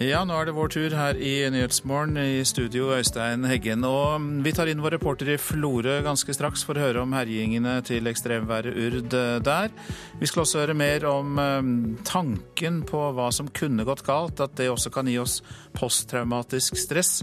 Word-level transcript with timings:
Ja, 0.00 0.22
nå 0.24 0.32
er 0.32 0.46
det 0.48 0.54
vår 0.56 0.70
tur 0.72 0.94
her 0.96 1.18
i 1.20 1.44
Nyhetsmorgen 1.52 2.16
i 2.16 2.40
studio 2.48 2.86
Øystein 2.96 3.42
Heggen. 3.44 3.82
Og 3.84 4.22
vi 4.40 4.52
tar 4.56 4.70
inn 4.72 4.80
vår 4.80 4.94
reporter 4.94 5.28
i 5.28 5.36
Florø 5.36 5.98
ganske 6.06 6.32
straks 6.32 6.62
for 6.64 6.78
å 6.78 6.86
høre 6.86 7.02
om 7.02 7.12
herjingene 7.12 7.74
til 7.84 8.08
ekstremværet 8.08 8.78
Urd 8.80 9.12
der. 9.44 9.68
Vi 10.16 10.30
skal 10.30 10.46
også 10.46 10.62
høre 10.62 10.76
mer 10.80 11.04
om 11.04 11.36
eh, 11.42 11.68
tanken 12.08 12.78
på 12.88 13.02
hva 13.12 13.26
som 13.28 13.50
kunne 13.52 13.84
gått 13.84 14.00
galt, 14.06 14.40
at 14.40 14.54
det 14.56 14.70
også 14.72 14.88
kan 14.94 15.10
gi 15.10 15.18
oss 15.20 15.42
posttraumatisk 15.76 16.80
stress. 16.80 17.18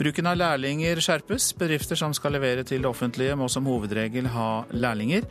Bruken 0.00 0.32
av 0.32 0.40
lærlinger 0.40 1.02
skjerpes. 1.04 1.50
Bedrifter 1.60 2.00
som 2.00 2.16
skal 2.16 2.32
levere 2.38 2.64
til 2.64 2.80
det 2.80 2.88
offentlige 2.94 3.36
må 3.36 3.50
som 3.52 3.68
hovedregel 3.68 4.30
ha 4.32 4.62
lærlinger. 4.72 5.28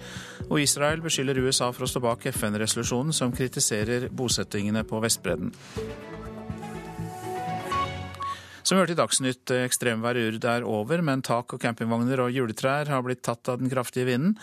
Og 0.51 0.61
Israel 0.61 1.01
beskylder 1.01 1.41
USA 1.41 1.73
for 1.73 1.87
å 1.87 1.89
stå 1.89 2.05
bak 2.05 2.29
FN-resolusjonen 2.29 3.09
som 3.09 3.33
kritiserer 3.33 4.11
bosettingene 4.13 4.85
på 4.85 5.01
Vestbredden. 5.01 5.49
Som 8.65 8.79
vi 8.79 8.81
hørte 8.81 8.95
i 8.95 8.97
Dagsnytt, 8.97 9.51
ekstremværet 9.61 10.25
Urd 10.25 10.45
er 10.49 10.63
over, 10.65 11.03
men 11.05 11.21
tak 11.21 11.53
og 11.53 11.61
campingvogner 11.61 12.23
og 12.23 12.31
juletrær 12.33 12.89
har 12.89 13.03
blitt 13.05 13.21
tatt 13.27 13.45
av 13.53 13.59
den 13.61 13.69
kraftige 13.69 14.07
vinden. 14.07 14.33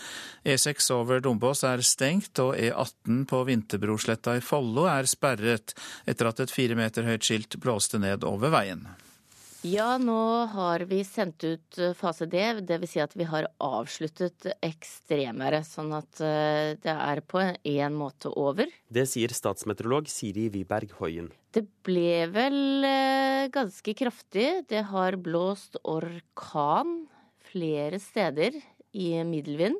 E6 0.47 0.87
over 0.95 1.19
Dombås 1.19 1.65
er 1.67 1.83
stengt, 1.83 2.39
og 2.39 2.55
E18 2.55 3.25
på 3.27 3.41
Vinterbrosletta 3.49 4.37
i 4.39 4.45
Follo 4.45 4.87
er 4.87 5.11
sperret 5.11 5.75
etter 6.07 6.31
at 6.31 6.39
et 6.39 6.55
fire 6.55 6.79
meter 6.79 7.03
høyt 7.03 7.27
skilt 7.27 7.59
blåste 7.59 7.99
ned 7.99 8.23
over 8.23 8.55
veien. 8.55 8.85
Ja, 9.63 9.93
nå 9.95 10.43
har 10.51 10.83
vi 10.89 10.97
sendt 11.07 11.43
ut 11.47 11.77
eh, 11.79 11.93
fase 11.95 12.25
D, 12.27 12.39
dvs. 12.67 12.89
Si 12.91 12.99
at 12.99 13.13
vi 13.15 13.23
har 13.23 13.45
avsluttet 13.63 14.49
ekstremværet. 14.59 15.63
Sånn 15.63 15.93
at 15.95 16.19
eh, 16.19 16.73
det 16.83 16.91
er 16.91 17.21
på 17.23 17.39
en 17.39 17.95
måte 17.95 18.27
over. 18.35 18.67
Det 18.91 19.05
sier 19.07 19.31
statsmeteorolog 19.31 20.09
Siri 20.11 20.49
Wiberg 20.51 20.91
Hoien. 20.99 21.29
Det 21.55 21.63
ble 21.87 22.25
vel 22.33 22.87
eh, 22.89 23.45
ganske 23.55 23.95
kraftig. 23.95 24.65
Det 24.67 24.83
har 24.89 25.15
blåst 25.23 25.79
orkan 25.87 27.05
flere 27.53 28.01
steder 28.03 28.59
i 28.91 29.13
middelvind. 29.23 29.79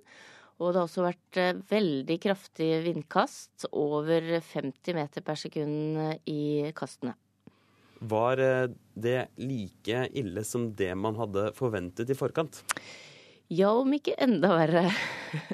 Og 0.64 0.72
det 0.72 0.80
har 0.80 0.88
også 0.88 1.03
vært 1.03 1.42
veldig 1.68 2.18
kraftig 2.23 2.70
vindkast, 2.86 3.68
over 3.75 4.38
50 4.53 4.95
meter 4.95 5.25
per 5.28 5.44
sekund 5.44 6.00
i 6.30 6.72
kastene. 6.78 7.18
Var 8.04 8.44
eh, 8.44 8.68
det 8.94 9.20
like 9.40 10.08
ille 10.14 10.44
som 10.48 10.70
det 10.76 10.92
man 11.00 11.18
hadde 11.20 11.50
forventet 11.58 12.12
i 12.12 12.18
forkant? 12.18 12.64
Ja, 13.54 13.70
om 13.76 13.92
ikke 13.94 14.16
enda 14.23 14.50
verre. 14.56 14.88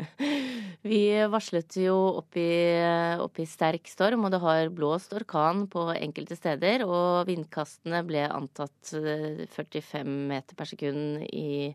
Vi 0.89 1.01
varslet 1.27 1.75
jo 1.81 1.95
opp 2.21 2.37
i, 2.39 3.45
sterk 3.49 3.89
storm, 3.91 4.23
og 4.23 4.31
det 4.31 4.39
har 4.43 4.69
blåst 4.71 5.11
orkan 5.17 5.65
på 5.71 5.89
enkelte 5.97 6.37
steder. 6.39 6.85
Og 6.87 7.27
vindkastene 7.27 8.03
ble 8.07 8.23
antatt 8.29 8.93
45 8.93 9.99
eh, 9.99 10.13
meter 10.31 10.59
per 10.59 10.69
sekund 10.69 11.25
i 11.27 11.73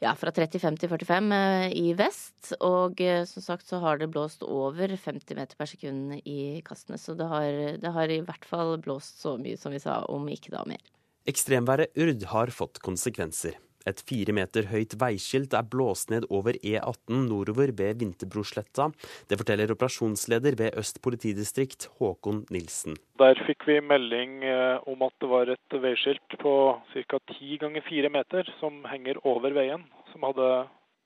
ja, 0.00 0.14
fra 0.16 0.32
35 0.32 0.80
til 0.80 0.90
45 0.90 1.30
eh, 1.36 1.66
i 1.76 1.92
vest. 1.98 2.52
Og 2.64 3.00
eh, 3.04 3.22
som 3.28 3.44
sagt 3.44 3.68
så 3.68 3.82
har 3.84 4.00
det 4.00 4.10
blåst 4.12 4.44
over 4.46 4.96
50 4.96 5.36
meter 5.38 5.58
per 5.60 5.68
sekund 5.70 6.16
i 6.24 6.60
kastene. 6.66 6.98
Så 7.00 7.14
det 7.18 7.28
har, 7.30 7.50
det 7.80 7.94
har 7.96 8.12
i 8.12 8.22
hvert 8.24 8.48
fall 8.48 8.76
blåst 8.82 9.20
så 9.22 9.36
mye 9.40 9.60
som 9.60 9.76
vi 9.76 9.82
sa, 9.82 10.00
om 10.08 10.28
ikke 10.32 10.54
da 10.56 10.64
mer. 10.68 10.80
Ekstremværet 11.28 11.92
Urd 12.00 12.24
har 12.32 12.52
fått 12.54 12.80
konsekvenser. 12.84 13.58
Et 13.88 14.02
fire 14.08 14.34
meter 14.36 14.68
høyt 14.70 14.96
veiskilt 15.00 15.54
er 15.56 15.68
blåst 15.72 16.10
ned 16.12 16.26
over 16.28 16.56
E18 16.60 17.28
nordover 17.28 17.72
ved 17.78 18.02
Vinterbrosletta. 18.02 18.90
Det 19.28 19.38
forteller 19.40 19.72
operasjonsleder 19.72 20.58
ved 20.60 20.76
Øst 20.80 21.00
politidistrikt, 21.04 21.88
Håkon 22.00 22.44
Nilsen. 22.52 22.98
Der 23.20 23.40
fikk 23.46 23.66
vi 23.68 23.78
melding 23.84 24.42
eh, 24.44 24.76
om 24.88 25.06
at 25.06 25.16
det 25.20 25.30
var 25.30 25.52
et 25.52 25.78
veiskilt 25.82 26.38
på 26.42 26.54
ca. 26.92 27.22
ti 27.32 27.56
ganger 27.60 27.84
fire 27.88 28.12
meter 28.12 28.48
som 28.60 28.84
henger 28.90 29.20
over 29.24 29.56
veien, 29.56 29.84
som 30.12 30.28
hadde 30.28 30.50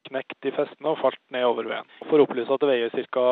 knekt 0.09 0.47
i 0.49 0.53
festene 0.55 0.93
og 0.93 1.01
falt 1.01 1.21
ned 1.33 1.47
over 1.49 1.69
veien. 1.71 1.93
For 2.11 2.21
å 2.21 2.27
opplyse 2.27 2.53
at 2.53 2.63
det 2.63 2.71
veier 2.71 3.05
ca. 3.15 3.29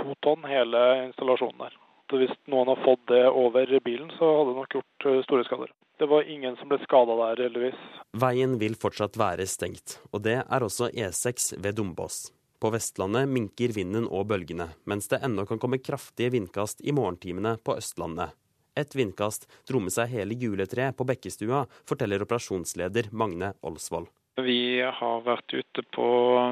to 0.00 0.18
tonn 0.24 0.46
hele 0.48 0.84
installasjonen 1.08 1.66
der. 1.66 1.80
Hvis 2.20 2.34
noen 2.50 2.70
har 2.70 2.80
fått 2.84 3.02
det 3.10 3.24
over 3.30 3.70
bilen, 3.84 4.12
så 4.18 4.28
hadde 4.38 4.52
det 4.52 4.60
nok 4.60 4.76
gjort 4.78 5.08
eh, 5.10 5.20
store 5.26 5.46
skader. 5.48 5.72
Det 5.98 6.06
var 6.10 6.30
ingen 6.30 6.56
som 6.58 6.70
ble 6.70 6.78
skada 6.82 7.14
der, 7.20 7.42
heldigvis. 7.46 7.82
Veien 8.18 8.56
vil 8.58 8.74
fortsatt 8.78 9.18
være 9.18 9.46
stengt, 9.50 9.98
og 10.10 10.24
det 10.26 10.40
er 10.42 10.66
også 10.66 10.90
E6 10.90 11.52
ved 11.62 11.78
Dombås. 11.78 12.24
På 12.62 12.70
Vestlandet 12.74 13.28
minker 13.28 13.74
vinden 13.76 14.06
og 14.08 14.26
bølgene, 14.30 14.70
mens 14.90 15.10
det 15.10 15.20
ennå 15.26 15.44
kan 15.46 15.60
komme 15.62 15.82
kraftige 15.82 16.32
vindkast 16.34 16.82
i 16.82 16.94
morgentimene 16.96 17.58
på 17.62 17.76
Østlandet. 17.78 18.34
Et 18.74 18.96
vindkast 18.96 19.46
dro 19.68 19.78
med 19.84 19.94
seg 19.94 20.10
hele 20.10 20.34
juletreet 20.34 20.96
på 20.98 21.06
Bekkestua, 21.06 21.64
forteller 21.86 22.24
operasjonsleder 22.24 23.12
Magne 23.14 23.52
Olsvold. 23.62 24.08
Vi 24.42 24.82
har 24.82 25.20
vært 25.22 25.54
ute 25.54 25.84
på 25.94 26.06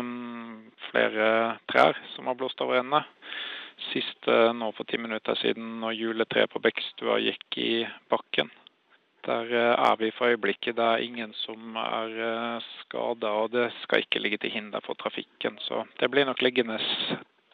mm, 0.06 0.70
flere 0.90 1.30
trær 1.72 1.98
som 2.14 2.28
har 2.30 2.38
blåst 2.38 2.62
over 2.62 2.78
ende. 2.78 3.02
Siste 3.90 4.34
nå 4.56 4.70
for 4.76 4.88
ti 4.88 4.98
minutter 5.00 5.36
siden 5.40 5.78
når 5.82 5.96
juletreet 5.98 6.52
på 6.52 6.62
Bekkstua 6.62 7.18
gikk 7.22 7.58
i 7.60 7.72
bakken. 8.12 8.50
Der 9.26 9.46
eh, 9.54 9.72
er 9.78 9.96
vi 10.00 10.10
for 10.16 10.32
øyeblikket. 10.32 10.76
Det 10.76 10.84
er 10.84 11.04
ingen 11.04 11.34
som 11.44 11.76
er 11.78 12.14
eh, 12.28 12.70
skada, 12.80 13.30
og 13.44 13.52
det 13.54 13.68
skal 13.84 14.02
ikke 14.02 14.22
ligge 14.22 14.40
til 14.42 14.54
hinder 14.54 14.82
for 14.82 14.98
trafikken. 14.98 15.60
Så 15.62 15.84
det 16.00 16.10
blir 16.10 16.26
nok 16.26 16.42
liggende 16.42 16.80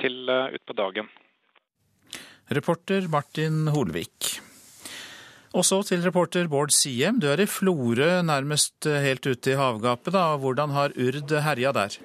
til 0.01 0.29
eh, 0.33 0.55
utpå 0.57 0.77
dagen. 0.79 1.11
Reporter 2.49 3.09
Martin 3.13 3.69
Holvik. 3.69 4.39
Og 5.53 5.65
så 5.65 5.83
til 5.85 6.01
reporter 6.05 6.49
Bård 6.49 6.73
Siem. 6.73 7.21
Du 7.21 7.29
er 7.29 7.41
i 7.41 7.49
Florø, 7.49 8.23
nærmest 8.25 8.89
helt 8.89 9.27
ute 9.27 9.53
i 9.53 9.59
havgapet. 9.61 10.13
da. 10.13 10.37
Hvordan 10.37 10.73
har 10.73 10.97
Urd 10.97 11.33
herja 11.45 11.73
der? 11.73 11.99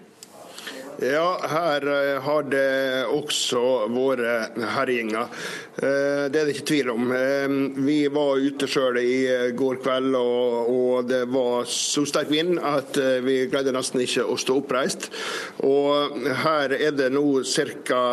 Ja, 1.01 1.39
her 1.49 1.87
eh, 1.87 2.21
har 2.21 2.43
det 2.51 3.05
også 3.09 3.61
vært 3.91 4.59
herjinger. 4.75 5.31
Eh, 5.81 6.29
det 6.29 6.39
er 6.39 6.45
det 6.45 6.53
ikke 6.53 6.67
tvil 6.69 6.91
om. 6.93 7.09
Eh, 7.17 7.55
vi 7.85 7.97
var 8.13 8.43
ute 8.43 8.69
sjøl 8.69 8.99
i 9.01 9.15
går 9.57 9.81
kveld, 9.83 10.13
og, 10.19 11.09
det 11.09 11.23
var 11.33 11.65
så 11.69 12.05
sterk 12.07 12.29
vind 12.31 12.61
at 12.61 12.97
vi 13.25 13.43
greide 13.51 13.73
nesten 13.75 14.03
ikke 14.03 14.27
å 14.29 14.37
stå 14.39 14.59
oppreist. 14.61 15.09
Og 15.65 16.15
her 16.43 16.75
er 16.77 16.93
det 16.95 17.09
nå 17.15 17.25
ca. 17.43 18.03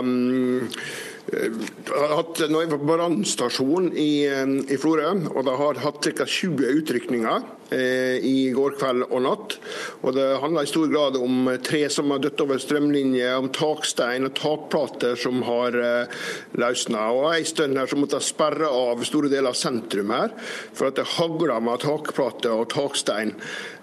Hatt 1.31 2.43
nå 2.51 2.65
er 2.65 2.75
brannstasjon 2.75 3.93
i, 3.93 4.13
i 4.27 4.81
Florø, 4.81 5.13
og 5.31 5.45
de 5.47 5.57
har 5.63 5.83
hatt 5.85 6.11
ca. 6.17 6.27
20 6.27 6.81
utrykninger. 6.81 7.49
Eh, 7.71 8.19
i 8.27 8.51
går 8.51 8.75
kveld 8.81 9.05
og 9.07 9.21
natt. 9.23 9.55
Og 10.03 10.15
Det 10.15 10.27
handler 10.43 10.67
i 10.67 10.71
stor 10.71 10.89
grad 10.91 11.17
om 11.21 11.47
tre 11.63 11.85
som 11.93 12.11
har 12.11 12.19
dødd 12.19 12.43
over 12.43 12.59
strømlinjer, 12.59 13.37
om 13.39 13.51
takstein 13.55 14.27
og 14.27 14.35
takplater 14.35 15.15
som 15.15 15.39
har 15.47 15.77
eh, 15.79 16.23
løsna. 16.59 17.07
Og 17.15 17.29
en 17.31 17.47
stund 17.47 17.79
her 17.79 17.87
så 17.87 17.99
måtte 17.99 18.19
jeg 18.19 18.27
sperre 18.27 18.67
av 18.67 19.05
store 19.07 19.31
deler 19.31 19.53
av 19.53 19.59
sentrum 19.59 20.11
her, 20.11 20.35
for 20.75 20.91
at 20.91 20.99
det 20.99 21.07
hagla 21.15 21.61
med 21.63 21.85
takplater 21.85 22.57
og 22.57 22.73
takstein. 22.75 23.37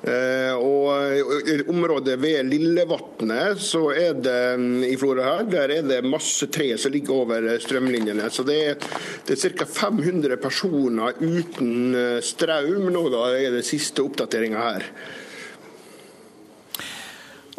Eh, 0.04 0.52
og 0.60 1.48
I 1.48 1.58
området 1.72 2.18
ved 2.20 2.52
Lillevatnet 2.52 3.64
så 3.64 3.88
er 3.96 4.20
det 4.20 4.42
mm, 4.60 4.84
i 4.84 4.98
Florø 5.00 5.24
her, 5.24 5.48
der 5.48 5.74
er 5.80 5.88
det 5.88 6.02
masse 6.06 6.52
tre 6.52 6.74
som 6.78 6.92
ligger 6.92 7.24
over 7.24 7.50
strømlinjene. 7.64 8.28
Så 8.36 8.44
det 8.48 8.60
er, 8.74 8.92
er 9.32 9.42
ca. 9.48 9.70
500 9.88 10.38
personer 10.44 11.16
uten 11.24 11.96
strøm 12.24 12.92
nå 12.92 13.08
da 13.14 13.24
er 13.32 13.56
det 13.56 13.64
siste 13.66 13.77
siste 13.78 14.04
oppdateringa 14.04 14.68
her. 14.72 14.90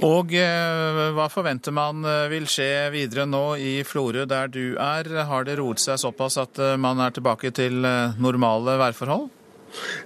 Og 0.06 0.30
eh, 0.30 0.98
hva 1.16 1.24
forventer 1.26 1.74
man 1.74 2.04
eh, 2.06 2.28
vil 2.30 2.46
skje 2.46 2.86
videre 2.94 3.24
nå 3.26 3.56
i 3.58 3.72
Florø 3.82 4.28
der 4.30 4.50
du 4.54 4.76
er? 4.78 5.10
Har 5.26 5.48
det 5.48 5.56
roet 5.58 5.82
seg 5.82 5.98
såpass 5.98 6.38
at 6.38 6.60
eh, 6.62 6.76
man 6.78 7.02
er 7.02 7.16
tilbake 7.16 7.50
til 7.54 7.82
normale 8.22 8.78
værforhold? 8.78 9.26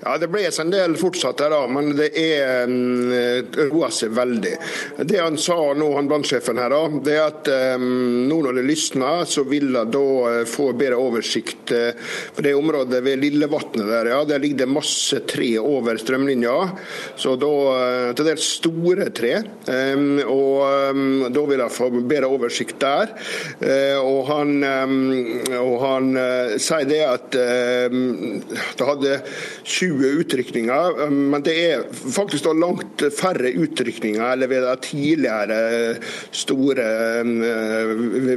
Ja, 0.02 0.16
Det 0.18 0.28
ble 0.30 0.44
en 0.50 0.72
del 0.72 0.96
fortsatt 1.00 1.40
her, 1.44 1.52
da, 1.54 1.62
men 1.70 1.92
det 1.96 2.10
er 2.18 2.68
mm, 2.68 3.54
roa 3.70 3.90
seg 3.94 4.12
veldig. 4.16 4.54
Det 5.08 5.20
han 5.20 5.38
sa 5.40 5.56
nå, 5.76 5.88
han 5.96 6.10
brannsjefen 6.10 6.60
her, 6.60 6.72
da, 6.74 7.02
det 7.06 7.16
er 7.16 7.26
at 7.26 7.50
um, 7.78 8.26
nå 8.28 8.40
når 8.42 8.58
det 8.58 8.66
lysner, 8.66 9.24
så 9.28 9.44
vil 9.48 9.70
han 9.76 9.90
da 9.92 10.04
eh, 10.30 10.42
få 10.48 10.72
bedre 10.76 10.98
oversikt. 11.00 11.72
på 12.34 12.42
det 12.44 12.54
området 12.54 13.00
ved 13.04 13.20
Lillevatnet 13.22 13.86
der, 13.88 14.10
ja, 14.12 14.20
der 14.28 14.42
ligger 14.42 14.64
det 14.64 14.70
masse 14.70 15.20
tre 15.28 15.50
over 15.58 15.98
strømlinja. 16.00 16.56
Så 17.16 17.36
da 17.40 17.52
eh, 17.76 18.10
til 18.16 18.28
dels 18.28 18.48
store 18.58 19.08
tre. 19.14 19.34
Um, 19.66 20.18
og 20.26 20.92
um, 20.92 21.26
da 21.32 21.44
vil 21.48 21.62
han 21.62 21.72
få 21.72 21.88
bedre 22.00 22.30
oversikt 22.32 22.80
der. 22.82 23.14
Uh, 23.62 23.98
og 24.02 24.20
han, 24.30 24.54
og 25.58 25.74
han 25.82 26.10
uh, 26.16 26.56
sier 26.62 26.88
det 26.88 27.02
at 27.06 27.38
uh, 27.38 27.98
det 28.78 28.88
hadde 28.88 29.16
20 29.64 30.20
utrykninger. 30.22 31.10
Men 31.10 31.44
det 31.44 31.56
er 31.66 31.84
faktisk 31.92 32.46
da 32.46 32.54
langt 32.56 33.04
færre 33.16 33.52
utrykninger 33.52 34.24
eller 34.32 34.50
ved 34.50 34.66
de 34.66 34.74
tidligere 34.86 35.60
store 36.34 36.86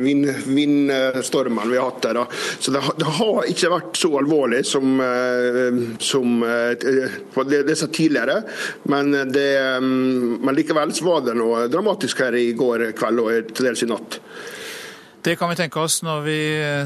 vind, 0.04 0.28
vindstormene 0.46 1.72
vi 1.72 1.80
har 1.80 1.90
hatt 1.90 2.08
der. 2.08 2.22
Så 2.60 2.74
det, 2.76 2.84
har 3.20 3.50
ikke 3.52 3.74
vært 3.74 4.00
så 4.00 4.12
alvorlig 4.20 4.64
som, 4.68 5.00
som 6.00 6.46
disse 7.70 7.90
tidligere. 7.94 8.42
Men, 8.92 9.14
det, 9.32 9.50
men 9.82 10.58
likevel 10.58 10.94
var 11.06 11.26
det 11.26 11.38
noe 11.38 11.66
dramatisk 11.72 12.26
her 12.26 12.38
i 12.40 12.52
går 12.58 12.90
kveld 12.98 13.24
og 13.24 13.56
til 13.56 13.70
dels 13.70 13.86
i 13.86 13.90
natt. 13.90 14.20
Det 15.26 15.34
kan 15.40 15.50
vi 15.50 15.56
tenke 15.58 15.82
oss 15.82 16.04
når 16.06 16.20
vi 16.22 16.40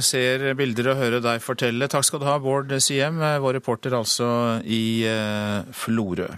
ser 0.06 0.46
bilder 0.56 0.94
og 0.94 1.02
hører 1.02 1.20
deg 1.20 1.42
fortelle. 1.44 1.90
Takk 1.92 2.06
skal 2.08 2.22
du 2.22 2.28
ha, 2.30 2.38
Bård 2.40 2.72
Siem, 2.80 3.20
vår 3.44 3.58
reporter 3.58 3.98
altså 3.98 4.30
i 4.64 5.04
eh, 5.04 5.68
Florø. 5.76 6.30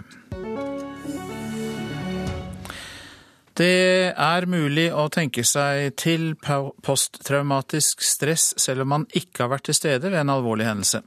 Det 3.62 4.10
er 4.18 4.46
mulig 4.50 4.88
å 4.90 5.04
tenke 5.12 5.44
seg 5.46 5.92
til 6.00 6.32
posttraumatisk 6.42 8.00
stress 8.02 8.48
selv 8.58 8.82
om 8.82 8.90
man 8.94 9.04
ikke 9.14 9.44
har 9.44 9.52
vært 9.52 9.68
til 9.68 9.76
stede 9.76 10.10
ved 10.10 10.18
en 10.18 10.32
alvorlig 10.34 10.66
hendelse. 10.66 11.02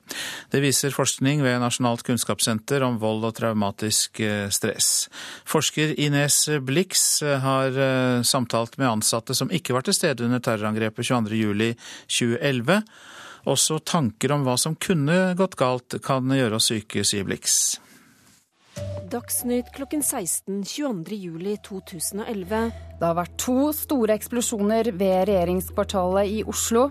Det 0.54 0.62
viser 0.63 0.96
forskning 0.96 1.44
ved 1.44 1.60
Nasjonalt 1.60 2.06
kunnskapssenter 2.07 2.86
om 2.88 3.00
vold 3.02 3.28
og 3.28 3.36
traumatisk 3.42 4.22
eh, 4.24 4.48
stress. 4.54 5.10
Forsker 5.50 5.98
Ines 6.00 6.38
Blix 6.63 7.06
eh, 7.25 7.42
har 7.44 7.75
eh, 7.75 8.24
samtalt 8.24 8.80
med 8.80 8.94
ansatte 8.94 9.36
som 9.36 9.52
ikke 9.52 9.75
var 9.75 9.88
til 9.88 9.98
stede 9.98 10.24
under 10.24 10.44
terrorangrepet 10.46 11.12
22.07.2011. 11.12 12.86
Også 13.52 13.81
tanker 13.84 14.31
om 14.38 14.46
hva 14.48 14.56
som 14.62 14.78
kunne 14.80 15.34
gått 15.38 15.60
galt, 15.60 16.00
kan 16.06 16.31
gjøre 16.31 16.62
oss 16.62 16.72
syke, 16.72 17.04
sier 17.04 17.28
Blix. 17.28 17.75
Dagsnytt 19.16 19.72
klokken 19.72 20.04
16 20.04 20.64
22.07.2011. 20.64 22.72
Det 23.00 23.06
har 23.06 23.16
vært 23.16 23.38
to 23.40 23.72
store 23.72 24.12
eksplosjoner 24.18 24.90
ved 24.92 25.30
regjeringskvartalet 25.30 26.32
i 26.34 26.42
Oslo. 26.44 26.90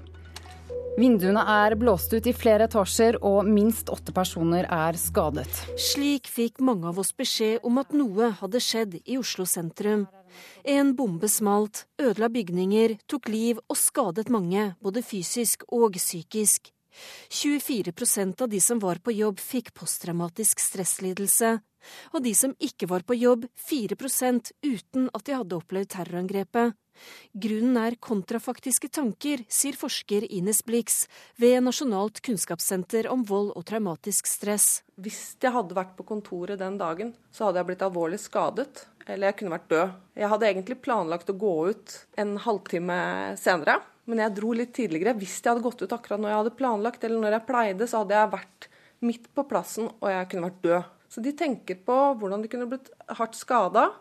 Vinduene 0.96 1.42
er 1.52 1.74
blåst 1.76 2.14
ut 2.14 2.24
i 2.24 2.32
flere 2.32 2.64
etasjer, 2.70 3.18
og 3.20 3.44
minst 3.44 3.92
åtte 3.92 4.14
personer 4.16 4.64
er 4.72 4.96
skadet. 4.96 5.50
Slik 5.76 6.30
fikk 6.32 6.62
mange 6.64 6.88
av 6.88 7.02
oss 7.02 7.12
beskjed 7.12 7.60
om 7.66 7.76
at 7.82 7.92
noe 7.92 8.30
hadde 8.38 8.62
skjedd 8.62 8.96
i 9.02 9.18
Oslo 9.20 9.44
sentrum. 9.44 10.06
En 10.64 10.94
bombe 10.96 11.28
smalt, 11.28 11.84
ødela 12.00 12.32
bygninger, 12.32 12.96
tok 13.04 13.28
liv 13.28 13.60
og 13.68 13.76
skadet 13.76 14.32
mange, 14.32 14.72
både 14.80 15.04
fysisk 15.04 15.68
og 15.68 16.00
psykisk. 16.00 16.72
24% 17.28 18.40
av 18.40 18.48
de 18.48 18.64
som 18.64 18.80
var 18.80 19.04
på 19.04 19.12
jobb, 19.12 19.36
fikk 19.42 19.74
posttraumatisk 19.76 20.62
stresslidelse 20.62 21.58
og 22.12 22.24
de 22.24 22.34
som 22.38 22.54
ikke 22.62 22.88
var 22.90 23.04
på 23.06 23.16
jobb, 23.18 23.48
4% 23.68 24.54
uten 24.64 25.10
at 25.12 25.26
de 25.26 25.36
hadde 25.36 25.58
opplevd 25.58 25.92
terrorangrepet. 25.96 26.74
Grunnen 27.34 27.76
er 27.80 27.96
kontrafaktiske 27.98 28.88
tanker, 28.94 29.42
sier 29.50 29.76
forsker 29.78 30.26
Ines 30.30 30.62
Blix 30.66 31.04
ved 31.40 31.58
Nasjonalt 31.66 32.20
kunnskapssenter 32.24 33.08
om 33.10 33.24
vold 33.26 33.50
og 33.58 33.64
traumatisk 33.66 34.28
stress. 34.30 34.84
Hvis 34.94 35.34
jeg 35.42 35.54
hadde 35.54 35.74
vært 35.74 35.96
på 35.98 36.06
kontoret 36.06 36.60
den 36.60 36.78
dagen, 36.78 37.12
så 37.34 37.48
hadde 37.48 37.60
jeg 37.60 37.70
blitt 37.72 37.86
alvorlig 37.86 38.20
skadet. 38.22 38.86
Eller 39.04 39.28
jeg 39.28 39.40
kunne 39.40 39.56
vært 39.56 39.72
død. 39.72 39.96
Jeg 40.16 40.30
hadde 40.32 40.48
egentlig 40.48 40.78
planlagt 40.84 41.32
å 41.32 41.36
gå 41.36 41.54
ut 41.74 41.96
en 42.20 42.38
halvtime 42.40 43.00
senere, 43.40 43.80
men 44.08 44.22
jeg 44.22 44.36
dro 44.38 44.54
litt 44.56 44.72
tidligere. 44.76 45.16
Hvis 45.18 45.40
jeg 45.40 45.50
hadde 45.50 45.66
gått 45.66 45.82
ut 45.82 45.92
akkurat 45.96 46.22
når 46.22 46.30
jeg 46.30 46.40
hadde 46.42 46.58
planlagt, 46.60 47.04
eller 47.04 47.20
når 47.20 47.38
jeg 47.38 47.48
pleide, 47.50 47.90
så 47.90 48.04
hadde 48.04 48.16
jeg 48.16 48.32
vært 48.38 48.68
midt 49.04 49.28
på 49.36 49.44
plassen, 49.50 49.90
og 49.98 50.08
jeg 50.08 50.30
kunne 50.30 50.48
vært 50.48 50.62
død. 50.64 50.92
Så 51.14 51.22
de 51.22 51.30
tenker 51.38 51.78
på 51.86 51.94
hvordan 52.18 52.42
de 52.42 52.48
kunne 52.50 52.66
blitt 52.66 52.88
hardt 53.14 53.36
skada, 53.38 53.92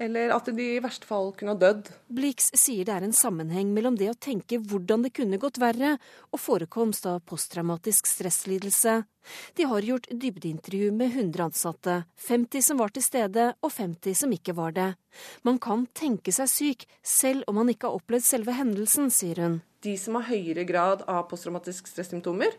eller 0.00 0.32
at 0.34 0.48
de 0.52 0.64
i 0.76 0.80
verste 0.80 1.08
fall 1.08 1.30
kunne 1.36 1.54
ha 1.54 1.60
dødd. 1.60 1.88
Blix 2.12 2.50
sier 2.56 2.84
det 2.84 2.92
er 2.94 3.04
en 3.06 3.14
sammenheng 3.16 3.70
mellom 3.72 3.96
det 3.96 4.10
å 4.12 4.16
tenke 4.16 4.58
hvordan 4.60 5.06
det 5.06 5.12
kunne 5.16 5.40
gått 5.40 5.56
verre, 5.60 5.94
og 6.28 6.40
forekomst 6.40 7.08
av 7.08 7.22
posttraumatisk 7.28 8.08
stresslidelse. 8.08 8.98
De 9.56 9.66
har 9.70 9.88
gjort 9.88 10.08
dybdeintervju 10.12 10.90
med 10.96 11.14
100 11.14 11.46
ansatte, 11.48 11.94
50 12.28 12.66
som 12.68 12.80
var 12.80 12.92
til 12.92 13.04
stede 13.04 13.46
og 13.60 13.72
50 13.72 14.18
som 14.20 14.32
ikke 14.36 14.56
var 14.56 14.76
det. 14.76 14.90
Man 15.48 15.60
kan 15.60 15.86
tenke 15.96 16.32
seg 16.32 16.52
syk 16.52 16.84
selv 17.00 17.48
om 17.48 17.60
man 17.62 17.72
ikke 17.72 17.88
har 17.88 18.00
opplevd 18.00 18.26
selve 18.28 18.56
hendelsen, 18.56 19.08
sier 19.08 19.40
hun. 19.40 19.60
De 19.80 19.96
som 19.96 20.20
har 20.20 20.28
høyere 20.28 20.66
grad 20.68 21.06
av 21.08 21.24
posttraumatisk 21.30 21.88
stressymptomer, 21.88 22.52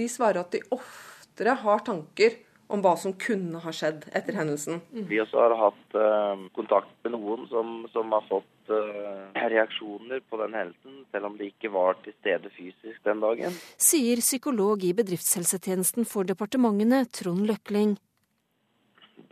de 0.00 0.08
svarer 0.08 0.40
at 0.40 0.56
de 0.56 0.64
oftere 0.72 1.56
har 1.60 1.84
tanker 1.84 2.40
om 2.72 2.82
hva 2.84 2.94
som 2.96 3.14
kunne 3.18 3.60
ha 3.62 3.72
skjedd 3.74 4.06
etter 4.16 4.36
hendelsen. 4.38 4.80
Mm. 4.94 5.06
Vi 5.10 5.20
også 5.22 5.40
har 5.42 5.54
hatt 5.60 5.96
uh, 5.98 6.44
kontakt 6.56 6.92
med 7.04 7.14
noen 7.16 7.44
som, 7.50 7.82
som 7.92 8.12
har 8.14 8.24
fått 8.28 8.72
uh, 8.72 9.32
reaksjoner 9.52 10.22
på 10.28 10.40
den 10.40 10.56
hendelsen, 10.56 11.02
selv 11.12 11.28
om 11.28 11.36
de 11.40 11.50
ikke 11.52 11.72
var 11.74 11.98
til 12.04 12.16
stede 12.20 12.52
fysisk 12.56 13.02
den 13.08 13.20
dagen. 13.24 13.58
Sier 13.76 14.22
psykolog 14.24 14.84
i 14.86 14.94
bedriftshelsetjenesten 14.96 16.08
for 16.08 16.28
departementene, 16.28 17.04
Trond 17.12 17.44
Løkling. 17.50 17.98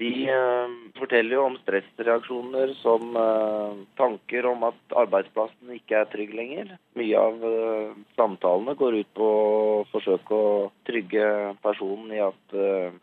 De 0.00 0.11
uh, 0.32 0.70
forteller 0.97 1.37
jo 1.37 1.43
om 1.44 1.56
stressreaksjoner 1.61 2.70
som 2.79 3.11
uh, 3.20 3.76
tanker 4.00 4.47
om 4.49 4.64
at 4.70 4.94
arbeidsplassen 4.97 5.75
ikke 5.76 5.99
er 5.99 6.08
trygg 6.08 6.32
lenger. 6.38 6.70
Mye 6.97 7.20
av 7.20 7.44
uh, 7.44 7.93
samtalene 8.17 8.76
går 8.81 8.97
ut 9.02 9.11
på 9.20 9.29
å 9.29 9.85
forsøke 9.93 10.38
å 10.38 10.49
trygge 10.88 11.26
personen 11.61 12.17
i 12.17 12.23
at 12.25 12.56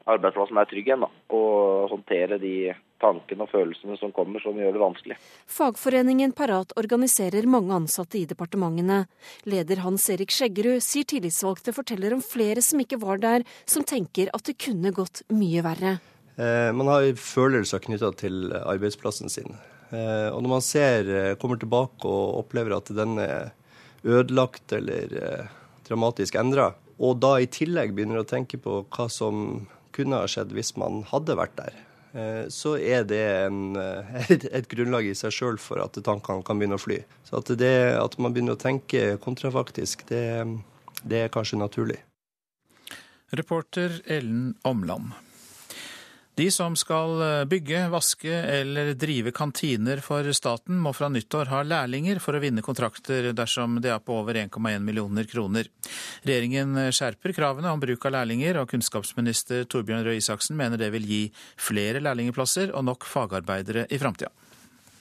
arbeidsplassen 0.10 0.58
er 0.58 0.70
trygg 0.72 0.90
igjen. 0.90 1.06
Og 1.38 1.94
håndtere 1.94 2.42
de 2.42 2.56
tankene 2.98 3.46
og 3.46 3.52
følelsene 3.54 3.98
som 4.02 4.12
kommer 4.16 4.42
som 4.42 4.58
gjør 4.58 4.74
det 4.74 4.82
vanskelig. 4.82 5.18
Fagforeningen 5.54 6.34
Parat 6.38 6.74
organiserer 6.82 7.46
mange 7.46 7.78
ansatte 7.78 8.18
i 8.18 8.26
departementene. 8.30 9.04
Leder 9.46 9.86
Hans 9.86 10.10
Erik 10.14 10.34
Skjeggerud 10.34 10.82
sier 10.82 11.06
tillitsvalgte 11.06 11.78
forteller 11.78 12.18
om 12.18 12.26
flere 12.26 12.66
som 12.66 12.82
ikke 12.82 13.02
var 13.06 13.22
der, 13.22 13.46
som 13.70 13.86
tenker 13.86 14.34
at 14.34 14.50
det 14.50 14.58
kunne 14.66 14.96
gått 14.96 15.28
mye 15.30 15.62
verre. 15.66 15.98
Eh, 16.38 16.72
man 16.74 16.90
har 16.92 17.08
følelser 17.18 17.82
knytta 17.82 18.12
til 18.20 18.52
arbeidsplassen 18.60 19.32
sin. 19.34 19.58
Eh, 19.90 20.30
og 20.30 20.44
når 20.44 20.52
man 20.52 20.66
ser, 20.66 21.10
eh, 21.10 21.36
kommer 21.42 21.58
tilbake 21.58 22.06
og 22.06 22.44
opplever 22.44 22.78
at 22.78 22.94
den 22.94 23.18
er 23.18 23.54
ødelagt 24.06 24.72
eller 24.72 25.50
dramatisk 25.88 26.36
endra, 26.36 26.76
og 27.00 27.20
da 27.20 27.38
i 27.42 27.50
tillegg 27.50 27.96
begynner 27.96 28.22
å 28.22 28.28
tenke 28.28 28.58
på 28.62 28.86
hva 28.86 29.10
som 29.10 29.68
kunne 29.92 30.22
ha 30.22 30.30
skjedd 30.30 30.54
hvis 30.54 30.76
man 30.78 31.02
hadde 31.10 31.36
vært 31.36 31.58
der, 31.58 31.74
så 32.50 32.78
er 32.80 33.04
det 33.04 33.22
en, 33.46 33.76
et, 34.30 34.46
et, 34.46 34.68
grunnlag 34.70 35.06
i 35.06 35.14
seg 35.18 35.34
sjøl 35.34 35.58
for 35.62 35.82
at 35.84 35.98
tankene 36.06 36.46
kan 36.46 36.58
begynne 36.58 36.78
å 36.78 36.82
fly. 36.82 37.02
Så 37.26 37.42
at, 37.42 37.52
det, 37.58 37.98
at 37.98 38.18
man 38.18 38.34
begynner 38.34 38.56
å 38.56 38.62
tenke 38.62 39.18
kontrafaktisk, 39.22 40.08
det, 40.08 40.46
det 41.04 41.26
er 41.26 41.34
kanskje 41.34 41.60
naturlig. 41.62 42.00
Reporter 43.34 44.02
Ellen 44.06 44.56
Omland. 44.64 45.18
De 46.38 46.52
som 46.54 46.76
skal 46.78 47.22
eh, 47.26 47.44
bygge, 47.50 47.88
vaske 47.90 48.30
eller 48.30 48.92
drive 48.94 49.32
kantiner 49.34 50.04
for 50.06 50.28
staten, 50.38 50.78
må 50.78 50.92
fra 50.94 51.10
nyttår 51.10 51.50
ha 51.50 51.64
lærlinger 51.66 52.22
for 52.22 52.38
å 52.38 52.42
vinne 52.44 52.62
kontrakter 52.62 53.32
dersom 53.34 53.80
det 53.82 53.90
er 53.90 54.04
på 54.06 54.20
over 54.22 54.38
1,1 54.44 54.86
millioner 54.86 55.26
kroner. 55.26 55.66
Regjeringen 56.22 56.92
skjerper 56.94 57.34
kravene 57.34 57.74
om 57.74 57.82
bruk 57.82 58.06
av 58.06 58.20
lærlinger, 58.20 58.62
og 58.62 58.70
kunnskapsminister 58.70 59.66
Torbjørn 59.66 60.06
Røe 60.06 60.22
Isaksen 60.22 60.60
mener 60.60 60.78
det 60.78 60.92
vil 60.94 61.10
gi 61.10 61.24
flere 61.58 62.04
lærlingplasser 62.06 62.70
og 62.70 62.86
nok 62.86 63.10
fagarbeidere 63.10 63.90
i 63.90 63.98
framtida. 63.98 64.30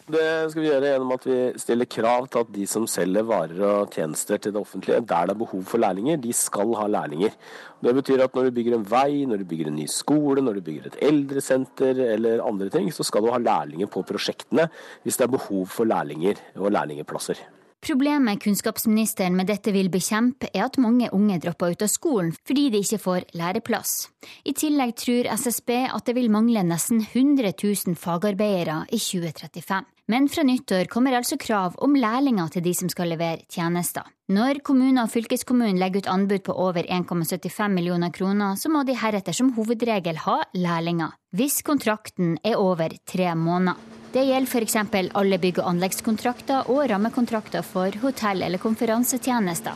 Det 0.06 0.22
skal 0.52 0.62
vi 0.62 0.68
gjøre 0.68 0.90
gjennom 0.92 1.12
at 1.16 1.24
vi 1.26 1.36
stiller 1.58 1.88
krav 1.90 2.28
til 2.30 2.44
at 2.44 2.50
de 2.54 2.66
som 2.70 2.84
selger 2.86 3.24
varer 3.26 3.62
og 3.66 3.96
tjenester 3.96 4.38
til 4.38 4.52
det 4.54 4.60
offentlige, 4.60 5.00
der 5.02 5.26
det 5.26 5.34
er 5.34 5.40
behov 5.40 5.64
for 5.66 5.82
lærlinger, 5.82 6.20
de 6.22 6.30
skal 6.30 6.76
ha 6.78 6.84
lærlinger. 6.86 7.34
Det 7.82 7.94
betyr 7.96 8.22
at 8.22 8.38
når 8.38 8.46
du 8.46 8.54
bygger 8.54 8.76
en 8.76 8.86
vei, 8.86 9.24
når 9.26 9.42
du 9.42 9.48
bygger 9.50 9.72
en 9.72 9.80
ny 9.80 9.88
skole, 9.90 10.44
når 10.46 10.60
du 10.60 10.62
bygger 10.68 10.86
et 10.86 11.00
eldresenter 11.08 11.98
eller 12.06 12.44
andre 12.46 12.70
ting, 12.70 12.86
så 12.94 13.02
skal 13.02 13.26
du 13.26 13.32
ha 13.34 13.40
lærlinger 13.42 13.90
på 13.90 14.04
prosjektene 14.06 14.68
hvis 15.02 15.18
det 15.18 15.26
er 15.26 15.34
behov 15.34 15.66
for 15.74 15.90
lærlinger 15.90 16.38
og 16.54 16.70
lærlingeplasser. 16.70 17.42
Problemet 17.82 18.40
kunnskapsministeren 18.42 19.34
med 19.36 19.50
dette 19.50 19.74
vil 19.74 19.90
bekjempe, 19.90 20.48
er 20.54 20.64
at 20.68 20.78
mange 20.78 21.10
unge 21.14 21.40
dropper 21.42 21.74
ut 21.74 21.82
av 21.82 21.90
skolen 21.90 22.30
fordi 22.46 22.68
de 22.70 22.84
ikke 22.86 23.02
får 23.02 23.26
læreplass. 23.38 23.98
I 24.46 24.54
tillegg 24.54 24.94
tror 25.02 25.32
SSB 25.34 25.74
at 25.90 26.06
det 26.06 26.14
vil 26.14 26.30
mangle 26.30 26.62
nesten 26.66 27.02
100 27.02 27.52
000 27.58 27.98
fagarbeidere 27.98 28.84
i 28.90 29.02
2035. 29.02 29.95
Men 30.06 30.28
fra 30.30 30.44
nyttår 30.46 30.86
kommer 30.86 31.16
altså 31.18 31.34
krav 31.34 31.74
om 31.82 31.96
lærlinger 31.98 32.52
til 32.54 32.62
de 32.62 32.72
som 32.78 32.90
skal 32.92 33.08
levere 33.10 33.42
tjenester. 33.50 34.06
Når 34.30 34.60
kommuner 34.66 35.02
og 35.02 35.10
fylkeskommunen 35.10 35.80
legger 35.82 36.04
ut 36.04 36.10
anbud 36.12 36.44
på 36.46 36.54
over 36.54 36.86
1,75 36.86 37.74
millioner 37.74 38.12
kroner, 38.14 38.54
så 38.54 38.70
må 38.70 38.84
de 38.86 38.94
heretter 38.94 39.34
som 39.34 39.50
hovedregel 39.58 40.22
ha 40.22 40.36
lærlinger, 40.54 41.10
hvis 41.34 41.58
kontrakten 41.66 42.36
er 42.46 42.54
over 42.54 42.94
tre 43.02 43.32
måneder. 43.34 43.82
Det 44.14 44.22
gjelder 44.28 44.48
f.eks. 44.48 44.76
alle 45.18 45.40
bygg- 45.42 45.58
og 45.58 45.72
anleggskontrakter 45.74 46.70
og 46.70 46.86
rammekontrakter 46.90 47.66
for 47.66 47.98
hotell- 48.00 48.46
eller 48.46 48.62
konferansetjenester. 48.62 49.74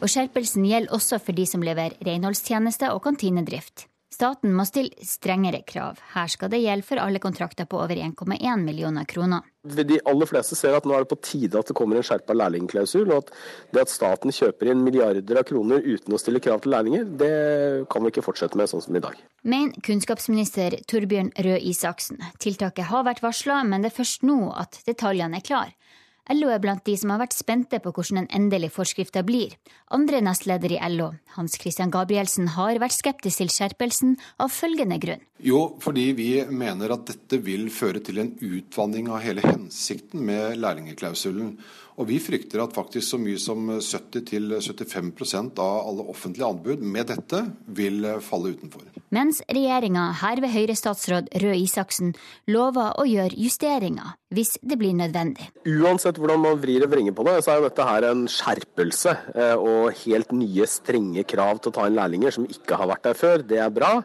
Og 0.00 0.08
skjerpelsen 0.08 0.68
gjelder 0.68 0.92
også 0.92 1.18
for 1.24 1.32
de 1.36 1.48
som 1.48 1.64
leverer 1.64 1.96
renholdstjenester 2.04 2.92
og 2.92 3.02
kantinedrift. 3.08 3.89
Staten 4.20 4.52
må 4.52 4.66
stille 4.68 5.06
strengere 5.06 5.62
krav. 5.64 5.96
Her 6.12 6.28
skal 6.28 6.50
det 6.52 6.58
gjelde 6.60 6.84
for 6.84 7.00
alle 7.00 7.22
kontrakter 7.22 7.64
på 7.64 7.78
over 7.80 7.96
1,1 7.96 8.60
millioner 8.60 9.06
kroner. 9.08 9.46
De 9.64 9.96
aller 10.08 10.28
fleste 10.28 10.58
ser 10.58 10.76
at 10.76 10.84
nå 10.84 10.92
er 10.92 11.06
det 11.06 11.10
på 11.12 11.18
tide 11.24 11.56
at 11.56 11.70
det 11.70 11.76
kommer 11.78 11.96
en 11.96 12.04
skjerpa 12.04 12.36
lærlingklausul. 12.36 13.08
Og 13.08 13.22
at 13.22 13.32
det 13.72 13.86
at 13.86 13.92
staten 13.92 14.34
kjøper 14.36 14.74
inn 14.74 14.84
milliarder 14.84 15.40
av 15.40 15.46
kroner 15.48 15.80
uten 15.80 16.12
å 16.12 16.20
stille 16.20 16.42
krav 16.44 16.60
til 16.60 16.74
lærlinger, 16.74 17.08
det 17.22 17.32
kan 17.92 18.04
vi 18.04 18.12
ikke 18.12 18.26
fortsette 18.26 18.60
med 18.60 18.68
sånn 18.68 18.84
som 18.84 19.00
i 19.00 19.04
dag. 19.06 19.16
Men 19.48 19.72
kunnskapsminister 19.88 20.76
Torbjørn 20.90 21.32
Røe 21.40 21.60
Isaksen, 21.72 22.20
tiltaket 22.44 22.92
har 22.92 23.08
vært 23.08 23.24
varsla, 23.24 23.62
men 23.64 23.80
det 23.80 23.94
er 23.94 24.00
først 24.02 24.28
nå 24.28 24.50
at 24.52 24.82
detaljene 24.84 25.40
er 25.40 25.48
klare. 25.48 25.76
LO 26.30 26.50
er 26.52 26.60
blant 26.62 26.84
de 26.86 26.94
som 27.00 27.10
har 27.14 27.22
vært 27.22 27.34
spente 27.34 27.80
på 27.82 27.90
hvordan 27.94 28.20
den 28.20 28.28
endelige 28.36 28.74
forskrifta 28.74 29.22
blir. 29.26 29.56
Andre 29.94 30.20
nestleder 30.22 30.76
i 30.76 30.80
LO, 30.92 31.10
Hans 31.36 31.56
Christian 31.58 31.90
Gabrielsen, 31.90 32.52
har 32.54 32.78
vært 32.82 32.98
skeptisk 32.98 33.42
til 33.42 33.50
skjerpelsen 33.50 34.16
av 34.38 34.52
følgende 34.54 35.00
grunn. 35.02 35.24
Jo, 35.40 35.62
fordi 35.80 36.10
vi 36.18 36.30
mener 36.52 36.92
at 36.94 37.06
dette 37.08 37.40
vil 37.42 37.70
føre 37.72 38.02
til 38.04 38.20
en 38.22 38.34
utvanning 38.36 39.08
av 39.10 39.24
hele 39.24 39.42
hensikten 39.46 40.22
med 40.26 40.60
lærlingeklausulen. 40.60 41.54
Og 42.00 42.08
vi 42.08 42.20
frykter 42.22 42.62
at 42.62 42.76
faktisk 42.76 43.06
så 43.10 43.18
mye 43.20 43.40
som 43.40 43.66
70-75% 43.80 45.60
av 45.60 45.88
alle 45.88 46.06
offentlige 46.12 46.48
anbud 46.48 46.84
med 46.84 47.10
dette 47.10 47.42
vil 47.76 48.06
falle 48.24 48.54
utenfor. 48.54 48.86
Mens 49.12 49.42
regjeringa, 49.50 50.06
her 50.22 50.40
ved 50.40 50.54
Høyre-statsråd 50.54 51.32
Røe 51.42 51.58
Isaksen, 51.64 52.14
lover 52.48 52.94
å 53.00 53.08
gjøre 53.08 53.36
justeringer 53.36 54.16
hvis 54.30 54.54
det 54.62 54.76
blir 54.78 54.94
nødvendig. 54.94 55.48
Uansett 55.66 56.18
hvordan 56.20 56.42
man 56.44 56.58
vrir 56.62 56.84
og 56.86 56.92
vrenger 56.92 57.14
på 57.16 57.24
det, 57.26 57.34
så 57.42 57.52
er 57.52 57.60
jo 57.60 57.66
dette 57.66 57.86
her 57.88 58.06
en 58.06 58.24
skjerpelse 58.30 59.14
eh, 59.34 59.56
og 59.58 59.90
helt 60.04 60.34
nye, 60.38 60.68
strenge 60.70 61.24
krav 61.28 61.58
til 61.58 61.72
å 61.72 61.76
ta 61.76 61.88
inn 61.88 61.98
lærlinger 61.98 62.36
som 62.36 62.46
ikke 62.46 62.78
har 62.78 62.92
vært 62.92 63.08
der 63.08 63.18
før. 63.18 63.42
Det 63.50 63.58
er 63.58 63.72
bra. 63.74 63.96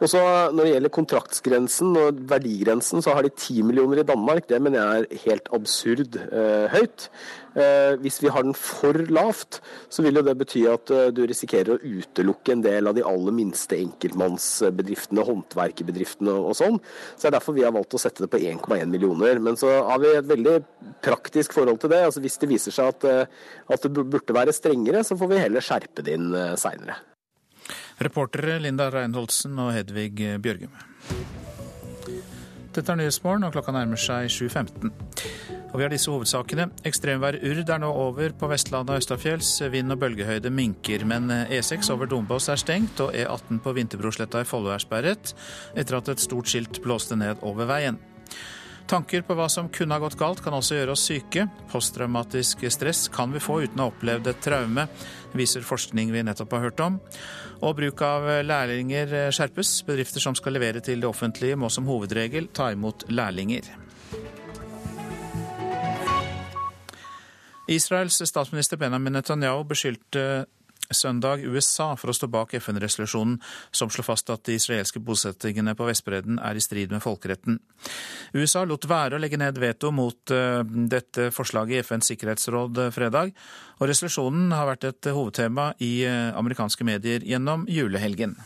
Og 0.00 0.08
så 0.08 0.22
Når 0.56 0.62
det 0.64 0.72
gjelder 0.72 0.94
kontraktsgrensen 0.96 1.96
og 2.00 2.20
verdigrensen, 2.30 3.04
så 3.04 3.16
har 3.16 3.26
de 3.26 3.34
10 3.34 3.66
millioner 3.68 4.00
i 4.00 4.08
Danmark. 4.08 4.48
Det 4.48 4.62
mener 4.62 4.80
jeg 4.80 5.04
er 5.04 5.24
helt 5.26 5.52
absurd 5.52 6.16
eh, 6.24 6.72
høyt. 6.72 7.10
Eh, 7.56 7.94
hvis 8.02 8.18
vi 8.20 8.28
har 8.28 8.44
den 8.44 8.52
for 8.52 8.92
lavt, 9.08 9.62
så 9.88 10.02
vil 10.04 10.18
jo 10.18 10.24
det 10.26 10.34
bety 10.36 10.66
at 10.68 10.90
eh, 10.92 11.08
du 11.16 11.22
risikerer 11.24 11.72
å 11.72 11.78
utelukke 11.80 12.52
en 12.52 12.64
del 12.64 12.90
av 12.90 12.96
de 12.98 13.04
aller 13.06 13.32
minste 13.32 13.78
enkeltmannsbedriftene, 13.80 15.24
håndverkerbedriftene 15.24 16.34
og 16.36 16.52
sånn. 16.58 16.76
Så 17.14 17.24
det 17.24 17.30
er 17.30 17.36
derfor 17.38 17.56
vi 17.56 17.64
har 17.64 17.72
valgt 17.72 17.96
å 17.96 18.02
sette 18.02 18.26
det 18.26 18.32
på 18.32 18.42
1,1 18.42 18.92
millioner. 18.92 19.40
Men 19.40 19.56
så 19.56 19.65
har 19.66 20.00
vi 20.02 20.12
et 20.16 20.28
veldig 20.28 20.56
praktisk 21.04 21.56
forhold 21.56 21.80
til 21.82 21.92
det. 21.92 22.02
Altså 22.08 22.22
Hvis 22.24 22.38
det 22.42 22.50
viser 22.50 22.74
seg 22.74 22.94
at, 22.94 23.04
eh, 23.04 23.52
at 23.72 23.86
det 23.86 23.92
burde 23.96 24.38
være 24.38 24.54
strengere, 24.56 25.04
så 25.04 25.18
får 25.18 25.32
vi 25.32 25.42
heller 25.42 25.64
skjerpe 25.64 26.04
det 26.06 26.16
inn 26.18 26.32
seinere. 26.60 26.98
Reportere 28.02 28.58
Linda 28.60 28.90
Reinholdsen 28.92 29.56
og 29.58 29.72
Hedvig 29.72 30.12
Bjørgum. 30.44 30.74
Dette 32.76 32.92
er 32.92 32.98
Nyhetsmorgen, 33.00 33.46
og 33.46 33.54
klokka 33.54 33.72
nærmer 33.72 33.96
seg 33.96 34.28
7.15. 34.28 34.90
Og 35.72 35.78
vi 35.80 35.84
har 35.84 35.92
disse 35.92 36.12
hovedsakene. 36.12 36.66
Ekstremværet 36.88 37.44
Urd 37.44 37.70
er 37.72 37.80
nå 37.80 37.88
over 37.88 38.34
på 38.36 38.50
Vestlandet 38.50 38.92
og 38.92 39.00
østafjells. 39.00 39.50
Vind 39.72 39.92
og 39.94 40.02
bølgehøyde 40.02 40.52
minker, 40.52 41.06
men 41.08 41.30
E6 41.52 41.88
over 41.94 42.10
Dombås 42.10 42.50
er 42.52 42.60
stengt, 42.60 43.00
og 43.00 43.16
E18 43.16 43.62
på 43.64 43.72
Vinterbrosletta 43.76 44.44
i 44.44 44.48
Follo 44.48 44.74
er 44.74 44.84
sperret, 44.84 45.32
etter 45.76 45.98
at 45.98 46.12
et 46.12 46.20
stort 46.20 46.52
skilt 46.52 46.82
blåste 46.84 47.16
ned 47.16 47.40
over 47.40 47.68
veien. 47.68 47.96
Tanker 48.86 49.24
på 49.26 49.34
hva 49.34 49.48
som 49.50 49.66
kunne 49.72 49.96
ha 49.96 50.02
gått 50.02 50.14
galt, 50.18 50.38
kan 50.44 50.54
også 50.54 50.76
gjøre 50.76 50.94
oss 50.94 51.06
syke. 51.08 51.48
Posttraumatisk 51.72 52.62
stress 52.70 53.08
kan 53.10 53.32
vi 53.34 53.42
få 53.42 53.58
uten 53.64 53.82
å 53.82 53.88
ha 53.88 53.90
opplevd 53.90 54.30
et 54.30 54.44
traume, 54.44 54.84
viser 55.34 55.66
forskning 55.66 56.12
vi 56.14 56.22
nettopp 56.22 56.54
har 56.54 56.68
hørt 56.68 56.82
om. 56.84 57.00
Og 57.66 57.74
bruk 57.80 58.04
av 58.06 58.28
lærlinger 58.46 59.32
skjerpes. 59.34 59.80
Bedrifter 59.88 60.22
som 60.22 60.38
skal 60.38 60.54
levere 60.54 60.84
til 60.86 61.02
det 61.02 61.10
offentlige, 61.10 61.58
må 61.58 61.70
som 61.72 61.88
hovedregel 61.90 62.46
ta 62.54 62.70
imot 62.76 63.08
lærlinger. 63.10 63.72
Israels 67.66 68.22
statsminister 68.22 68.78
Benjamin 68.78 69.18
Netanyahu 69.18 69.64
beskyldte 69.66 70.46
søndag 70.94 71.44
USA 71.44 71.92
for 71.98 72.12
å 72.12 72.16
stå 72.16 72.28
bak 72.32 72.54
FN-resolusjonen 72.58 73.38
som 73.74 73.92
slår 73.92 74.06
fast 74.06 74.30
at 74.34 74.44
de 74.48 74.56
israelske 74.58 75.02
bosettingene 75.02 75.76
på 75.76 75.88
Vestbredden 75.88 76.40
er 76.42 76.58
i 76.58 76.64
strid 76.64 76.94
med 76.94 77.04
folkeretten. 77.04 77.60
USA 78.34 78.64
lot 78.64 78.88
være 78.88 79.16
å 79.16 79.22
legge 79.22 79.40
ned 79.40 79.58
veto 79.62 79.92
mot 79.94 80.34
eh, 80.34 80.62
dette 80.64 81.30
forslaget 81.34 81.80
i 81.80 81.86
FNs 81.86 82.12
sikkerhetsråd 82.12 82.86
fredag, 82.94 83.32
og 83.80 83.90
resolusjonen 83.90 84.52
har 84.54 84.70
vært 84.72 84.90
et 84.90 85.10
hovedtema 85.12 85.72
i 85.84 85.94
eh, 86.08 86.30
amerikanske 86.36 86.86
medier 86.86 87.26
gjennom 87.26 87.66
julehelgen. 87.70 88.38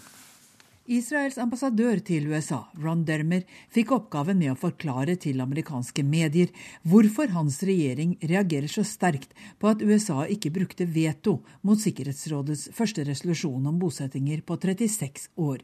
Israels 0.90 1.36
ambassadør 1.38 2.00
til 2.02 2.24
USA, 2.32 2.64
Ron 2.82 3.04
Dermer, 3.06 3.44
fikk 3.70 3.92
oppgaven 3.94 4.40
med 4.40 4.50
å 4.50 4.58
forklare 4.58 5.14
til 5.22 5.38
amerikanske 5.38 6.02
medier 6.02 6.50
hvorfor 6.82 7.30
hans 7.30 7.60
regjering 7.62 8.16
reagerer 8.26 8.66
så 8.72 8.82
sterkt 8.82 9.36
på 9.62 9.70
at 9.70 9.84
USA 9.86 10.24
ikke 10.26 10.50
brukte 10.56 10.88
veto 10.90 11.36
mot 11.62 11.78
Sikkerhetsrådets 11.78 12.72
første 12.74 13.06
resolusjon 13.06 13.70
om 13.70 13.78
bosettinger 13.78 14.42
på 14.42 14.58
36 14.58 15.30
år. 15.38 15.62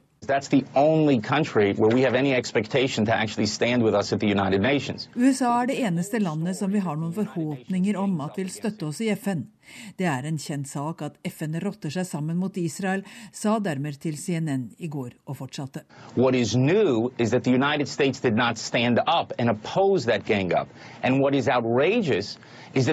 USA 5.19 5.51
er 5.59 5.69
det 5.73 5.81
eneste 5.91 6.23
landet 6.23 6.57
som 6.63 6.71
vi 6.71 6.87
har 6.87 6.97
noen 7.03 7.19
forhåpninger 7.19 7.99
om 7.99 8.17
at 8.25 8.39
vil 8.39 8.55
støtte 8.55 8.89
oss 8.93 9.03
i 9.03 9.11
FN. 9.19 9.45
Det 9.99 10.09
er 10.11 10.27
en 10.29 10.39
kjent 10.39 10.69
sak 10.69 11.03
at 11.03 11.19
FN 11.31 11.59
rotter 11.63 11.93
seg 11.93 12.07
sammen 12.09 12.37
mot 12.41 12.57
Israel, 12.57 13.05
sa 13.33 13.59
dermed 13.59 14.01
til 14.03 14.19
CNN 14.19 14.71
i 14.79 14.89
går, 14.89 15.15
og 15.27 15.37
fortsatte. 15.37 15.85
What 16.17 16.35
is 16.35 16.57
new 16.57 17.11
is 17.19 17.31
that 17.31 17.45
the 17.45 17.55
United 17.55 17.89
States 17.89 18.21
did 18.21 18.35
not 18.35 18.59
stand 18.59 18.99
up 19.07 19.33
and 19.39 19.51
oppose 19.51 20.07
that 20.07 20.25
gang 20.25 20.53
up. 20.53 20.69
And 21.03 21.21
what 21.21 21.35
is 21.35 21.49
outrageous 21.49 22.37
det 22.77 22.85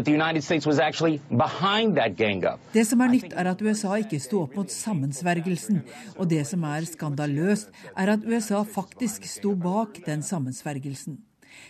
som 2.87 3.01
er 3.01 3.09
nytt, 3.11 3.33
er 3.35 3.49
at 3.51 3.61
USA 3.61 3.97
ikke 3.99 4.19
sto 4.23 4.39
opp 4.45 4.55
mot 4.55 4.71
sammensvergelsen. 4.71 5.81
Og 6.15 6.29
det 6.31 6.47
som 6.47 6.63
er 6.63 6.87
skandaløst, 6.87 7.67
er 7.97 8.13
at 8.15 8.23
USA 8.23 8.63
faktisk 8.63 9.27
sto 9.27 9.55
bak 9.59 9.99
den 10.05 10.23
sammensvergelsen. 10.23 11.17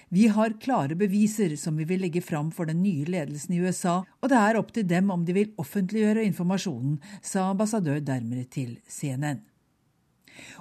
Vi 0.10 0.28
har 0.28 0.58
klare 0.62 0.98
beviser 1.00 1.56
som 1.60 1.78
vi 1.78 1.88
vil 1.90 2.04
legge 2.06 2.22
fram 2.22 2.52
for 2.52 2.70
den 2.70 2.84
nye 2.84 3.06
ledelsen 3.06 3.56
i 3.56 3.62
USA, 3.64 4.02
og 4.22 4.30
det 4.32 4.42
er 4.42 4.60
opp 4.60 4.74
til 4.76 4.88
dem 4.88 5.12
om 5.14 5.26
de 5.26 5.38
vil 5.40 5.56
offentliggjøre 5.62 6.28
informasjonen, 6.28 7.00
sa 7.22 7.50
ambassadør 7.50 8.04
Dermer 8.04 8.46
til 8.50 8.78
CNN. 8.88 9.42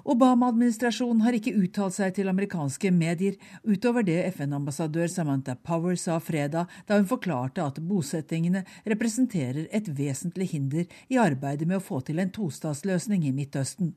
Obama-administrasjonen 0.05 1.23
har 1.25 1.37
ikke 1.37 1.55
uttalt 1.57 1.97
seg 1.97 2.15
til 2.17 2.31
amerikanske 2.33 2.91
medier 2.95 3.39
utover 3.65 4.05
det 4.07 4.19
FN-ambassadør 4.35 5.09
Samantha 5.09 5.55
Power 5.57 5.97
sa 6.01 6.19
fredag 6.21 6.71
da 6.89 6.99
hun 6.99 7.09
forklarte 7.09 7.65
at 7.65 7.81
bosettingene 7.89 8.65
representerer 8.89 9.69
et 9.71 9.89
vesentlig 9.89 10.51
hinder 10.53 10.89
i 11.09 11.21
arbeidet 11.21 11.69
med 11.69 11.81
å 11.81 11.85
få 11.85 12.03
til 12.07 12.23
en 12.23 12.33
tostatsløsning 12.35 13.27
i 13.29 13.35
Midtøsten. 13.37 13.95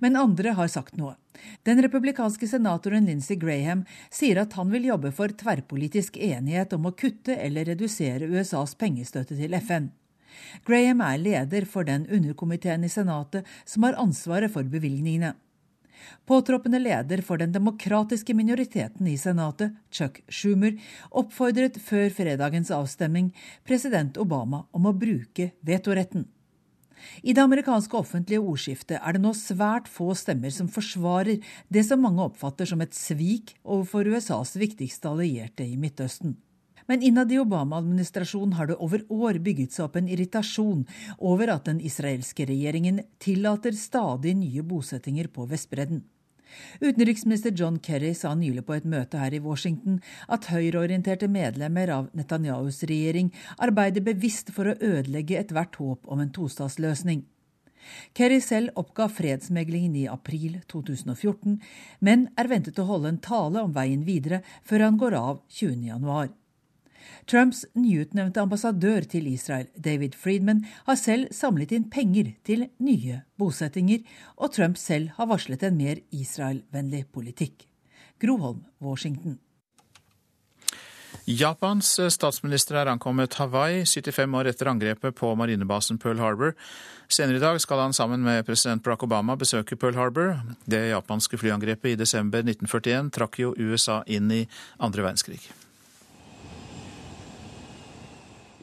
Men 0.00 0.18
andre 0.18 0.54
har 0.58 0.70
sagt 0.72 0.96
noe. 1.00 1.16
Den 1.66 1.82
republikanske 1.82 2.46
senatoren 2.48 3.06
Lindsey 3.08 3.36
Graham 3.40 3.84
sier 4.10 4.42
at 4.42 4.54
han 4.58 4.70
vil 4.72 4.90
jobbe 4.90 5.12
for 5.16 5.32
tverrpolitisk 5.32 6.16
enighet 6.16 6.74
om 6.76 6.86
å 6.88 6.94
kutte 6.96 7.36
eller 7.36 7.70
redusere 7.72 8.28
USAs 8.28 8.76
pengestøtte 8.78 9.38
til 9.38 9.56
FN. 9.62 9.90
Graham 10.66 11.00
er 11.04 11.20
leder 11.20 11.64
for 11.68 11.88
den 11.88 12.06
underkomiteen 12.08 12.84
i 12.84 12.92
Senatet 12.92 13.48
som 13.64 13.86
har 13.86 13.98
ansvaret 14.00 14.52
for 14.52 14.66
bevilgningene. 14.68 15.34
Påtroppende 16.26 16.80
leder 16.82 17.22
for 17.22 17.38
den 17.38 17.52
demokratiske 17.52 18.34
minoriteten 18.34 19.06
i 19.06 19.16
Senatet, 19.18 19.74
Chuck 19.90 20.20
Schumer, 20.28 20.74
oppfordret 21.10 21.78
før 21.82 22.10
fredagens 22.10 22.72
avstemning 22.74 23.30
president 23.66 24.18
Obama 24.18 24.64
om 24.72 24.88
å 24.90 24.96
bruke 24.96 25.52
vetoretten. 25.62 26.26
I 27.22 27.34
det 27.34 27.42
amerikanske 27.42 27.96
offentlige 27.98 28.42
ordskiftet 28.42 28.98
er 28.98 29.16
det 29.16 29.22
nå 29.24 29.34
svært 29.36 29.90
få 29.90 30.12
stemmer 30.18 30.54
som 30.54 30.70
forsvarer 30.70 31.42
det 31.72 31.84
som 31.88 32.02
mange 32.02 32.24
oppfatter 32.28 32.68
som 32.68 32.82
et 32.84 32.96
svik 32.96 33.56
overfor 33.62 34.08
USAs 34.08 34.56
viktigste 34.60 35.10
allierte 35.10 35.66
i 35.66 35.76
Midtøsten. 35.80 36.36
Men 36.90 37.02
innad 37.02 37.30
i 37.32 37.38
Obama-administrasjonen 37.38 38.56
har 38.58 38.68
det 38.68 38.78
over 38.82 39.04
år 39.12 39.38
bygget 39.44 39.74
seg 39.74 39.86
opp 39.86 39.98
en 40.00 40.10
irritasjon 40.10 40.82
over 41.18 41.52
at 41.54 41.68
den 41.68 41.78
israelske 41.84 42.46
regjeringen 42.48 43.00
tillater 43.22 43.76
stadig 43.78 44.34
nye 44.38 44.64
bosettinger 44.66 45.30
på 45.32 45.46
Vestbredden. 45.50 46.02
Utenriksminister 46.80 47.54
John 47.56 47.78
Kerry 47.82 48.12
sa 48.14 48.34
nylig 48.38 48.64
på 48.66 48.76
et 48.76 48.88
møte 48.88 49.20
her 49.20 49.34
i 49.34 49.42
Washington 49.42 50.00
at 50.32 50.48
høyreorienterte 50.52 51.28
medlemmer 51.30 51.92
av 51.94 52.08
Netanyahus 52.18 52.82
regjering 52.90 53.32
arbeider 53.58 54.04
bevisst 54.06 54.52
for 54.56 54.70
å 54.70 54.78
ødelegge 54.78 55.38
ethvert 55.40 55.78
håp 55.80 56.08
om 56.08 56.22
en 56.24 56.34
tostatsløsning. 56.34 57.24
Kerry 58.14 58.38
selv 58.40 58.76
oppga 58.78 59.08
fredsmeglingen 59.10 59.96
i 59.98 60.04
april 60.10 60.60
2014, 60.70 61.58
men 62.00 62.28
er 62.38 62.50
ventet 62.50 62.78
å 62.78 62.86
holde 62.86 63.10
en 63.10 63.22
tale 63.22 63.64
om 63.64 63.74
veien 63.74 64.04
videre 64.06 64.42
før 64.68 64.86
han 64.86 65.00
går 65.00 65.18
av 65.18 65.42
20. 65.50 66.38
Trumps 67.26 67.64
nyutnevnte 67.74 68.42
ambassadør 68.42 69.06
til 69.08 69.28
Israel, 69.32 69.68
David 69.76 70.16
Friedman, 70.18 70.64
har 70.86 70.98
selv 71.00 71.30
samlet 71.34 71.72
inn 71.76 71.88
penger 71.90 72.32
til 72.46 72.66
nye 72.82 73.22
bosettinger, 73.38 74.02
og 74.36 74.52
Trump 74.56 74.80
selv 74.80 75.14
har 75.18 75.30
varslet 75.30 75.62
en 75.68 75.78
mer 75.78 76.02
Israel-vennlig 76.10 77.06
politikk. 77.12 77.66
Groholm, 78.22 78.64
Washington. 78.80 79.38
Japans 81.26 82.00
statsminister 82.10 82.80
er 82.80 82.88
ankommet 82.90 83.36
Hawaii 83.38 83.84
75 83.86 84.34
år 84.34 84.48
etter 84.50 84.70
angrepet 84.72 85.14
på 85.14 85.30
marinebasen 85.38 86.00
Pearl 86.02 86.18
Harbor. 86.18 86.56
Senere 87.06 87.38
i 87.38 87.42
dag 87.42 87.60
skal 87.62 87.78
han 87.84 87.94
sammen 87.94 88.24
med 88.26 88.42
president 88.46 88.82
Barack 88.82 89.04
Obama 89.06 89.36
besøke 89.38 89.76
Pearl 89.76 89.94
Harbor. 89.94 90.34
Det 90.66 90.88
japanske 90.90 91.38
flyangrepet 91.38 91.94
i 91.94 92.00
desember 92.00 92.42
1941 92.42 93.12
trakk 93.14 93.38
jo 93.38 93.54
USA 93.54 94.02
inn 94.06 94.32
i 94.34 94.46
andre 94.82 95.06
verdenskrig. 95.06 95.44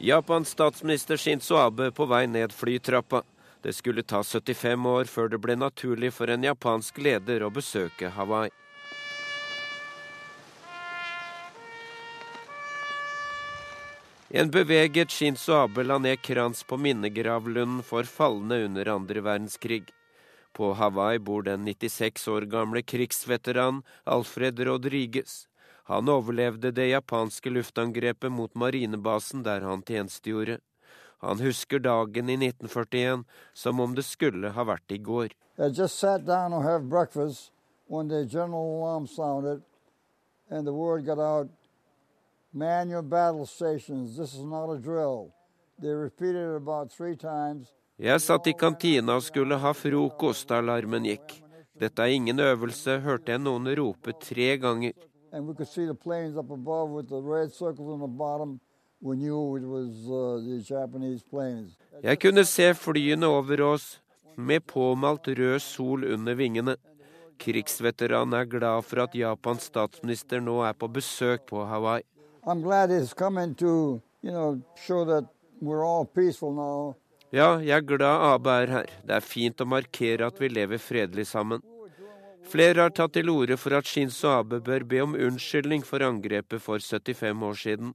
Japans 0.02 0.48
statsminister 0.48 1.16
Shinzo 1.16 1.56
Abe 1.56 1.90
på 1.90 2.06
vei 2.06 2.26
ned 2.26 2.52
flytrappa. 2.52 3.22
Det 3.62 3.72
skulle 3.72 4.02
ta 4.02 4.22
75 4.24 4.86
år 4.86 5.04
før 5.04 5.28
det 5.28 5.38
ble 5.44 5.56
naturlig 5.60 6.08
for 6.16 6.32
en 6.32 6.46
japansk 6.46 7.02
leder 7.04 7.44
å 7.44 7.50
besøke 7.52 8.08
Hawaii. 8.14 8.48
En 14.30 14.48
beveget 14.48 15.12
Shinzo 15.12 15.58
Abe 15.58 15.84
la 15.84 16.00
ned 16.00 16.24
krans 16.24 16.64
på 16.64 16.80
minnegravlunden 16.80 17.84
for 17.84 18.08
falne 18.08 18.62
under 18.70 18.88
andre 18.88 19.20
verdenskrig. 19.20 19.92
På 20.56 20.72
Hawaii 20.80 21.20
bor 21.20 21.44
den 21.44 21.68
96 21.68 22.28
år 22.28 22.48
gamle 22.48 22.80
krigsveteran 22.82 23.84
Alfred 24.08 24.64
Rodriguez. 24.64 25.49
Han 25.90 26.08
overlevde 26.08 26.70
det 26.70 26.86
japanske 26.86 27.50
luftangrepet 27.50 28.30
mot 28.30 28.52
marinebasen 28.54 29.42
der 29.42 29.64
han 29.66 29.80
tjenestegjorde. 29.82 30.60
Han 31.18 31.40
husker 31.42 31.82
dagen 31.82 32.30
i 32.30 32.36
1941 32.38 33.24
som 33.54 33.80
om 33.80 33.96
det 33.96 34.04
skulle 34.06 34.52
ha 34.54 34.64
vært 34.68 34.94
i 34.94 35.00
går. 35.02 35.34
I 35.58 35.66
just 35.74 35.98
sat 35.98 36.22
down 36.26 36.54
to 36.54 36.60
have 36.62 36.86
breakfast 36.88 37.50
when 37.88 38.08
the 38.08 38.22
general 38.24 38.70
alarm 38.78 39.06
sounded 39.06 39.62
and 40.48 40.64
the 40.66 40.72
word 40.72 41.04
got 41.06 41.18
out, 41.18 41.50
man 42.52 42.88
your 42.88 43.02
battle 43.02 43.46
stations, 43.46 44.16
this 44.16 44.32
is 44.32 44.44
not 44.44 44.70
a 44.70 44.78
drill. 44.78 45.34
They 45.82 45.90
repeated 45.90 46.54
it 46.54 46.56
about 46.56 46.92
three 46.92 47.16
times. 47.16 47.66
Jeg 47.98 48.20
satt 48.20 48.46
i 48.46 48.52
kantina 48.52 49.18
og 49.18 49.26
skulle 49.26 49.58
ha 49.58 49.74
frokost 49.74 50.48
da 50.48 50.62
alarmen 50.62 51.04
gikk. 51.04 51.40
Dette 51.80 52.06
er 52.06 52.14
ingen 52.14 52.38
øvelse, 52.40 53.00
hørte 53.02 53.34
jeg 53.34 53.42
noen 53.42 53.66
rope 53.74 54.14
tre 54.22 54.54
ganger. 54.56 54.94
And 55.32 55.46
we 55.46 55.54
could 55.54 55.68
see 55.68 55.86
the 55.86 55.94
planes 55.94 56.36
up 56.36 56.50
above 56.50 56.90
with 56.90 57.08
the 57.08 57.22
red 57.22 57.52
circles 57.52 57.88
on 57.92 58.00
the 58.00 58.06
bottom. 58.06 58.60
We 59.00 59.16
knew 59.16 59.56
it 59.56 59.64
was 59.64 59.90
uh, 60.10 60.42
the 60.44 60.58
Japanese 60.74 61.22
planes. 61.22 61.76
Jeg 62.02 62.18
kunne 62.20 62.44
se 62.44 62.74
flyene 62.74 63.26
over 63.26 63.62
oss 63.62 64.00
med 64.36 64.66
påmalt 64.66 65.28
rød 65.28 65.58
sol 65.58 66.04
under 66.04 66.34
vingene. 66.34 66.76
Krigsveteranen 67.38 68.34
er 68.34 68.44
glad 68.44 68.82
for 68.84 69.02
at 69.02 69.14
Japans 69.14 69.62
statsminister 69.70 70.40
nå 70.40 70.60
er 70.68 70.72
på 70.72 70.88
besøk 70.88 71.46
på 71.46 71.64
Hawaii. 71.64 72.02
I'm 72.44 72.62
glad 72.62 72.90
it's 72.90 73.14
coming 73.14 73.54
to, 73.54 74.00
you 74.22 74.30
know, 74.30 74.60
show 74.76 75.04
that 75.04 75.24
we're 75.62 75.84
all 75.84 76.04
peaceful 76.04 76.52
now. 76.52 76.94
Ja, 77.32 77.60
jeg 77.62 77.76
er 77.76 77.86
glad 77.86 78.34
Abe 78.34 78.50
er 78.50 78.66
her. 78.66 78.86
Det 79.06 79.14
er 79.14 79.20
fint 79.20 79.60
å 79.60 79.64
markere 79.64 80.26
at 80.26 80.40
vi 80.40 80.48
lever 80.48 80.78
fredelig 80.82 81.28
sammen. 81.30 81.62
Flere 82.48 82.80
har 82.80 82.90
tatt 82.90 83.12
til 83.14 83.28
orde 83.30 83.56
for 83.60 83.76
at 83.76 83.86
Shinzo 83.86 84.30
Abe 84.32 84.60
bør 84.64 84.84
be 84.88 85.00
om 85.02 85.14
unnskyldning 85.14 85.84
for 85.84 86.02
angrepet 86.02 86.62
for 86.62 86.78
75 86.78 87.42
år 87.42 87.58
siden. 87.64 87.92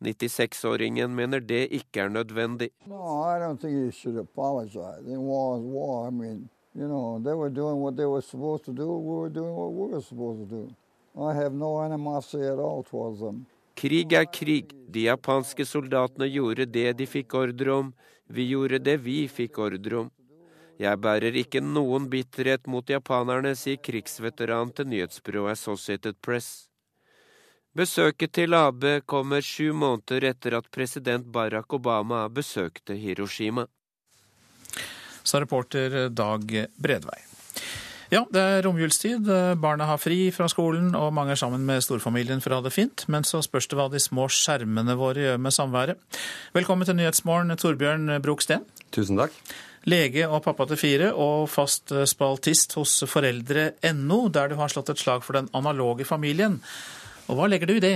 96-åringen 0.00 1.12
mener 1.12 1.40
det 1.40 1.68
ikke 1.70 2.00
er 2.00 2.08
nødvendig. 2.08 2.70
No, 2.86 2.96
I 3.26 3.38
don't 3.38 3.58
think 3.60 3.74
he 3.76 3.90
should 3.92 4.18
apologize. 4.18 5.04
The 5.04 5.18
war 5.20 5.58
is 5.58 5.64
war. 5.64 6.08
I 6.08 6.10
mean, 6.10 6.48
you 6.74 6.86
know, 6.86 7.20
they 7.22 7.34
were 7.34 7.50
doing 7.50 7.82
what 7.82 7.96
they 7.96 8.06
were 8.06 8.22
supposed 8.22 8.64
to 8.64 8.72
do. 8.72 8.86
We 8.86 9.14
were 9.20 9.28
doing 9.28 9.54
what 9.54 9.72
we 9.72 9.92
were 9.92 10.00
supposed 10.00 10.48
to 10.48 10.56
do. 10.56 10.74
I 11.18 11.34
have 11.34 11.52
no 11.52 11.80
animosity 11.80 12.44
at 12.44 12.58
all 12.58 12.82
towards 12.82 13.20
them. 13.20 13.46
Krig 13.74 14.12
er 14.12 14.24
krig. 14.24 14.72
De 14.88 15.04
japanske 15.08 15.64
soldatene 15.64 16.28
gjorde 16.28 16.66
det 16.66 16.96
de 16.98 17.06
fikk 17.06 17.34
ordre 17.34 17.72
om. 17.72 17.92
Vi 18.28 18.44
gjorde 18.52 18.78
det 18.78 18.96
vi 19.04 19.26
fikk 19.28 19.58
ordre 19.58 20.04
om. 20.04 20.10
Jeg 20.80 20.96
bærer 20.96 21.34
ikke 21.36 21.60
noen 21.60 22.06
bitterhet 22.08 22.64
mot 22.70 22.88
japanerne, 22.88 23.52
sier 23.52 23.76
krigsveteran 23.84 24.70
til 24.72 24.88
nyhetsbyrået 24.88 25.58
Associated 25.58 26.16
Press. 26.24 26.70
Besøket 27.76 28.32
til 28.38 28.56
Abe 28.56 29.02
kommer 29.04 29.44
sju 29.44 29.74
måneder 29.76 30.30
etter 30.32 30.56
at 30.56 30.70
president 30.72 31.28
Barack 31.28 31.76
Obama 31.76 32.24
besøkte 32.32 32.96
Hiroshima. 32.96 33.66
Sa 35.22 35.44
reporter 35.44 36.08
Dag 36.08 36.48
Bredvei. 36.80 37.20
Ja, 38.10 38.24
det 38.32 38.40
er 38.40 38.64
romjulstid. 38.64 39.28
Barna 39.60 39.86
har 39.86 40.00
fri 40.02 40.32
fra 40.34 40.48
skolen, 40.50 40.94
og 40.98 41.12
mange 41.14 41.36
er 41.36 41.38
sammen 41.38 41.62
med 41.68 41.84
storfamilien 41.84 42.40
for 42.42 42.56
å 42.56 42.58
ha 42.58 42.64
det 42.66 42.72
fint. 42.74 43.04
Men 43.06 43.22
så 43.28 43.44
spørs 43.44 43.68
det 43.70 43.78
hva 43.78 43.90
de 43.92 44.00
små 44.02 44.26
skjermene 44.32 44.96
våre 44.98 45.28
gjør 45.28 45.42
med 45.44 45.54
samværet. 45.54 46.20
Velkommen 46.56 46.88
til 46.88 46.98
Nyhetsmorgen, 46.98 47.52
Torbjørn 47.60 48.16
Broksten. 48.24 48.64
Tusen 48.90 49.20
takk. 49.20 49.36
Lege 49.88 50.26
og 50.28 50.42
pappa 50.44 50.66
til 50.68 50.80
fire, 50.80 51.10
og 51.16 51.48
fast 51.48 51.94
spaltist 52.10 52.76
hos 52.76 52.98
foreldre.no, 53.08 54.22
der 54.28 54.52
du 54.52 54.58
har 54.60 54.72
slått 54.72 54.92
et 54.92 55.00
slag 55.00 55.24
for 55.24 55.38
den 55.38 55.48
analoge 55.56 56.04
familien. 56.04 56.58
Og 57.30 57.38
hva 57.38 57.46
legger 57.46 57.70
du 57.70 57.76
i 57.78 57.82
det? 57.82 57.94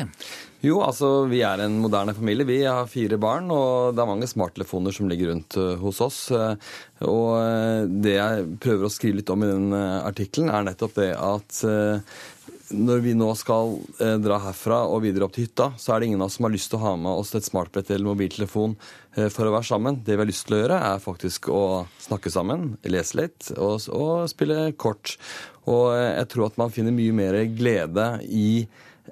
Jo, 0.65 0.79
altså 0.87 1.27
vi 1.29 1.43
er 1.45 1.61
en 1.65 1.81
moderne 1.83 2.15
familie. 2.17 2.47
Vi 2.49 2.61
har 2.65 2.87
fire 2.89 3.19
barn, 3.21 3.51
og 3.53 3.93
det 3.93 4.01
er 4.01 4.09
mange 4.09 4.29
smarttelefoner 4.31 4.95
som 4.95 5.11
ligger 5.11 5.33
rundt 5.33 5.59
hos 5.83 6.01
oss. 6.05 6.21
Og 6.31 7.91
det 8.05 8.15
jeg 8.15 8.47
prøver 8.63 8.87
å 8.87 8.93
skrive 8.95 9.19
litt 9.21 9.33
om 9.35 9.45
i 9.45 9.51
den 9.51 9.75
artikkelen, 9.75 10.53
er 10.55 10.69
nettopp 10.71 10.95
det 11.03 11.11
at 11.19 11.61
når 12.73 13.03
vi 13.05 13.13
nå 13.17 13.29
skal 13.37 13.75
eh, 14.01 14.17
dra 14.23 14.39
herfra 14.47 14.85
og 14.89 15.03
videre 15.05 15.27
opp 15.27 15.35
til 15.37 15.47
hytta, 15.47 15.71
så 15.81 15.93
er 15.93 16.01
det 16.01 16.09
ingen 16.09 16.23
av 16.23 16.31
oss 16.31 16.39
som 16.39 16.47
har 16.49 16.55
lyst 16.55 16.71
til 16.73 16.81
å 16.81 16.85
ha 16.87 16.95
med 16.97 17.21
oss 17.21 17.35
et 17.37 17.47
smartbrett 17.47 17.91
eller 17.93 18.09
mobiltelefon 18.09 18.77
eh, 19.17 19.29
for 19.33 19.49
å 19.49 19.53
være 19.55 19.69
sammen. 19.69 20.01
Det 20.07 20.17
vi 20.17 20.23
har 20.23 20.31
lyst 20.31 20.47
til 20.49 20.57
å 20.57 20.63
gjøre, 20.63 20.81
er 20.95 21.05
faktisk 21.05 21.51
å 21.53 21.65
snakke 22.07 22.33
sammen, 22.33 22.73
lese 22.89 23.21
litt 23.21 23.51
og, 23.59 23.85
og 23.93 24.25
spille 24.33 24.71
kort. 24.81 25.17
Og 25.69 25.93
jeg 25.97 26.29
tror 26.33 26.49
at 26.49 26.59
man 26.61 26.73
finner 26.73 26.97
mye 26.97 27.15
mer 27.17 27.41
glede 27.53 28.09
i 28.29 28.49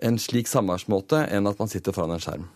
en 0.03 0.19
slik 0.19 0.51
samværsmåte 0.51 1.27
enn 1.31 1.47
at 1.47 1.61
man 1.63 1.71
sitter 1.71 1.95
foran 1.95 2.17
en 2.17 2.23
skjerm. 2.23 2.49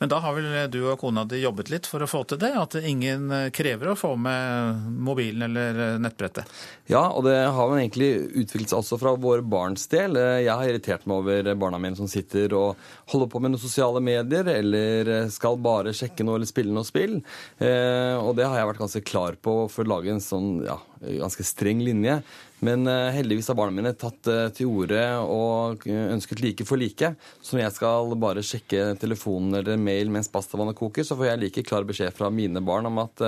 Men 0.00 0.10
da 0.10 0.18
har 0.24 0.34
vel 0.34 0.48
du 0.72 0.80
og 0.90 0.98
kona 1.00 1.22
di 1.28 1.38
jobbet 1.42 1.70
litt 1.70 1.86
for 1.88 2.02
å 2.02 2.08
få 2.10 2.22
til 2.28 2.40
det? 2.42 2.50
At 2.58 2.74
ingen 2.80 3.30
krever 3.54 3.92
å 3.92 3.96
få 3.98 4.10
med 4.20 4.90
mobilen 5.06 5.46
eller 5.46 6.00
nettbrettet? 6.02 6.50
Ja, 6.90 7.04
og 7.14 7.24
det 7.28 7.36
har 7.46 7.70
vel 7.70 7.84
egentlig 7.84 8.10
utviklet 8.42 8.72
seg 8.72 8.80
også 8.80 8.98
fra 9.00 9.14
våre 9.16 9.44
barns 9.46 9.86
del. 9.92 10.18
Jeg 10.18 10.50
har 10.50 10.68
irritert 10.68 11.06
meg 11.06 11.22
over 11.22 11.52
barna 11.62 11.80
mine 11.82 11.98
som 11.98 12.10
sitter 12.10 12.52
og 12.58 12.80
holder 13.14 13.30
på 13.32 13.42
med 13.42 13.54
noen 13.54 13.62
sosiale 13.62 14.02
medier, 14.02 14.50
eller 14.56 15.12
skal 15.32 15.60
bare 15.62 15.94
sjekke 15.96 16.26
noe 16.26 16.40
eller 16.40 16.50
spille 16.50 16.74
noe 16.74 16.88
spill. 16.88 17.20
Og 17.62 18.32
det 18.38 18.48
har 18.48 18.58
jeg 18.58 18.72
vært 18.72 18.84
ganske 18.84 19.06
klar 19.06 19.38
på 19.40 19.58
for 19.72 19.86
å 19.86 19.94
lage 19.96 20.12
en 20.12 20.24
sånn 20.24 20.56
ja, 20.66 20.80
ganske 21.22 21.46
streng 21.46 21.84
linje. 21.86 22.20
Men 22.62 22.86
heldigvis 22.86 23.48
har 23.50 23.56
barna 23.58 23.74
mine 23.74 23.90
tatt 23.98 24.28
til 24.54 24.68
orde 24.70 25.00
og 25.26 25.82
ønsket 25.90 26.42
like 26.44 26.66
for 26.68 26.78
like. 26.78 27.08
Så 27.42 27.56
når 27.56 27.64
jeg 27.64 27.74
skal 27.74 28.14
bare 28.22 28.44
sjekke 28.46 28.84
telefonen 29.02 29.58
eller 29.58 29.80
mail 29.82 30.12
mens 30.14 30.30
pastavannet 30.30 30.78
koker, 30.78 31.02
så 31.02 31.16
får 31.18 31.32
jeg 31.32 31.40
like 31.42 31.64
klar 31.66 31.86
beskjed 31.88 32.14
fra 32.14 32.30
mine 32.30 32.62
barn 32.62 32.86
om 32.86 33.00
at 33.02 33.24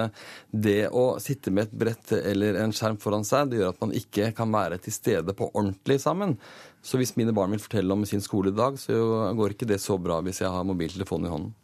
det 0.54 0.86
å 0.94 1.16
sitte 1.22 1.50
med 1.50 1.66
et 1.66 1.74
brett 1.82 2.14
eller 2.20 2.60
en 2.62 2.74
skjerm 2.74 3.00
foran 3.02 3.26
seg, 3.26 3.50
det 3.50 3.58
gjør 3.58 3.74
at 3.74 3.82
man 3.82 3.96
ikke 3.98 4.30
kan 4.38 4.54
være 4.54 4.78
til 4.84 4.94
stede 4.94 5.34
på 5.34 5.50
ordentlig 5.50 5.98
sammen. 6.04 6.38
Så 6.84 7.00
hvis 7.00 7.16
mine 7.16 7.32
barn 7.34 7.54
vil 7.54 7.62
fortelle 7.64 7.96
om 7.96 8.04
sin 8.06 8.22
skoledag, 8.22 8.78
så 8.78 8.94
går 9.34 9.54
ikke 9.54 9.68
det 9.70 9.80
så 9.80 9.96
bra 9.98 10.20
hvis 10.22 10.42
jeg 10.44 10.52
har 10.52 10.66
mobiltelefonen 10.68 11.26
i 11.26 11.32
hånden. 11.32 11.54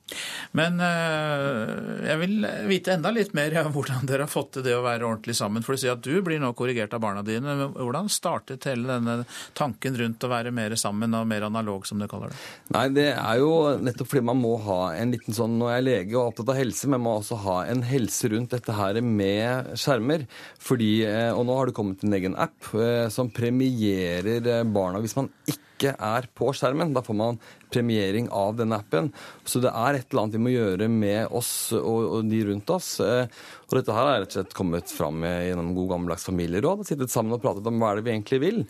Men 0.56 0.80
øh, 0.82 2.00
jeg 2.06 2.20
vil 2.22 2.46
vite 2.70 2.94
enda 2.96 3.12
litt 3.14 3.34
mer 3.36 3.54
om 3.62 3.74
hvordan 3.74 4.08
dere 4.08 4.26
har 4.26 4.32
fått 4.32 4.56
til 4.56 4.66
det 4.66 4.74
å 4.76 4.84
være 4.84 5.06
ordentlig 5.06 5.36
sammen. 5.38 5.64
For 5.66 5.76
du 5.76 5.82
sier 5.82 5.94
at 5.96 6.04
du 6.04 6.20
blir 6.26 6.40
nå 6.42 6.52
korrigert 6.58 6.94
av 6.96 7.02
barna 7.04 7.22
dine. 7.26 7.54
Hvordan 7.76 8.10
startet 8.12 8.66
hele 8.70 8.88
denne 8.90 9.28
tanken 9.58 9.98
rundt 10.00 10.26
å 10.26 10.32
være 10.32 10.54
mer 10.54 10.74
sammen 10.80 11.14
og 11.16 11.28
mer 11.30 11.46
analog, 11.48 11.86
som 11.88 12.02
du 12.02 12.08
kaller 12.10 12.34
det? 12.34 12.40
Nei, 12.74 12.86
det 12.96 13.08
er 13.14 13.40
jo 13.42 13.52
nettopp 13.80 14.10
fordi 14.10 14.26
man 14.30 14.40
må 14.42 14.56
ha 14.66 14.80
en 14.96 15.14
liten 15.14 15.36
sånn 15.36 15.58
Nå 15.60 15.66
er 15.68 15.80
jeg 15.80 15.86
lege 15.88 16.16
og 16.16 16.30
opptatt 16.30 16.52
av 16.52 16.60
helse, 16.60 16.88
men 16.88 17.00
man 17.00 17.06
må 17.06 17.16
også 17.18 17.36
ha 17.44 17.56
en 17.68 17.82
helse 17.84 18.30
rundt 18.32 18.54
dette 18.54 18.74
her 18.76 19.00
med 19.04 19.74
skjermer. 19.78 20.26
Fordi, 20.62 20.92
Og 21.34 21.42
nå 21.46 21.56
har 21.58 21.68
det 21.68 21.76
kommet 21.76 22.04
en 22.06 22.16
egen 22.16 22.36
app 22.38 22.70
som 23.12 23.30
premierer 23.34 24.64
barna 24.70 25.02
hvis 25.02 25.16
man 25.18 25.28
ikke 25.50 25.69
ikke 25.80 25.96
er 25.96 26.28
på 26.36 26.52
skjermen. 26.52 26.92
Da 26.94 27.02
får 27.04 27.16
man 27.16 27.40
premiering 27.70 28.28
av 28.34 28.56
denne 28.58 28.80
appen. 28.80 29.08
Så 29.46 29.62
det 29.62 29.70
er 29.70 29.96
et 29.96 30.10
eller 30.10 30.24
annet 30.24 30.36
vi 30.36 30.42
må 30.42 30.52
gjøre 30.52 30.90
med 30.90 31.30
oss 31.36 31.72
og, 31.78 32.00
og 32.18 32.28
de 32.30 32.42
rundt 32.48 32.72
oss. 32.74 32.92
Eh, 33.04 33.30
og 33.70 33.76
dette 33.78 33.94
her 33.94 34.08
er 34.10 34.24
rett 34.24 34.32
og 34.32 34.40
slett 34.40 34.56
kommet 34.58 34.90
fram 34.90 35.22
gjennom 35.22 35.72
god 35.76 35.92
gammeldags 35.94 36.26
familieråd. 36.26 36.82
Sittet 36.88 37.12
sammen 37.12 37.36
og 37.36 37.42
pratet 37.42 37.66
om 37.70 37.78
hva 37.78 37.92
er 37.92 38.00
det 38.00 38.06
vi 38.08 38.14
egentlig 38.16 38.40
vil. 38.42 38.60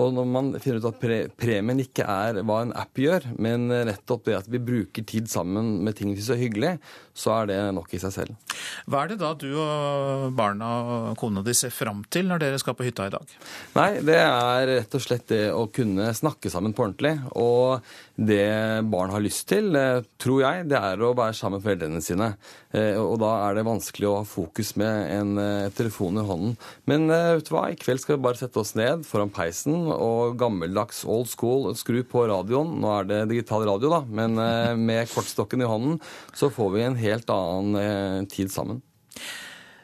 Og 0.00 0.12
når 0.16 0.28
man 0.28 0.52
finner 0.60 0.82
ut 0.82 0.90
at 0.90 1.00
pre 1.00 1.20
premien 1.40 1.80
ikke 1.80 2.04
er 2.04 2.42
hva 2.44 2.60
en 2.66 2.74
app 2.76 3.00
gjør, 3.00 3.30
men 3.40 3.70
nettopp 3.70 4.28
det 4.28 4.36
at 4.42 4.50
vi 4.52 4.60
bruker 4.60 5.06
tid 5.08 5.30
sammen 5.32 5.78
med 5.86 5.96
ting 5.96 6.12
vi 6.12 6.20
syns 6.20 6.34
er 6.36 6.42
hyggelig, 6.44 6.74
så 7.16 7.32
er 7.38 7.48
det 7.48 7.58
nok 7.76 7.88
i 7.96 8.02
seg 8.02 8.12
selv. 8.12 8.56
Hva 8.84 9.06
er 9.06 9.14
det 9.14 9.20
da 9.22 9.32
du 9.40 9.48
og 9.56 10.36
barna 10.36 10.68
og 10.80 11.08
kona 11.20 11.40
di 11.46 11.56
ser 11.56 11.72
fram 11.72 12.04
til 12.12 12.28
når 12.28 12.44
dere 12.44 12.60
skal 12.60 12.76
på 12.76 12.84
hytta 12.84 13.08
i 13.08 13.14
dag? 13.16 13.34
Nei, 13.78 13.90
det 14.04 14.20
er 14.20 14.74
rett 14.74 14.96
og 15.00 15.04
slett 15.04 15.26
det 15.32 15.46
å 15.56 15.64
kunne 15.72 16.12
snakke 16.16 16.52
sammen 16.52 16.59
på 16.68 16.84
ordentlig. 16.84 17.14
Og 17.40 17.80
det 18.20 18.84
barn 18.92 19.10
har 19.14 19.22
lyst 19.24 19.46
til, 19.48 19.74
eh, 19.76 20.04
tror 20.20 20.42
jeg, 20.42 20.68
det 20.68 20.76
er 20.76 21.00
å 21.00 21.14
være 21.16 21.34
sammen 21.34 21.58
med 21.58 21.64
foreldrene 21.64 22.02
sine. 22.04 22.28
Eh, 22.76 23.00
og 23.00 23.18
da 23.22 23.48
er 23.48 23.56
det 23.56 23.64
vanskelig 23.64 24.08
å 24.10 24.18
ha 24.18 24.28
fokus 24.28 24.74
med 24.76 25.10
en 25.16 25.40
eh, 25.40 25.72
telefon 25.72 26.20
i 26.20 26.26
hånden. 26.28 26.56
Men 26.84 27.08
vet 27.08 27.48
du 27.48 27.54
hva, 27.54 27.66
i 27.72 27.80
kveld 27.80 28.04
skal 28.04 28.18
vi 28.18 28.24
bare 28.28 28.40
sette 28.42 28.60
oss 28.60 28.74
ned 28.76 29.06
foran 29.08 29.32
peisen 29.32 29.88
og 29.90 30.36
gammeldags 30.40 31.02
old 31.08 31.30
school 31.32 31.70
skru 31.74 32.02
på 32.04 32.28
radioen. 32.28 32.76
Nå 32.80 32.94
er 32.98 33.08
det 33.08 33.20
digital 33.32 33.64
radio, 33.64 33.90
da, 33.96 34.02
men 34.04 34.36
med 34.84 35.08
kortstokken 35.10 35.64
i 35.64 35.68
hånden 35.68 36.00
så 36.36 36.52
får 36.52 36.74
vi 36.76 36.84
en 36.84 37.00
helt 37.00 37.32
annen 37.32 38.28
tid 38.30 38.52
sammen. 38.52 38.84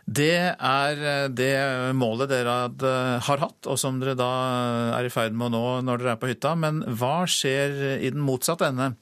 Det 0.06 0.34
er 0.38 1.00
eh, 1.02 1.28
det 1.34 1.54
målet 1.98 2.30
dere 2.30 2.54
eh, 2.70 3.16
har 3.26 3.40
hatt, 3.42 3.66
og 3.66 3.78
som 3.80 3.98
dere 3.98 4.14
da 4.18 4.28
er 4.94 5.08
i 5.08 5.10
ferd 5.10 5.34
med 5.34 5.48
å 5.48 5.54
nå 5.56 5.62
når 5.86 6.02
dere 6.02 6.12
er 6.14 6.20
på 6.22 6.30
hytta. 6.30 6.54
Men 6.54 6.78
hva 6.86 7.24
skjer 7.26 7.98
i 7.98 8.12
den 8.14 8.22
motsatte 8.22 8.68
ende 8.70 8.92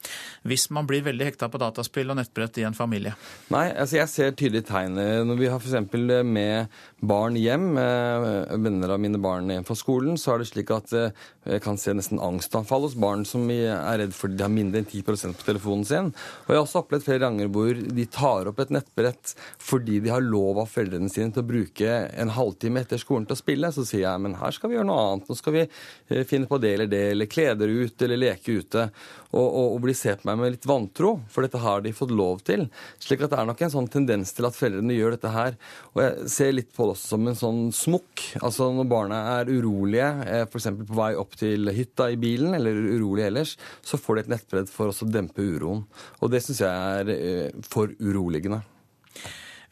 hvis 0.49 0.71
man 0.73 0.89
blir 0.89 1.05
veldig 1.05 1.29
hekta 1.29 1.51
på 1.53 1.61
dataspill 1.61 2.09
og 2.09 2.19
nettbrett 2.21 2.63
i 2.63 2.65
en 2.65 2.77
familie? 2.77 3.13
Nei, 3.53 3.67
altså 3.73 4.01
jeg 4.01 4.13
ser 4.15 4.33
tydelige 4.33 4.71
tegn. 4.71 4.97
Når 5.29 5.41
vi 5.43 5.53
har 5.53 5.61
f.eks. 5.61 5.93
med 6.25 6.81
barn 7.09 7.37
hjem, 7.39 7.77
eh, 7.79 8.57
venner 8.57 8.95
av 8.95 9.01
mine 9.03 9.21
barn 9.23 9.51
hjem 9.53 9.67
fra 9.67 9.77
skolen, 9.79 10.19
så 10.21 10.35
er 10.35 10.43
det 10.43 10.49
slik 10.51 10.73
at 10.75 10.93
jeg 10.95 11.61
kan 11.65 11.77
se 11.81 11.93
nesten 11.93 12.21
angstanfall 12.23 12.87
hos 12.87 12.97
barn 12.97 13.25
som 13.29 13.45
er 13.53 13.99
redd 14.01 14.15
fordi 14.17 14.39
de 14.39 14.47
har 14.47 14.53
mindre 14.53 14.81
enn 14.81 14.89
10% 14.89 15.37
på 15.37 15.47
telefonen 15.47 15.85
sin. 15.89 16.13
Og 16.45 16.53
jeg 16.53 16.59
har 16.59 16.65
også 16.65 16.83
opplevd 16.83 17.07
flere 17.07 17.25
ganger 17.27 17.51
hvor 17.53 17.75
de 17.75 18.07
tar 18.09 18.49
opp 18.51 18.63
et 18.65 18.73
nettbrett 18.75 19.35
fordi 19.61 20.01
de 20.05 20.13
har 20.13 20.25
lov 20.25 20.63
av 20.63 20.71
foreldrene 20.73 21.13
sine 21.13 21.35
til 21.35 21.45
å 21.45 21.49
bruke 21.49 21.99
en 22.15 22.33
halvtime 22.35 22.85
etter 22.85 23.01
skolen 23.01 23.29
til 23.29 23.37
å 23.37 23.43
spille, 23.43 23.73
så 23.75 23.85
sier 23.87 24.07
jeg 24.07 24.25
men 24.25 24.39
her 24.41 24.55
skal 24.55 24.71
vi 24.71 24.79
gjøre 24.79 24.89
noe 24.89 25.05
annet. 25.11 25.29
Nå 25.29 25.39
skal 25.39 25.57
vi 25.59 25.65
eh, 25.67 26.25
finne 26.29 26.49
på 26.51 26.61
det 26.63 26.75
eller 26.79 26.91
det, 26.91 27.05
eller 27.13 27.31
kle 27.31 27.51
dere 27.59 27.85
ut, 27.85 28.07
eller 28.07 28.23
leke 28.25 28.59
ute. 28.61 28.89
Og, 29.35 29.47
og, 29.47 29.69
og 29.75 29.81
blir 29.83 29.97
sett 29.99 30.23
på 30.23 30.29
meg 30.31 30.41
med 30.41 30.55
litt 30.55 30.67
vantro, 30.69 31.17
for 31.33 31.45
dette 31.45 31.61
har 31.63 31.83
de 31.83 31.93
fått 31.97 32.13
lov 32.15 32.45
til. 32.47 32.69
Slik 33.03 33.25
at 33.25 33.33
det 33.33 33.41
er 33.41 33.49
nok 33.49 33.63
en 33.67 33.73
sånn 33.73 33.91
tendens 33.91 34.31
til 34.37 34.47
at 34.47 34.57
foreldrene 34.57 34.95
gjør 34.95 35.17
dette 35.17 35.33
her. 35.35 35.57
Og 35.95 36.03
jeg 36.05 36.29
ser 36.35 36.53
litt 36.55 36.71
på 36.75 36.87
det 36.87 36.95
også 36.95 37.15
som 37.15 37.31
en 37.31 37.41
sånn 37.41 37.63
smukk. 37.75 38.27
Altså 38.41 38.71
når 38.75 38.91
barna 38.91 39.23
er 39.39 39.51
urolige, 39.51 40.11
eh, 40.29 40.45
f.eks. 40.47 40.71
på 40.85 40.99
vei 41.01 41.11
opp 41.19 41.35
til 41.41 41.73
hytta 41.75 42.11
i 42.13 42.21
bilen, 42.21 42.55
eller 42.55 42.79
urolige 42.95 43.33
ellers, 43.33 43.57
så 43.83 43.99
får 44.01 44.21
de 44.21 44.25
et 44.25 44.37
nettbredd 44.37 44.71
for 44.71 44.93
å 44.93 45.11
dempe 45.11 45.43
uroen. 45.43 45.83
Og 46.21 46.31
det 46.33 46.45
syns 46.45 46.63
jeg 46.63 47.01
er 47.01 47.13
eh, 47.17 47.67
for 47.67 47.91
uroligende. 47.99 48.63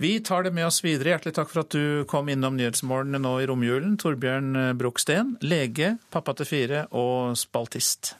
Vi 0.02 0.16
tar 0.24 0.42
det 0.42 0.50
med 0.56 0.66
oss 0.66 0.80
videre. 0.82 1.12
Hjertelig 1.12 1.36
takk 1.36 1.52
for 1.52 1.62
at 1.62 1.76
du 1.76 2.02
kom 2.10 2.26
innom 2.32 2.56
Nyhetsmorgen 2.58 3.14
nå 3.22 3.36
i 3.38 3.46
romjulen. 3.46 3.94
Torbjørn 4.02 4.74
Broksten, 4.80 5.36
lege, 5.46 5.94
pappa 6.10 6.34
til 6.40 6.48
fire 6.48 6.82
og 6.90 7.38
spaltist. 7.38 8.16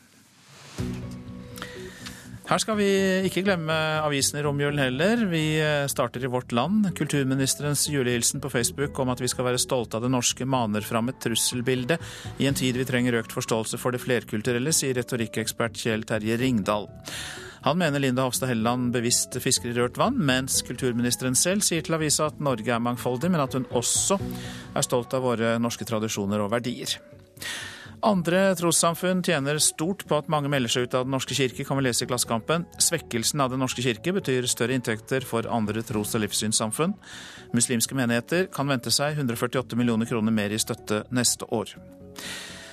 Her 2.43 2.59
skal 2.59 2.75
vi 2.75 2.87
ikke 3.29 3.45
glemme 3.47 3.75
avisen 4.03 4.41
i 4.41 4.43
romjulen 4.43 4.81
heller. 4.83 5.21
Vi 5.31 5.45
starter 5.89 6.25
i 6.25 6.31
Vårt 6.31 6.51
Land. 6.53 6.89
Kulturministerens 6.99 7.85
julehilsen 7.89 8.43
på 8.43 8.51
Facebook 8.51 8.99
om 8.99 9.13
at 9.15 9.23
vi 9.23 9.31
skal 9.31 9.47
være 9.47 9.61
stolte 9.63 9.97
av 9.97 10.03
det 10.05 10.11
norske, 10.11 10.45
maner 10.45 10.83
fram 10.83 11.13
et 11.13 11.21
trusselbilde 11.23 12.01
i 12.43 12.49
en 12.51 12.59
tid 12.59 12.81
vi 12.81 12.89
trenger 12.89 13.21
økt 13.21 13.37
forståelse 13.37 13.79
for 13.79 13.95
det 13.95 14.03
flerkulturelle, 14.03 14.75
sier 14.75 14.99
retorikkekspert 14.99 15.79
Kjell 15.85 16.03
Terje 16.09 16.37
Ringdal. 16.43 16.91
Han 17.63 17.79
mener 17.79 18.03
Linda 18.03 18.27
Hofstad 18.27 18.51
Helleland 18.51 18.91
bevisst 18.91 19.39
fisker 19.39 19.71
i 19.71 19.77
rørt 19.77 20.01
vann, 20.01 20.19
mens 20.19 20.65
kulturministeren 20.67 21.39
selv 21.39 21.63
sier 21.63 21.85
til 21.87 21.95
avisa 21.95 22.27
at 22.27 22.43
Norge 22.43 22.75
er 22.75 22.83
mangfoldig, 22.83 23.31
men 23.31 23.45
at 23.45 23.55
hun 23.55 23.69
også 23.71 24.19
er 24.19 24.83
stolt 24.83 25.15
av 25.15 25.23
våre 25.23 25.55
norske 25.63 25.87
tradisjoner 25.87 26.43
og 26.43 26.51
verdier. 26.57 26.99
Andre 28.03 28.49
trossamfunn 28.59 29.21
tjener 29.23 29.61
stort 29.63 30.01
på 30.11 30.17
at 30.19 30.31
mange 30.33 30.49
melder 30.51 30.73
seg 30.75 30.89
ut 30.89 30.95
av 30.99 31.05
Den 31.07 31.13
norske 31.15 31.37
kirke, 31.39 31.63
kan 31.63 31.79
vi 31.79 31.85
lese 31.87 32.03
i 32.03 32.09
Klassekampen. 32.11 32.65
Svekkelsen 32.83 33.39
av 33.45 33.53
Den 33.53 33.63
norske 33.63 33.85
kirke 33.85 34.11
betyr 34.17 34.49
større 34.51 34.75
inntekter 34.75 35.23
for 35.23 35.47
andre 35.47 35.85
tros- 35.87 36.17
og 36.19 36.25
livssynssamfunn. 36.25 36.97
Muslimske 37.55 37.95
menigheter 37.95 38.49
kan 38.51 38.67
vente 38.67 38.91
seg 38.91 39.15
148 39.15 39.79
millioner 39.79 40.11
kroner 40.11 40.35
mer 40.35 40.51
i 40.51 40.59
støtte 40.59 41.05
neste 41.15 41.47
år. 41.55 41.77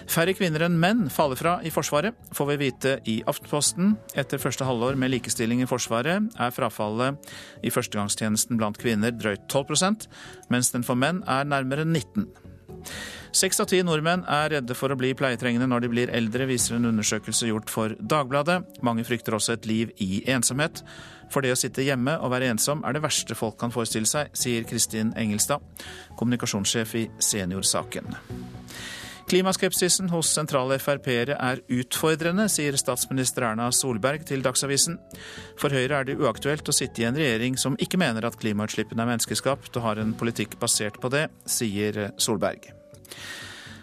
Færre 0.09 0.33
kvinner 0.33 0.65
enn 0.65 0.79
menn 0.81 1.05
faller 1.13 1.37
fra 1.37 1.59
i 1.61 1.69
Forsvaret, 1.69 2.17
får 2.33 2.49
vi 2.49 2.57
vite 2.63 2.95
i 3.05 3.19
Aftenposten. 3.29 3.93
Etter 4.17 4.41
første 4.41 4.65
halvår 4.65 4.97
med 4.97 5.13
likestilling 5.13 5.61
i 5.61 5.69
Forsvaret 5.69 6.33
er 6.41 6.55
frafallet 6.55 7.29
i 7.61 7.69
førstegangstjenesten 7.69 8.57
blant 8.57 8.81
kvinner 8.81 9.13
drøyt 9.13 9.45
12% 9.45 10.09
mens 10.49 10.73
den 10.73 10.87
for 10.87 10.97
menn 10.97 11.21
er 11.29 11.45
nærmere 11.45 11.85
19 11.85 12.25
Seks 13.29 13.59
av 13.61 13.67
ti 13.69 13.77
nordmenn 13.85 14.23
er 14.25 14.49
redde 14.55 14.73
for 14.73 14.89
å 14.89 14.97
bli 14.97 15.11
pleietrengende 15.17 15.67
når 15.69 15.83
de 15.83 15.89
blir 15.91 16.11
eldre, 16.17 16.47
viser 16.49 16.79
en 16.79 16.89
undersøkelse 16.89 17.49
gjort 17.51 17.69
for 17.69 17.93
Dagbladet. 17.99 18.63
Mange 18.85 19.05
frykter 19.05 19.37
også 19.37 19.53
et 19.53 19.67
liv 19.69 19.91
i 20.01 20.23
ensomhet. 20.33 20.81
For 21.29 21.45
det 21.45 21.53
å 21.53 21.59
sitte 21.59 21.85
hjemme 21.85 22.17
og 22.17 22.33
være 22.33 22.49
ensom 22.49 22.81
er 22.81 22.97
det 22.97 23.03
verste 23.05 23.37
folk 23.37 23.59
kan 23.61 23.73
forestille 23.73 24.09
seg, 24.09 24.33
sier 24.33 24.65
Kristin 24.65 25.13
Engelstad, 25.13 25.61
kommunikasjonssjef 26.17 26.95
i 26.97 27.05
Seniorsaken. 27.21 28.17
Klimaskepsisen 29.29 30.09
hos 30.09 30.31
sentrale 30.33 30.79
Frp-ere 30.81 31.35
er 31.37 31.61
utfordrende, 31.69 32.47
sier 32.49 32.73
statsminister 32.81 33.45
Erna 33.51 33.67
Solberg 33.69 34.25
til 34.25 34.41
Dagsavisen. 34.41 34.97
For 35.61 35.69
Høyre 35.69 36.01
er 36.01 36.09
det 36.09 36.17
uaktuelt 36.17 36.65
å 36.65 36.73
sitte 36.73 37.03
i 37.03 37.07
en 37.11 37.21
regjering 37.21 37.61
som 37.61 37.77
ikke 37.77 38.01
mener 38.01 38.25
at 38.25 38.41
klimautslippene 38.41 39.05
er 39.05 39.13
menneskeskapt, 39.13 39.69
og 39.77 39.85
har 39.85 40.01
en 40.01 40.17
politikk 40.17 40.57
basert 40.57 40.97
på 40.97 41.13
det, 41.13 41.27
sier 41.45 42.07
Solberg. 42.17 42.71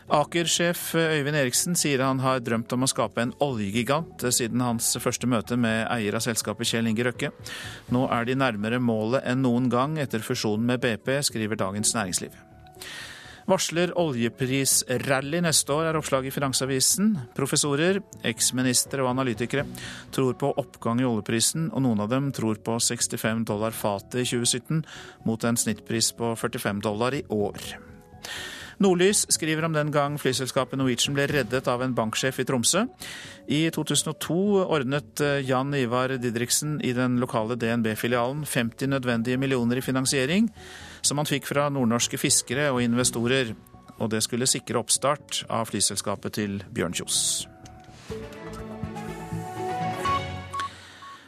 Aker-sjef 0.06 0.92
Øyvind 0.94 1.34
Eriksen 1.34 1.74
sier 1.74 2.04
han 2.06 2.20
har 2.22 2.38
drømt 2.46 2.70
om 2.76 2.86
å 2.86 2.88
skape 2.90 3.24
en 3.24 3.32
oljegigant 3.42 4.22
siden 4.30 4.62
hans 4.62 4.92
første 5.02 5.26
møte 5.26 5.58
med 5.58 5.82
eier 5.90 6.14
av 6.14 6.22
selskapet 6.22 6.70
Kjell 6.70 6.86
Inge 6.86 7.08
Røkke. 7.08 7.32
Nå 7.90 8.04
er 8.14 8.28
de 8.28 8.36
nærmere 8.38 8.78
målet 8.78 9.26
enn 9.26 9.42
noen 9.42 9.66
gang 9.72 9.98
etter 9.98 10.22
fusjonen 10.22 10.68
med 10.68 10.84
BP, 10.84 11.10
skriver 11.26 11.58
Dagens 11.58 11.96
Næringsliv. 11.98 12.38
Varsler 13.46 13.92
oljeprisrally 13.98 15.40
neste 15.42 15.74
år, 15.74 15.88
er 15.90 15.98
oppslaget 15.98 16.32
i 16.32 16.34
Finansavisen. 16.34 17.12
Professorer, 17.34 18.00
eksministre 18.26 19.04
og 19.04 19.12
analytikere 19.12 19.62
tror 20.14 20.34
på 20.38 20.50
oppgang 20.58 21.02
i 21.02 21.06
oljeprisen, 21.06 21.68
og 21.70 21.82
noen 21.86 22.02
av 22.02 22.10
dem 22.10 22.32
tror 22.34 22.58
på 22.62 22.78
65 22.82 23.44
dollar 23.46 23.74
fatet 23.74 24.22
i 24.22 24.26
2017, 24.26 24.82
mot 25.26 25.46
en 25.46 25.58
snittpris 25.62 26.10
på 26.18 26.34
45 26.34 26.82
dollar 26.86 27.14
i 27.14 27.22
år. 27.30 27.74
Nordlys 28.82 29.24
skriver 29.32 29.64
om 29.64 29.72
den 29.72 29.90
gang 29.92 30.18
flyselskapet 30.20 30.76
Norwegian 30.76 31.16
ble 31.16 31.24
reddet 31.30 31.68
av 31.72 31.80
en 31.84 31.94
banksjef 31.96 32.42
i 32.42 32.44
Tromsø. 32.48 32.84
I 33.48 33.62
2002 33.72 34.36
ordnet 34.64 35.22
eh, 35.24 35.40
Jan 35.48 35.72
Ivar 35.78 36.12
Didriksen 36.20 36.76
i 36.84 36.92
den 36.96 37.16
lokale 37.22 37.56
DNB-filialen 37.56 38.44
50 38.44 38.92
nødvendige 38.92 39.40
millioner 39.40 39.80
i 39.80 39.84
finansiering 39.84 40.50
som 41.00 41.22
han 41.22 41.28
fikk 41.28 41.48
fra 41.48 41.70
nordnorske 41.72 42.20
fiskere 42.20 42.68
og 42.74 42.82
investorer. 42.84 43.54
Og 43.96 44.10
det 44.12 44.20
skulle 44.26 44.48
sikre 44.50 44.82
oppstart 44.82 45.46
av 45.48 45.70
flyselskapet 45.70 46.36
til 46.36 46.58
Bjørn 46.68 46.96
Kjos. 46.98 47.46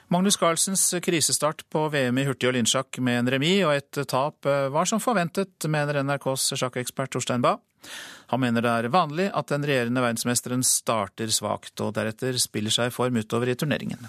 Magnus 0.08 0.38
Carlsens 0.40 0.94
krisestart 1.04 1.66
på 1.68 1.82
VM 1.92 2.18
i 2.18 2.24
hurtig 2.24 2.48
og 2.48 2.54
lynsjakk 2.56 2.96
med 3.04 3.18
en 3.20 3.26
remis 3.34 3.58
og 3.66 3.74
et 3.76 3.98
tap 4.08 4.46
var 4.72 4.88
som 4.88 5.02
forventet, 5.04 5.66
mener 5.68 6.00
NRKs 6.00 6.54
sjakkekspert 6.56 7.12
Torstein 7.12 7.44
Bae. 7.44 7.60
Han 8.32 8.40
mener 8.40 8.64
det 8.64 8.72
er 8.72 8.88
vanlig 8.92 9.26
at 9.36 9.52
den 9.52 9.66
regjerende 9.68 10.00
verdensmesteren 10.00 10.64
starter 10.64 11.28
svakt 11.32 11.84
og 11.84 11.92
deretter 11.98 12.40
spiller 12.40 12.72
seg 12.72 12.88
i 12.88 12.94
form 12.94 13.20
utover 13.20 13.52
i 13.52 13.56
turneringen. 13.60 14.08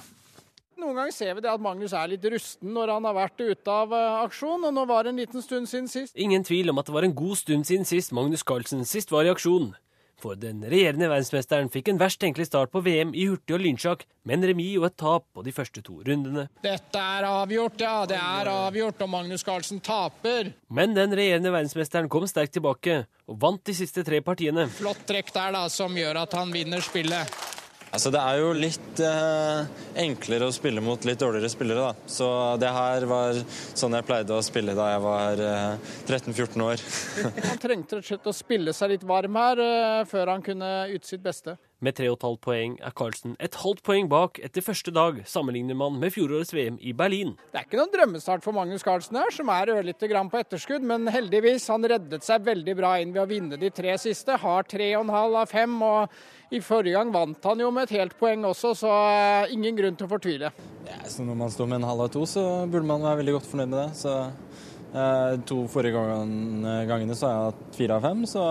Noen 0.79 0.95
ganger 0.95 1.12
ser 1.12 1.35
vi 1.35 1.43
det 1.43 1.51
at 1.51 1.62
Magnus 1.63 1.91
er 1.91 2.07
litt 2.13 2.23
rusten 2.31 2.71
når 2.73 2.95
han 2.95 3.07
har 3.09 3.19
vært 3.19 3.43
ute 3.43 3.75
av 3.75 3.91
uh, 3.91 4.23
aksjon, 4.23 4.63
og 4.69 4.71
nå 4.73 4.85
var 4.88 5.03
det 5.03 5.12
en 5.12 5.19
liten 5.19 5.43
stund 5.43 5.67
siden 5.67 5.91
sist. 5.91 6.15
Ingen 6.15 6.47
tvil 6.47 6.71
om 6.71 6.79
at 6.79 6.88
det 6.88 6.95
var 6.95 7.07
en 7.07 7.15
god 7.15 7.43
stund 7.43 7.67
siden 7.67 7.88
sist 7.88 8.15
Magnus 8.15 8.47
Carlsen 8.47 8.88
sist 8.88 9.12
var 9.12 9.27
i 9.27 9.33
aksjon. 9.35 9.73
For 10.19 10.36
den 10.36 10.60
regjerende 10.67 11.08
verdensmesteren 11.08 11.69
fikk 11.71 11.93
en 11.93 11.99
verst 12.01 12.19
tenkelig 12.19 12.49
start 12.49 12.73
på 12.73 12.82
VM 12.84 13.13
i 13.15 13.29
hurtig 13.29 13.55
og 13.55 13.62
lynsjakk, 13.63 14.03
med 14.27 14.39
en 14.39 14.49
remis 14.51 14.73
og 14.79 14.89
et 14.89 14.97
tap 14.99 15.25
på 15.36 15.43
de 15.45 15.53
første 15.55 15.84
to 15.86 15.99
rundene. 16.05 16.49
Dette 16.63 17.03
er 17.19 17.27
avgjort, 17.29 17.79
ja. 17.79 17.93
Det 18.10 18.19
er 18.19 18.51
avgjort, 18.51 18.99
og 19.05 19.13
Magnus 19.13 19.45
Carlsen 19.47 19.79
taper. 19.84 20.51
Men 20.67 20.97
den 20.97 21.15
regjerende 21.15 21.53
verdensmesteren 21.55 22.12
kom 22.12 22.27
sterkt 22.27 22.58
tilbake, 22.58 23.05
og 23.32 23.39
vant 23.39 23.63
de 23.63 23.77
siste 23.77 24.03
tre 24.08 24.19
partiene. 24.25 24.67
Flott 24.75 25.05
trekk 25.08 25.32
der, 25.36 25.55
da, 25.55 25.63
som 25.71 25.95
gjør 25.95 26.25
at 26.25 26.36
han 26.36 26.51
vinner 26.53 26.84
spillet. 26.84 27.59
Altså, 27.89 28.12
det 28.13 28.19
er 28.21 28.38
jo 28.38 28.49
litt 28.54 28.99
eh, 29.02 29.69
enklere 30.04 30.49
å 30.49 30.54
spille 30.54 30.82
mot 30.84 31.06
litt 31.10 31.21
dårligere 31.23 31.49
spillere, 31.49 31.88
da. 31.89 32.10
Så 32.10 32.28
det 32.62 32.69
her 32.75 33.06
var 33.10 33.39
sånn 33.49 33.97
jeg 33.97 34.06
pleide 34.06 34.36
å 34.36 34.45
spille 34.45 34.75
da 34.78 34.91
jeg 34.91 35.02
var 35.06 35.41
eh, 35.45 35.95
13-14 36.06 36.65
år. 36.67 36.84
han 37.49 37.63
trengte 37.63 37.97
rett 37.97 38.04
og 38.04 38.12
slett 38.12 38.30
å 38.30 38.36
spille 38.36 38.75
seg 38.78 38.93
litt 38.93 39.08
varm 39.10 39.41
her 39.41 39.63
eh, 39.63 40.04
før 40.10 40.36
han 40.36 40.45
kunne 40.45 40.69
yte 40.93 41.15
sitt 41.15 41.25
beste. 41.25 41.58
Med 41.79 41.95
3,5 41.95 42.33
poeng 42.43 42.73
er 42.83 42.91
Carlsen 42.91 43.37
et 43.39 43.55
halvt 43.55 43.85
poeng 43.87 44.09
bak 44.11 44.35
etter 44.43 44.63
første 44.65 44.91
dag, 44.91 45.21
sammenligner 45.23 45.77
man 45.79 45.95
med 46.01 46.11
fjorårets 46.11 46.51
VM 46.51 46.75
i 46.83 46.91
Berlin. 46.91 47.31
Det 47.53 47.61
er 47.61 47.67
ikke 47.69 47.79
noen 47.79 47.93
drømmestart 47.93 48.43
for 48.43 48.57
Magnus 48.57 48.83
Carlsen 48.83 49.15
her, 49.15 49.31
som 49.31 49.47
er 49.55 49.71
ørlite 49.77 50.09
grann 50.11 50.27
på 50.27 50.41
etterskudd, 50.41 50.83
men 50.83 51.07
heldigvis, 51.07 51.69
han 51.71 51.87
reddet 51.87 52.27
seg 52.27 52.43
veldig 52.43 52.75
bra 52.75 52.91
inn 52.99 53.15
ved 53.15 53.23
å 53.23 53.29
vinne 53.31 53.61
de 53.61 53.71
tre 53.71 53.95
siste. 53.95 54.35
Har 54.43 54.67
3,5 54.67 55.07
av 55.39 55.55
5, 55.55 55.79
og 55.87 56.51
i 56.51 56.59
forrige 56.67 56.99
gang 56.99 57.15
vant 57.15 57.47
han 57.47 57.63
jo 57.63 57.71
med 57.71 57.87
et 57.87 57.95
helt 58.01 58.19
poeng 58.19 58.43
også, 58.51 58.75
så 58.83 58.91
eh, 59.15 59.55
ingen 59.55 59.79
grunn 59.79 59.95
til 59.95 60.09
å 60.09 60.13
fortvile. 60.17 60.51
Ja, 60.83 60.99
så 61.07 61.23
når 61.23 61.43
man 61.45 61.55
står 61.55 61.71
med 61.71 61.79
en 61.79 61.91
halv 61.93 62.09
av 62.09 62.11
to, 62.11 62.27
så 62.27 62.43
burde 62.67 62.91
man 62.91 63.07
være 63.07 63.21
veldig 63.23 63.39
godt 63.39 63.51
fornøyd 63.53 63.71
med 63.71 63.79
det. 63.85 63.89
Så 64.03 64.19
eh, 64.27 65.35
to 65.47 65.63
forrige 65.71 65.95
gangene, 65.95 66.81
gangene 66.91 67.15
så 67.15 67.29
har 67.29 67.37
jeg 67.37 67.53
hatt 67.53 67.77
fire 67.79 68.01
av 68.01 68.09
fem, 68.11 68.27
så 68.27 68.49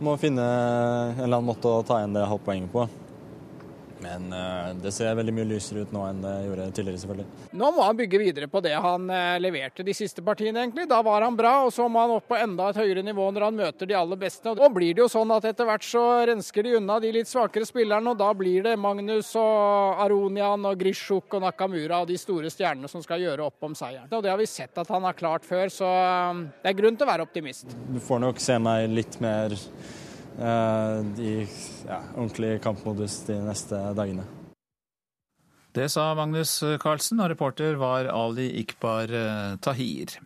må 0.00 0.16
finne 0.20 0.44
en 0.44 1.20
eller 1.20 1.36
annen 1.36 1.50
måte 1.50 1.68
å 1.68 1.84
ta 1.86 2.00
igjen 2.00 2.16
det 2.16 2.26
halvpoenget 2.28 2.72
på. 2.72 2.86
Men 4.00 4.32
uh, 4.32 4.72
det 4.80 4.92
ser 4.96 5.14
veldig 5.18 5.34
mye 5.36 5.48
lysere 5.50 5.84
ut 5.84 5.92
nå 5.94 6.04
enn 6.08 6.22
det 6.24 6.32
gjorde 6.46 6.68
tidligere, 6.76 7.00
selvfølgelig. 7.02 7.26
Nå 7.60 7.70
må 7.76 7.84
han 7.84 7.98
bygge 7.98 8.20
videre 8.22 8.48
på 8.50 8.62
det 8.64 8.72
han 8.72 9.06
uh, 9.12 9.36
leverte 9.42 9.84
de 9.86 9.94
siste 9.96 10.24
partiene, 10.24 10.64
egentlig. 10.64 10.86
Da 10.90 11.00
var 11.04 11.26
han 11.26 11.36
bra, 11.36 11.52
og 11.66 11.72
så 11.74 11.88
må 11.88 12.04
han 12.04 12.14
opp 12.16 12.28
på 12.30 12.38
enda 12.40 12.70
et 12.70 12.80
høyere 12.80 13.04
nivå 13.06 13.28
når 13.30 13.46
han 13.48 13.58
møter 13.60 13.90
de 13.90 13.98
aller 13.98 14.20
beste. 14.20 14.54
Og 14.56 14.76
blir 14.76 14.96
det 14.96 15.04
jo 15.04 15.10
sånn 15.12 15.34
at 15.36 15.48
etter 15.52 15.68
hvert 15.68 15.86
så 15.86 16.04
rensker 16.30 16.66
de 16.66 16.76
unna 16.80 16.98
de 17.02 17.12
litt 17.18 17.30
svakere 17.30 17.68
spillerne, 17.68 18.14
og 18.14 18.20
da 18.20 18.32
blir 18.36 18.64
det 18.66 18.76
Magnus 18.80 19.34
og 19.40 20.02
Aronian 20.06 20.64
og 20.70 20.80
Grishuk 20.80 21.36
og 21.36 21.44
Nakamura 21.44 22.02
og 22.04 22.10
de 22.10 22.18
store 22.20 22.52
stjernene 22.52 22.90
som 22.90 23.04
skal 23.04 23.22
gjøre 23.22 23.50
opp 23.50 23.68
om 23.68 23.76
seieren. 23.76 24.08
Og 24.10 24.24
det 24.24 24.32
har 24.32 24.40
vi 24.40 24.48
sett 24.50 24.80
at 24.80 24.90
han 24.90 25.04
har 25.06 25.18
klart 25.18 25.46
før, 25.48 25.68
så 25.72 25.88
uh, 25.88 26.44
det 26.62 26.72
er 26.72 26.78
grunn 26.80 26.96
til 26.96 27.08
å 27.08 27.12
være 27.12 27.28
optimist. 27.28 27.76
Du 27.90 28.00
får 28.02 28.24
nok 28.24 28.40
se 28.40 28.56
meg 28.62 28.88
litt 28.90 29.20
mer 29.22 29.52
Eh, 29.52 29.99
i 30.40 31.34
ja, 31.86 32.02
ordentlig 32.16 32.54
kampmodus 32.64 33.20
de 33.28 33.36
neste 33.44 33.80
dagene. 33.96 34.24
Det 35.70 35.86
sa 35.92 36.08
Magnus 36.18 36.56
Carlsen, 36.82 37.20
og 37.22 37.30
reporter 37.30 37.76
var 37.78 38.08
Ali 38.10 38.48
Ikbar 38.58 39.12
eh, 39.14 39.52
Tahir. 39.62 40.16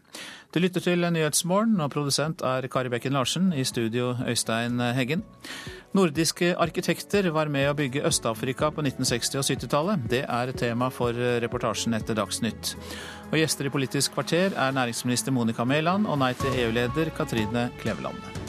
Du 0.55 0.61
lytter 0.63 0.81
til 0.81 1.03
Nyhetsmorgen, 1.03 1.81
og 1.83 1.91
produsent 1.93 2.41
er 2.47 2.69
Kari 2.71 2.89
Bekken 2.89 3.13
Larsen. 3.13 3.51
I 3.53 3.65
studio 3.67 4.15
Øystein 4.25 4.81
Heggen. 4.97 5.25
Nordiske 5.95 6.55
arkitekter 6.57 7.29
var 7.35 7.51
med 7.53 7.69
å 7.71 7.75
bygge 7.77 8.07
Øst-Afrika 8.07 8.71
på 8.71 8.83
1960- 8.87 9.43
og 9.43 9.45
70-tallet. 9.51 10.09
Det 10.11 10.23
er 10.25 10.55
tema 10.57 10.89
for 10.95 11.13
reportasjen 11.45 11.99
etter 11.99 12.17
Dagsnytt. 12.19 12.73
Og 13.33 13.37
gjester 13.43 13.69
i 13.69 13.75
Politisk 13.75 14.15
kvarter 14.17 14.55
er 14.55 14.79
næringsminister 14.79 15.35
Monica 15.35 15.67
Mæland 15.67 16.07
og 16.07 16.23
Nei 16.23 16.33
til 16.39 16.57
EU-leder 16.65 17.13
Katrine 17.19 17.69
Kleveland. 17.83 18.44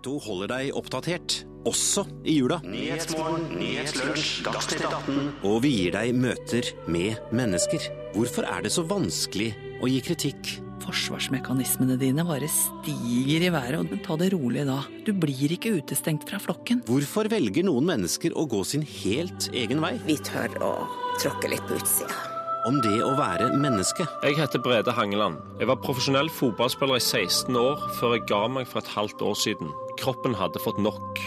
P2 0.00 0.16
holder 0.24 0.48
deg 0.48 0.76
oppdatert, 0.78 1.34
også 1.68 2.06
i 2.24 2.38
jula. 2.38 2.56
Nyhetsmorgen, 2.64 3.50
nyhetslunsj, 3.52 4.30
Dagsnytt 4.46 4.86
18. 4.86 5.18
Og 5.44 5.58
vi 5.66 5.74
gir 5.74 5.92
deg 5.92 6.14
møter 6.16 6.70
med 6.88 7.20
mennesker. 7.36 7.84
Hvorfor 8.14 8.48
er 8.48 8.64
det 8.64 8.72
så 8.72 8.86
vanskelig 8.88 9.52
å 9.84 9.90
gi 9.90 10.00
kritikk? 10.08 10.54
Forsvarsmekanismene 10.80 11.98
dine 12.00 12.24
bare 12.24 12.48
stiger 12.48 13.44
i 13.44 13.52
været, 13.52 13.92
og 13.92 14.00
ta 14.06 14.16
det 14.24 14.32
rolig 14.32 14.64
da. 14.70 14.80
Du 15.04 15.12
blir 15.12 15.52
ikke 15.52 15.76
utestengt 15.76 16.24
fra 16.32 16.40
flokken. 16.40 16.80
Hvorfor 16.88 17.28
velger 17.30 17.68
noen 17.68 17.92
mennesker 17.92 18.32
å 18.32 18.48
gå 18.48 18.64
sin 18.64 18.88
helt 19.04 19.52
egen 19.52 19.84
vei? 19.84 19.98
Vi 20.08 20.16
tør 20.24 20.56
å 20.64 20.74
tråkke 21.20 21.52
litt 21.52 21.68
på 21.68 21.76
utsida 21.76 22.30
om 22.68 22.80
det 22.84 22.98
å 23.04 23.12
være 23.16 23.50
menneske. 23.56 24.04
Jeg 24.24 24.36
heter 24.36 24.60
Brede 24.60 24.92
Hangeland. 24.92 25.38
Jeg 25.60 25.68
var 25.70 25.80
profesjonell 25.80 26.28
fotballspiller 26.32 27.00
i 27.00 27.04
16 27.04 27.56
år 27.56 27.86
før 27.96 28.16
jeg 28.16 28.26
ga 28.28 28.42
meg 28.52 28.68
for 28.68 28.82
et 28.82 28.92
halvt 28.96 29.24
år 29.24 29.38
siden. 29.38 29.70
Kroppen 30.00 30.32
hadde 30.34 30.60
fått 30.64 30.78
nok. 30.80 31.18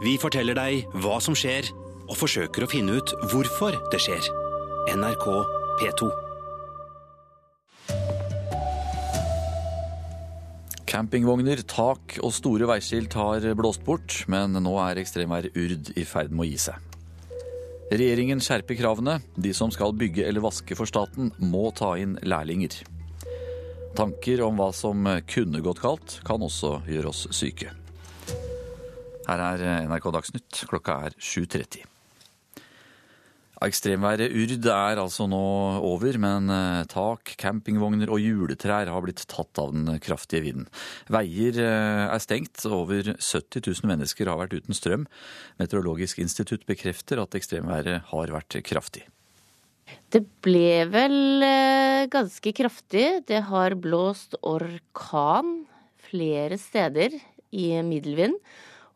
Vi 0.00 0.16
forteller 0.16 0.56
deg 0.56 0.86
hva 1.04 1.18
som 1.20 1.34
skjer, 1.36 1.66
og 2.08 2.16
forsøker 2.16 2.64
å 2.64 2.68
finne 2.70 2.96
ut 2.96 3.12
hvorfor 3.28 3.76
det 3.92 4.00
skjer. 4.00 4.24
NRK 4.96 5.26
P2. 5.80 6.08
Campingvogner, 10.88 11.60
tak 11.68 12.16
og 12.24 12.32
store 12.36 12.68
veiskilt 12.68 13.12
har 13.16 13.44
blåst 13.56 13.84
bort, 13.84 14.22
men 14.32 14.56
nå 14.64 14.72
er 14.80 15.00
ekstremværet 15.00 15.56
Urd 15.56 15.92
i 15.96 16.04
ferd 16.08 16.32
med 16.32 16.46
å 16.46 16.48
gi 16.48 16.58
seg. 16.64 16.88
Regjeringen 17.92 18.40
skjerper 18.40 18.80
kravene. 18.80 19.18
De 19.36 19.52
som 19.56 19.72
skal 19.72 19.92
bygge 19.92 20.24
eller 20.24 20.44
vaske 20.44 20.76
for 20.78 20.88
staten, 20.88 21.28
må 21.36 21.68
ta 21.76 21.92
inn 22.00 22.16
lærlinger. 22.24 22.80
Tanker 23.96 24.40
om 24.48 24.56
hva 24.56 24.72
som 24.72 25.04
kunne 25.28 25.60
gått 25.64 25.84
galt, 25.84 26.18
kan 26.24 26.40
også 26.40 26.78
gjøre 26.88 27.12
oss 27.12 27.26
syke. 27.36 27.74
Her 29.26 29.46
er 29.52 29.64
NRK 29.86 30.12
Dagsnytt. 30.16 30.62
Klokka 30.70 31.00
er 31.06 31.16
7.30. 31.18 31.86
Ekstremværet 33.62 34.32
Urd 34.34 34.66
er 34.66 34.98
altså 34.98 35.28
nå 35.30 35.42
over, 35.86 36.16
men 36.18 36.50
eh, 36.50 36.82
tak, 36.90 37.34
campingvogner 37.38 38.10
og 38.10 38.18
juletrær 38.18 38.90
har 38.90 39.04
blitt 39.04 39.22
tatt 39.30 39.60
av 39.62 39.70
den 39.74 40.00
kraftige 40.02 40.42
vinden. 40.48 40.66
Veier 41.12 41.60
eh, 41.62 42.04
er 42.08 42.22
stengt, 42.22 42.64
over 42.66 43.12
70 43.14 43.62
000 43.62 43.90
mennesker 43.92 44.30
har 44.30 44.40
vært 44.40 44.56
uten 44.58 44.74
strøm. 44.74 45.06
Meteorologisk 45.62 46.18
institutt 46.24 46.66
bekrefter 46.66 47.22
at 47.22 47.38
ekstremværet 47.38 48.10
har 48.10 48.34
vært 48.34 48.58
kraftig. 48.66 49.06
Det 50.10 50.24
ble 50.44 50.82
vel 50.90 51.46
eh, 51.46 52.08
ganske 52.10 52.54
kraftig. 52.56 53.06
Det 53.30 53.44
har 53.46 53.78
blåst 53.78 54.34
orkan 54.42 55.60
flere 56.10 56.58
steder 56.58 57.14
i 57.52 57.68
middelvind. 57.86 58.38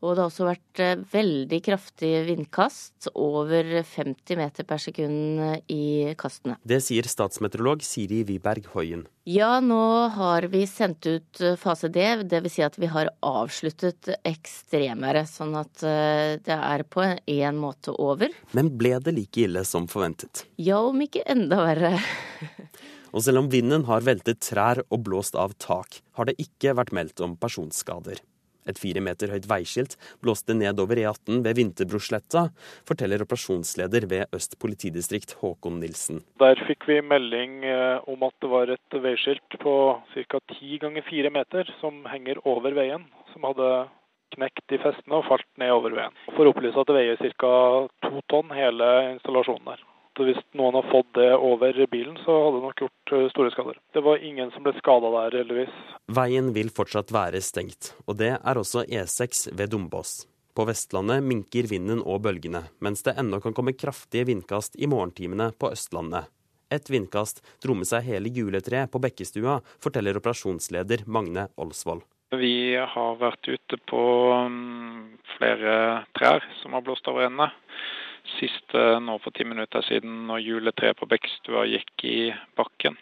Og 0.04 0.12
det 0.12 0.22
har 0.22 0.28
også 0.28 0.46
vært 0.48 0.80
eh, 0.82 1.02
veldig 1.12 1.60
kraftige 1.64 2.22
vindkast, 2.26 3.08
over 3.16 3.64
50 3.80 4.38
meter 4.38 4.66
per 4.68 4.82
sekund 4.82 5.40
i 5.72 6.12
kastene. 6.20 6.58
Det 6.68 6.82
sier 6.84 7.08
statsmeteorolog 7.08 7.84
Siri 7.86 8.22
Wiberg 8.28 8.68
Hoien. 8.74 9.06
Ja, 9.26 9.56
nå 9.58 10.06
har 10.14 10.44
vi 10.52 10.60
sendt 10.70 11.06
ut 11.08 11.40
eh, 11.40 11.56
fase 11.58 11.88
D, 11.90 12.04
dvs. 12.22 12.52
Si 12.56 12.62
at 12.62 12.76
vi 12.78 12.90
har 12.92 13.10
avsluttet 13.26 14.12
ekstremværet. 14.20 15.26
Sånn 15.26 15.56
at 15.58 15.82
eh, 15.82 16.36
det 16.44 16.54
er 16.56 16.84
på 16.86 17.02
en 17.02 17.58
måte 17.58 17.96
over. 17.96 18.30
Men 18.56 18.70
ble 18.78 18.94
det 19.02 19.16
like 19.16 19.46
ille 19.48 19.64
som 19.66 19.88
forventet? 19.90 20.44
Ja, 20.62 20.78
om 20.84 21.00
ikke 21.02 21.24
enda 21.26 21.64
verre. 21.64 21.96
Og 23.16 23.24
selv 23.24 23.40
om 23.40 23.50
vinden 23.50 23.86
har 23.88 24.04
veltet 24.04 24.42
trær 24.44 24.82
og 24.86 25.02
blåst 25.06 25.34
av 25.40 25.54
tak, 25.62 26.02
har 26.18 26.28
det 26.28 26.36
ikke 26.42 26.74
vært 26.76 26.92
meldt 26.94 27.22
om 27.24 27.36
personskader. 27.40 28.20
Et 28.66 28.78
fire 28.80 29.02
meter 29.04 29.32
høyt 29.32 29.48
veiskilt 29.50 29.96
blåste 30.24 30.56
nedover 30.56 30.98
E18 31.02 31.42
ved 31.44 31.58
Vinterbrosletta, 31.58 32.46
forteller 32.88 33.24
operasjonsleder 33.24 34.08
ved 34.10 34.36
Øst 34.36 34.58
politidistrikt 34.62 35.36
Håkon 35.40 35.80
Nilsen. 35.82 36.22
Der 36.42 36.58
fikk 36.68 36.88
vi 36.90 37.00
melding 37.02 37.62
eh, 37.64 37.98
om 38.10 38.26
at 38.26 38.36
det 38.42 38.52
var 38.52 38.72
et 38.74 39.00
veiskilt 39.06 39.60
på 39.62 39.76
ca. 40.14 40.42
ti 40.54 40.78
ganger 40.82 41.06
fire 41.06 41.32
meter 41.34 41.70
som 41.80 42.04
henger 42.10 42.42
over 42.44 42.76
veien, 42.76 43.06
som 43.32 43.46
hadde 43.48 43.72
knekt 44.36 44.74
i 44.74 44.80
festene 44.82 45.20
og 45.20 45.28
falt 45.28 45.48
ned 45.60 45.72
over 45.72 45.94
veien. 45.96 46.16
For 46.34 46.44
å 46.44 46.54
opplyse 46.54 46.80
at 46.80 46.90
det 46.90 46.98
veier 46.98 47.36
ca. 47.40 47.52
to 48.08 48.24
tonn 48.32 48.50
hele 48.54 48.90
installasjonen 49.14 49.74
der 49.74 49.84
hvis 50.24 50.38
noen 50.56 50.78
har 50.78 50.86
fått 50.88 51.10
det 51.18 51.28
over 51.36 51.76
bilen, 51.92 52.16
så 52.24 52.36
hadde 52.44 52.60
det 52.60 52.64
nok 52.64 52.80
gjort 52.84 53.12
eh, 53.12 53.26
store 53.34 53.50
skader. 53.52 53.80
Det 53.92 54.02
var 54.06 54.22
ingen 54.24 54.52
som 54.54 54.64
ble 54.64 54.72
skada 54.78 55.10
der, 55.12 55.36
heldigvis. 55.42 55.74
Veien 56.16 56.48
vil 56.56 56.72
fortsatt 56.72 57.12
være 57.14 57.42
stengt, 57.44 57.92
og 58.06 58.16
det 58.22 58.32
er 58.38 58.62
også 58.62 58.86
E6 58.86 59.50
ved 59.58 59.74
Dombås. 59.74 60.22
På 60.56 60.64
Vestlandet 60.64 61.20
minker 61.20 61.68
vinden 61.68 62.00
og 62.00 62.22
bølgene, 62.24 62.62
mens 62.80 63.04
det 63.04 63.18
ennå 63.20 63.42
kan 63.44 63.52
komme 63.52 63.76
kraftige 63.76 64.30
vindkast 64.30 64.78
i 64.80 64.88
morgentimene 64.88 65.50
på 65.60 65.68
Østlandet. 65.76 66.30
Et 66.72 66.88
vindkast 66.90 67.44
dro 67.62 67.76
med 67.76 67.86
seg 67.86 68.06
hele 68.08 68.32
juletreet 68.32 68.90
på 68.90 69.00
Bekkestua, 69.04 69.60
forteller 69.84 70.16
operasjonsleder 70.18 71.04
Magne 71.06 71.50
Olsvold. 71.60 72.02
Vi 72.34 72.74
har 72.74 73.20
vært 73.20 73.46
ute 73.46 73.78
på 73.86 74.02
mm, 74.50 75.20
flere 75.36 75.76
trær 76.18 76.42
som 76.62 76.74
har 76.74 76.82
blåst 76.82 77.06
over 77.12 77.28
ende. 77.28 77.46
Siste 78.36 78.84
nå 79.00 79.18
for 79.22 79.34
ti 79.36 79.46
minutter 79.46 79.84
siden 79.86 80.26
når 80.28 80.42
juletreet 80.44 80.98
på 80.98 81.08
Bekkstua 81.10 81.64
gikk 81.70 82.06
i 82.08 82.18
bakken. 82.58 82.98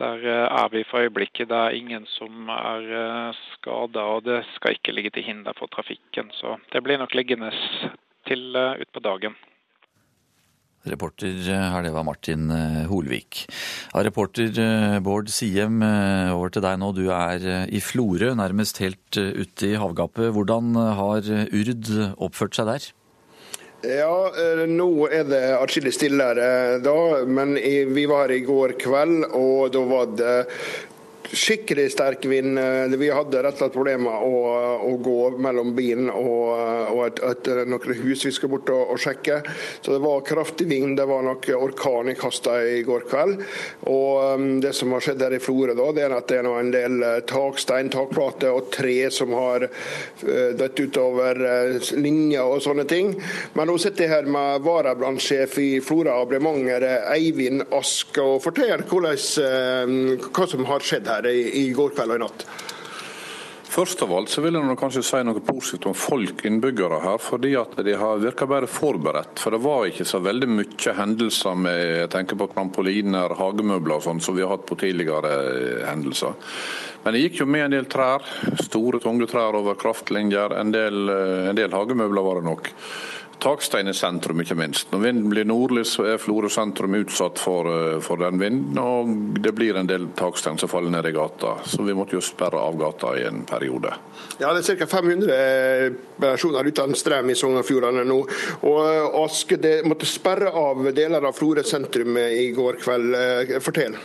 Der 0.00 0.24
eh, 0.24 0.48
er 0.48 0.68
vi 0.72 0.84
for 0.88 1.04
øyeblikket. 1.04 1.48
Det 1.50 1.58
er 1.58 1.76
ingen 1.76 2.06
som 2.08 2.48
er 2.48 2.88
eh, 3.02 3.40
skada, 3.52 4.06
og 4.16 4.24
det 4.24 4.42
skal 4.56 4.76
ikke 4.76 4.94
ligge 4.96 5.12
til 5.12 5.26
hinder 5.26 5.56
for 5.58 5.68
trafikken. 5.72 6.32
Så 6.32 6.56
det 6.72 6.82
blir 6.84 7.00
nok 7.00 7.14
liggende 7.14 7.52
til 8.28 8.56
eh, 8.56 8.80
utpå 8.84 9.02
dagen. 9.04 9.36
Reporter 10.82 11.36
her, 11.46 11.82
det 11.84 11.92
var 11.94 12.02
Martin 12.02 12.48
Holvik. 12.90 13.44
Ja, 13.92 14.02
reporter 14.02 14.48
Bård 14.98 15.28
Siem, 15.30 15.76
over 16.34 16.50
til 16.50 16.64
deg 16.64 16.80
nå. 16.82 16.88
Du 16.96 17.04
er 17.14 17.68
i 17.70 17.78
Florø, 17.78 18.32
nærmest 18.34 18.80
helt 18.82 19.14
ute 19.14 19.68
i 19.68 19.78
havgapet. 19.78 20.32
Hvordan 20.34 20.74
har 20.74 21.22
Urd 21.54 21.86
oppført 22.18 22.58
seg 22.58 22.66
der? 22.66 22.88
Ja, 23.82 24.30
nå 24.70 24.88
er 25.10 25.24
det 25.26 25.40
atskillig 25.58 25.90
stillere 25.96 26.78
da, 26.78 26.98
men 27.26 27.56
vi 27.56 28.04
var 28.06 28.28
her 28.28 28.36
i 28.36 28.44
går 28.46 28.76
kveld, 28.78 29.24
og 29.34 29.72
da 29.74 29.82
var 29.88 30.12
det 30.20 30.36
skikkelig 31.30 31.90
sterk 31.92 32.24
vind. 32.24 32.58
Vi 32.98 33.10
hadde 33.10 33.42
rett 33.42 33.56
og 33.56 33.62
slett 33.62 33.74
problemer 33.74 34.24
å, 34.24 34.40
å 34.88 34.92
gå 35.02 35.18
mellom 35.42 35.72
bilen 35.76 36.10
og, 36.10 36.48
og 36.92 37.02
et, 37.06 37.22
et, 37.30 37.50
noen 37.68 38.02
hus 38.02 38.24
vi 38.26 38.32
skulle 38.34 38.56
bort 38.56 38.72
og, 38.74 38.94
og, 38.94 39.00
sjekke. 39.02 39.40
Så 39.80 39.94
det 39.94 40.00
var 40.02 40.24
kraftig 40.26 40.68
vind. 40.70 40.96
Det 40.98 41.06
var 41.08 41.24
noe 41.26 41.58
orkan 41.58 42.10
i 42.12 42.16
kasta 42.18 42.58
i 42.66 42.82
går 42.86 43.06
kveld. 43.10 43.42
Og 43.90 44.36
um, 44.36 44.48
Det 44.62 44.74
som 44.76 44.92
har 44.94 45.04
skjedd 45.04 45.24
her 45.24 45.36
i 45.36 45.42
Florø, 45.42 45.76
da, 45.78 45.88
det 45.94 46.06
er 46.06 46.16
at 46.16 46.28
det 46.30 46.40
er 46.40 46.50
en 46.50 46.72
del 46.74 46.98
takstein, 47.28 47.90
takplater 47.92 48.54
og 48.54 48.70
tre 48.74 48.96
som 49.14 49.34
har 49.36 49.68
uh, 49.68 50.50
dødd 50.58 50.84
utover 50.86 51.42
uh, 51.46 51.92
linjer 51.98 52.42
og 52.56 52.62
sånne 52.64 52.86
ting. 52.90 53.14
Men 53.56 53.70
nå 53.70 53.78
sitter 53.82 54.06
jeg 54.06 54.14
her 54.16 54.30
med 54.32 54.64
varabrannsjef 54.66 55.58
i 55.62 55.70
Flora 55.84 56.18
Abremanger, 56.22 56.86
Eivind 57.12 57.66
Ask, 57.74 58.18
og 58.22 58.40
forteller 58.44 58.84
hvordan, 58.88 59.18
uh, 59.42 60.28
hva 60.32 60.48
som 60.50 60.66
har 60.68 60.84
skjedd 60.86 61.08
her 61.08 61.11
her 61.12 61.28
i, 61.32 61.66
går 61.76 61.96
kveld 61.96 62.14
og 62.14 62.20
i 62.20 62.22
natt? 62.24 62.46
Først 63.72 64.02
av 64.04 64.10
alt 64.12 64.28
så 64.28 64.42
vil 64.44 64.58
jeg 64.58 64.76
kanskje 64.76 65.00
si 65.06 65.18
noe 65.24 65.40
positivt 65.40 65.86
om 65.88 65.94
folk, 65.96 66.42
innbyggere 66.44 66.98
her. 67.00 67.16
fordi 67.16 67.54
at 67.56 67.78
de 67.86 67.94
har 67.96 68.20
virka 68.20 68.44
bedre 68.44 68.68
forberedt. 68.68 69.40
For 69.40 69.54
det 69.54 69.62
var 69.64 69.86
ikke 69.88 70.04
så 70.04 70.20
veldig 70.20 70.48
mye 70.58 70.94
hendelser 70.98 71.56
med 71.56 71.78
jeg 72.02 72.10
tenker 72.12 72.36
på 72.36 72.50
trampoliner, 72.52 73.32
hagemøbler 73.38 73.96
og 73.96 74.04
sånn 74.04 74.20
som 74.20 74.36
vi 74.36 74.44
har 74.44 74.52
hatt 74.52 74.66
på 74.68 74.76
tidligere 74.82 75.32
eh, 75.32 75.86
hendelser. 75.88 76.36
Men 77.02 77.16
det 77.16 77.22
gikk 77.24 77.40
jo 77.40 77.48
med 77.48 77.64
en 77.64 77.78
del 77.78 77.88
trær. 77.88 78.28
Store, 78.60 79.00
tunge 79.00 79.30
trær 79.30 79.56
over 79.56 79.80
kraftlinjer. 79.80 80.52
En 80.60 80.74
del, 80.76 81.08
eh, 81.08 81.48
en 81.48 81.56
del 81.56 81.72
hagemøbler 81.72 82.28
var 82.28 82.42
det 82.42 82.50
nok 82.50 82.70
takstein 83.42 83.90
i 83.90 83.94
sentrum, 83.94 84.40
ikke 84.42 84.56
minst. 84.58 84.90
Når 84.92 85.02
vinden 85.02 85.30
blir 85.32 85.46
nordlig, 85.48 85.84
så 85.90 86.06
er 86.12 86.20
Florø 86.22 86.50
sentrum 86.52 86.94
utsatt 86.98 87.40
for, 87.42 87.68
eh, 87.68 87.98
for, 88.00 88.22
den 88.22 88.38
vinden. 88.38 88.78
Og 88.78 89.42
det 89.42 89.54
blir 89.54 89.76
en 89.76 89.86
del 89.86 90.08
takstein 90.16 90.58
som 90.58 90.70
faller 90.70 90.90
ned 90.94 91.06
i 91.06 91.12
gata. 91.12 91.56
Så 91.66 91.82
vi 91.82 91.94
måtte 91.94 92.16
jo 92.16 92.22
sperre 92.22 92.62
av 92.62 92.78
gata 92.78 93.16
i 93.18 93.26
en 93.26 93.42
periode. 93.48 93.94
Ja, 94.38 94.52
det 94.52 94.68
er 94.68 94.76
ca. 94.76 94.86
500 94.86 95.96
personer 96.20 96.64
uten 96.64 96.94
strøm 96.94 97.30
i 97.30 97.34
Sogn 97.34 97.58
og 97.58 97.66
Fjordane 97.66 98.06
nå. 98.06 98.20
Og 98.62 98.80
eh, 98.86 99.20
Aske 99.22 99.58
måtte 99.84 100.06
sperre 100.06 100.52
av 100.54 100.92
deler 100.94 101.26
av 101.26 101.36
Florø 101.36 101.62
sentrum 101.66 102.16
i 102.18 102.50
går 102.54 102.80
kveld. 102.82 103.14
Eh, 103.14 103.58
fortell. 103.60 103.98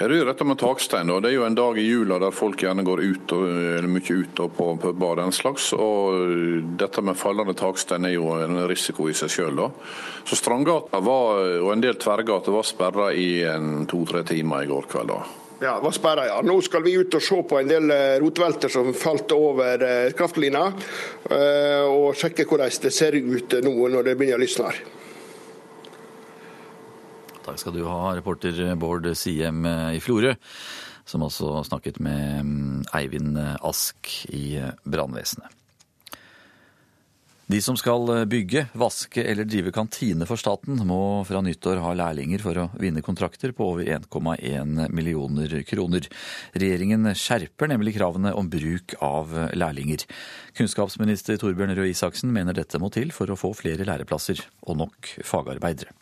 Ja, 0.00 0.06
det 0.08 0.16
er 0.16 0.30
dette 0.30 0.46
med 0.48 0.56
takstein. 0.56 1.10
Det 1.20 1.28
er 1.28 1.34
jo 1.34 1.42
en 1.44 1.56
dag 1.58 1.76
i 1.76 1.82
jula 1.84 2.16
der 2.22 2.32
folk 2.32 2.62
gjerne 2.64 2.80
går 2.86 3.02
ut, 3.04 3.32
og, 3.36 3.42
mye 3.84 4.14
ut 4.22 4.38
og 4.40 4.54
på 4.56 4.68
puber 4.80 5.10
og 5.10 5.18
den 5.20 5.34
slags. 5.36 5.66
Og 5.76 6.70
dette 6.80 7.02
med 7.04 7.18
fallende 7.20 7.52
takstein 7.52 8.06
er 8.08 8.14
jo 8.14 8.30
en 8.40 8.62
risiko 8.70 9.10
i 9.10 9.16
seg 9.18 9.28
sjøl. 9.34 9.60
Så 10.24 10.38
Strandgata 10.40 11.02
var, 11.04 11.42
og 11.60 11.74
en 11.74 11.84
del 11.84 12.00
tverrgater 12.00 12.56
var 12.56 12.64
sperra 12.64 13.10
i 13.12 13.44
to-tre 13.92 14.24
timer 14.24 14.64
i 14.64 14.70
går 14.70 14.88
kveld. 14.88 15.12
da. 15.12 15.20
Ja, 15.60 15.74
var 15.84 15.92
sperra, 15.92 16.24
ja. 16.30 16.38
Nå 16.48 16.56
skal 16.64 16.86
vi 16.86 16.94
ut 16.96 17.18
og 17.18 17.20
se 17.20 17.42
på 17.50 17.58
en 17.60 17.68
del 17.68 17.92
eh, 17.92 18.14
rotvelter 18.22 18.72
som 18.72 18.94
falt 18.96 19.34
over 19.36 19.84
eh, 19.84 20.14
kraftlina, 20.16 20.62
eh, 21.28 21.84
og 21.84 22.16
sjekke 22.16 22.48
hvordan 22.48 22.72
det 22.86 22.94
ser 22.96 23.18
ut 23.20 23.58
nå 23.60 23.74
når 23.92 24.08
det 24.08 24.16
begynner 24.16 24.40
å 24.40 24.44
lysne. 24.46 24.72
Takk 27.50 27.64
skal 27.64 27.74
du 27.74 27.80
ha, 27.82 28.12
reporter 28.14 28.58
Bård 28.78 29.08
Siem 29.18 29.64
i 29.66 29.98
Florø, 29.98 30.36
som 31.02 31.24
også 31.26 31.64
snakket 31.66 31.96
med 31.98 32.44
mm, 32.46 32.76
Eivind 32.94 33.40
Ask 33.66 34.06
i 34.30 34.60
brannvesenet. 34.86 35.56
De 37.50 37.58
som 37.58 37.74
skal 37.74 38.06
bygge, 38.30 38.68
vaske 38.78 39.24
eller 39.26 39.48
drive 39.50 39.72
kantine 39.74 40.28
for 40.30 40.38
staten, 40.38 40.78
må 40.86 41.24
fra 41.26 41.40
nyttår 41.42 41.80
ha 41.82 41.90
lærlinger 41.98 42.44
for 42.44 42.60
å 42.62 42.68
vinne 42.78 43.02
kontrakter 43.02 43.50
på 43.56 43.72
over 43.72 43.90
1,1 43.90 44.84
millioner 44.94 45.56
kroner. 45.66 46.06
Regjeringen 46.54 47.10
skjerper 47.18 47.72
nemlig 47.72 47.96
kravene 47.96 48.30
om 48.38 48.52
bruk 48.52 48.94
av 49.02 49.34
lærlinger. 49.58 50.06
Kunnskapsminister 50.54 51.42
Torbjørn 51.42 51.74
Røe 51.80 51.90
Isaksen 51.90 52.30
mener 52.30 52.54
dette 52.54 52.78
må 52.78 52.92
til 52.94 53.10
for 53.16 53.34
å 53.34 53.40
få 53.40 53.50
flere 53.58 53.88
læreplasser 53.88 54.44
og 54.68 54.78
nok 54.84 55.10
fagarbeidere. 55.26 55.96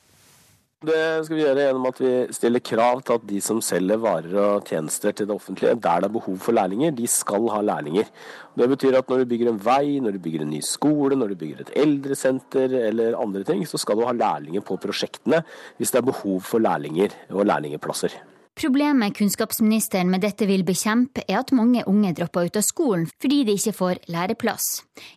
Det 0.78 1.24
skal 1.26 1.34
vi 1.34 1.42
gjøre 1.42 1.62
gjennom 1.64 1.86
at 1.88 1.98
vi 1.98 2.10
stiller 2.30 2.62
krav 2.62 3.00
til 3.02 3.16
at 3.16 3.24
de 3.26 3.40
som 3.42 3.58
selger 3.66 3.98
varer 3.98 4.36
og 4.38 4.68
tjenester 4.68 5.10
til 5.10 5.26
det 5.26 5.34
offentlige, 5.34 5.72
der 5.74 6.04
det 6.04 6.06
er 6.06 6.14
behov 6.14 6.36
for 6.38 6.54
lærlinger, 6.54 6.94
de 6.94 7.08
skal 7.10 7.48
ha 7.50 7.58
lærlinger. 7.66 8.06
Det 8.54 8.68
betyr 8.70 9.00
at 9.00 9.10
når 9.10 9.24
du 9.24 9.32
bygger 9.32 9.50
en 9.50 9.58
vei, 9.58 9.98
når 9.98 10.14
du 10.14 10.22
bygger 10.22 10.46
en 10.46 10.54
ny 10.54 10.62
skole, 10.62 11.18
når 11.18 11.34
du 11.34 11.40
bygger 11.42 11.64
et 11.64 11.74
eldresenter 11.82 12.78
eller 12.84 13.18
andre 13.18 13.42
ting, 13.42 13.66
så 13.66 13.74
skal 13.82 13.98
du 13.98 14.06
ha 14.06 14.14
lærlinger 14.14 14.62
på 14.62 14.78
prosjektene 14.78 15.42
hvis 15.82 15.90
det 15.90 15.98
er 15.98 16.10
behov 16.12 16.46
for 16.46 16.62
lærlinger 16.62 17.24
og 17.34 17.50
lærlingplasser. 17.50 18.14
Problemet 18.58 19.14
kunnskapsministeren 19.14 20.08
med 20.10 20.24
dette 20.24 20.46
vil 20.48 20.64
bekjempe, 20.66 21.22
er 21.30 21.36
at 21.38 21.52
mange 21.54 21.84
unge 21.86 22.10
dropper 22.18 22.48
ut 22.48 22.56
av 22.58 22.64
skolen 22.66 23.04
fordi 23.22 23.44
de 23.46 23.54
ikke 23.54 23.74
får 23.76 24.00
læreplass. 24.10 24.64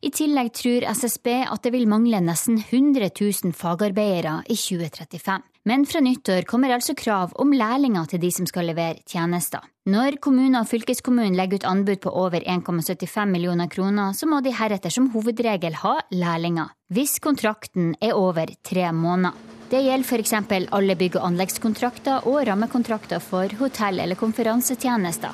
I 0.05 0.11
tillegg 0.13 0.51
tror 0.59 0.85
SSB 0.91 1.29
at 1.47 1.63
det 1.65 1.71
vil 1.73 1.87
mangle 1.89 2.19
nesten 2.21 2.59
100 2.61 3.09
000 3.17 3.55
fagarbeidere 3.57 4.43
i 4.45 4.57
2035. 4.59 5.41
Men 5.65 5.85
fra 5.89 6.01
nyttår 6.05 6.45
kommer 6.49 6.73
altså 6.75 6.93
krav 6.97 7.33
om 7.41 7.53
lærlinger 7.53 8.11
til 8.11 8.21
de 8.21 8.29
som 8.33 8.45
skal 8.49 8.69
levere 8.69 9.01
tjenester. 9.09 9.65
Når 9.89 10.19
kommuner 10.21 10.61
og 10.61 10.69
fylkeskommunen 10.69 11.37
legger 11.37 11.63
ut 11.63 11.69
anbud 11.71 12.01
på 12.03 12.13
over 12.13 12.45
1,75 12.45 13.25
millioner 13.25 13.69
kroner, 13.73 14.13
så 14.13 14.29
må 14.29 14.43
de 14.45 14.53
heretter 14.53 14.93
som 14.93 15.09
hovedregel 15.15 15.81
ha 15.81 15.95
lærlinger, 16.13 16.69
hvis 16.93 17.17
kontrakten 17.25 17.95
er 18.01 18.13
over 18.13 18.53
tre 18.61 18.91
måneder. 18.93 19.50
Det 19.71 19.79
gjelder 19.79 20.03
f.eks. 20.03 20.33
alle 20.75 20.95
bygg- 20.99 21.15
og 21.15 21.29
anleggskontrakter 21.29 22.25
og 22.27 22.41
rammekontrakter 22.49 23.21
for 23.23 23.53
hotell- 23.55 24.01
eller 24.03 24.19
konferansetjenester. 24.19 25.31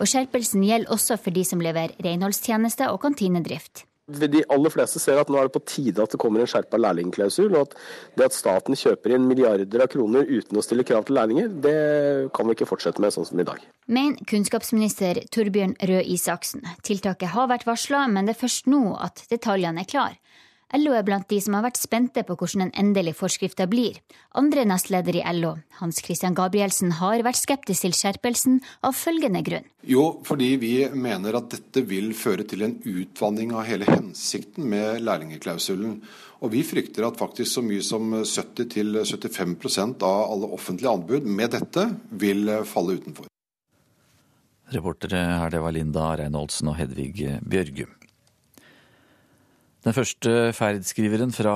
Og 0.00 0.08
skjerpelsen 0.10 0.64
gjelder 0.66 0.90
også 0.90 1.20
for 1.22 1.30
de 1.30 1.44
som 1.46 1.62
leverer 1.62 1.94
renholdstjenester 2.02 2.90
og 2.90 3.04
kantinedrift. 3.04 3.84
De 4.06 4.42
aller 4.54 4.70
fleste 4.70 4.98
ser 5.02 5.18
at 5.18 5.30
nå 5.30 5.38
er 5.38 5.46
det 5.46 5.54
på 5.54 5.62
tide 5.66 6.02
at 6.02 6.12
det 6.14 6.18
kommer 6.22 6.42
en 6.42 6.50
skjerpa 6.50 6.78
lærlingklausul. 6.82 7.54
Og 7.54 7.68
at 7.68 7.78
det 8.18 8.28
at 8.28 8.34
staten 8.34 8.74
kjøper 8.78 9.14
inn 9.14 9.30
milliarder 9.30 9.86
av 9.86 9.90
kroner 9.94 10.26
uten 10.26 10.58
å 10.58 10.66
stille 10.66 10.86
krav 10.86 11.06
til 11.06 11.18
lærlinger, 11.18 11.48
det 11.62 11.78
kan 12.34 12.46
vi 12.46 12.58
ikke 12.58 12.70
fortsette 12.70 13.02
med 13.02 13.14
sånn 13.14 13.26
som 13.30 13.38
i 13.38 13.46
dag. 13.46 13.62
Men 13.86 14.18
kunnskapsminister 14.26 15.22
Torbjørn 15.30 15.78
Røe 15.78 16.02
Isaksen, 16.02 16.66
tiltaket 16.86 17.34
har 17.38 17.50
vært 17.54 17.66
varsla, 17.70 18.08
men 18.10 18.26
det 18.26 18.34
er 18.34 18.44
først 18.46 18.70
nå 18.70 18.84
at 18.98 19.28
detaljene 19.30 19.86
er 19.86 19.90
klare. 19.94 20.18
LO 20.74 20.96
er 20.98 21.04
blant 21.06 21.28
de 21.30 21.36
som 21.38 21.54
har 21.54 21.62
vært 21.62 21.78
spente 21.78 22.24
på 22.26 22.34
hvordan 22.34 22.64
den 22.64 22.72
endelige 22.74 23.14
forskrifta 23.14 23.68
blir. 23.70 24.00
Andre 24.34 24.64
nestleder 24.66 25.20
i 25.20 25.22
LO, 25.38 25.52
Hans 25.78 26.00
Christian 26.02 26.34
Gabrielsen, 26.34 26.96
har 26.98 27.22
vært 27.22 27.38
skeptisk 27.38 27.84
til 27.84 27.94
skjerpelsen 27.94 28.56
av 28.82 28.96
følgende 28.98 29.44
grunn. 29.46 29.68
Jo, 29.86 30.18
fordi 30.26 30.48
vi 30.58 30.72
mener 30.90 31.38
at 31.38 31.52
dette 31.54 31.84
vil 31.86 32.10
føre 32.18 32.42
til 32.50 32.66
en 32.66 32.74
utvanning 32.82 33.54
av 33.54 33.68
hele 33.68 33.86
hensikten 33.86 34.66
med 34.72 35.04
lærlingeklausulen. 35.06 36.00
Og 36.42 36.50
vi 36.52 36.64
frykter 36.66 37.06
at 37.06 37.20
faktisk 37.20 37.52
så 37.52 37.62
mye 37.62 37.84
som 37.86 38.16
70-75% 38.26 40.02
av 40.02 40.32
alle 40.34 40.50
offentlige 40.58 40.90
anbud 40.98 41.30
med 41.30 41.54
dette 41.54 41.86
vil 42.10 42.50
falle 42.66 42.98
utenfor. 42.98 43.30
Reportere 44.74 45.22
her, 45.38 45.54
det 45.54 45.62
var 45.62 45.78
Linda 45.78 46.10
Reinholdsen 46.18 46.72
og 46.72 46.80
Hedvig 46.80 47.14
Bjørgum. 47.46 47.94
Den 49.86 49.94
første 49.94 50.30
ferdskriveren 50.50 51.30
fra 51.30 51.52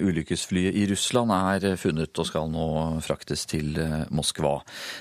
ulykkesflyet 0.00 0.72
i 0.80 0.86
Russland 0.88 1.28
er 1.36 1.74
funnet 1.76 2.16
og 2.16 2.24
skal 2.30 2.46
nå 2.48 2.68
fraktes 3.04 3.42
til 3.44 3.76
eh, 3.76 4.06
Moskva. 4.08 4.54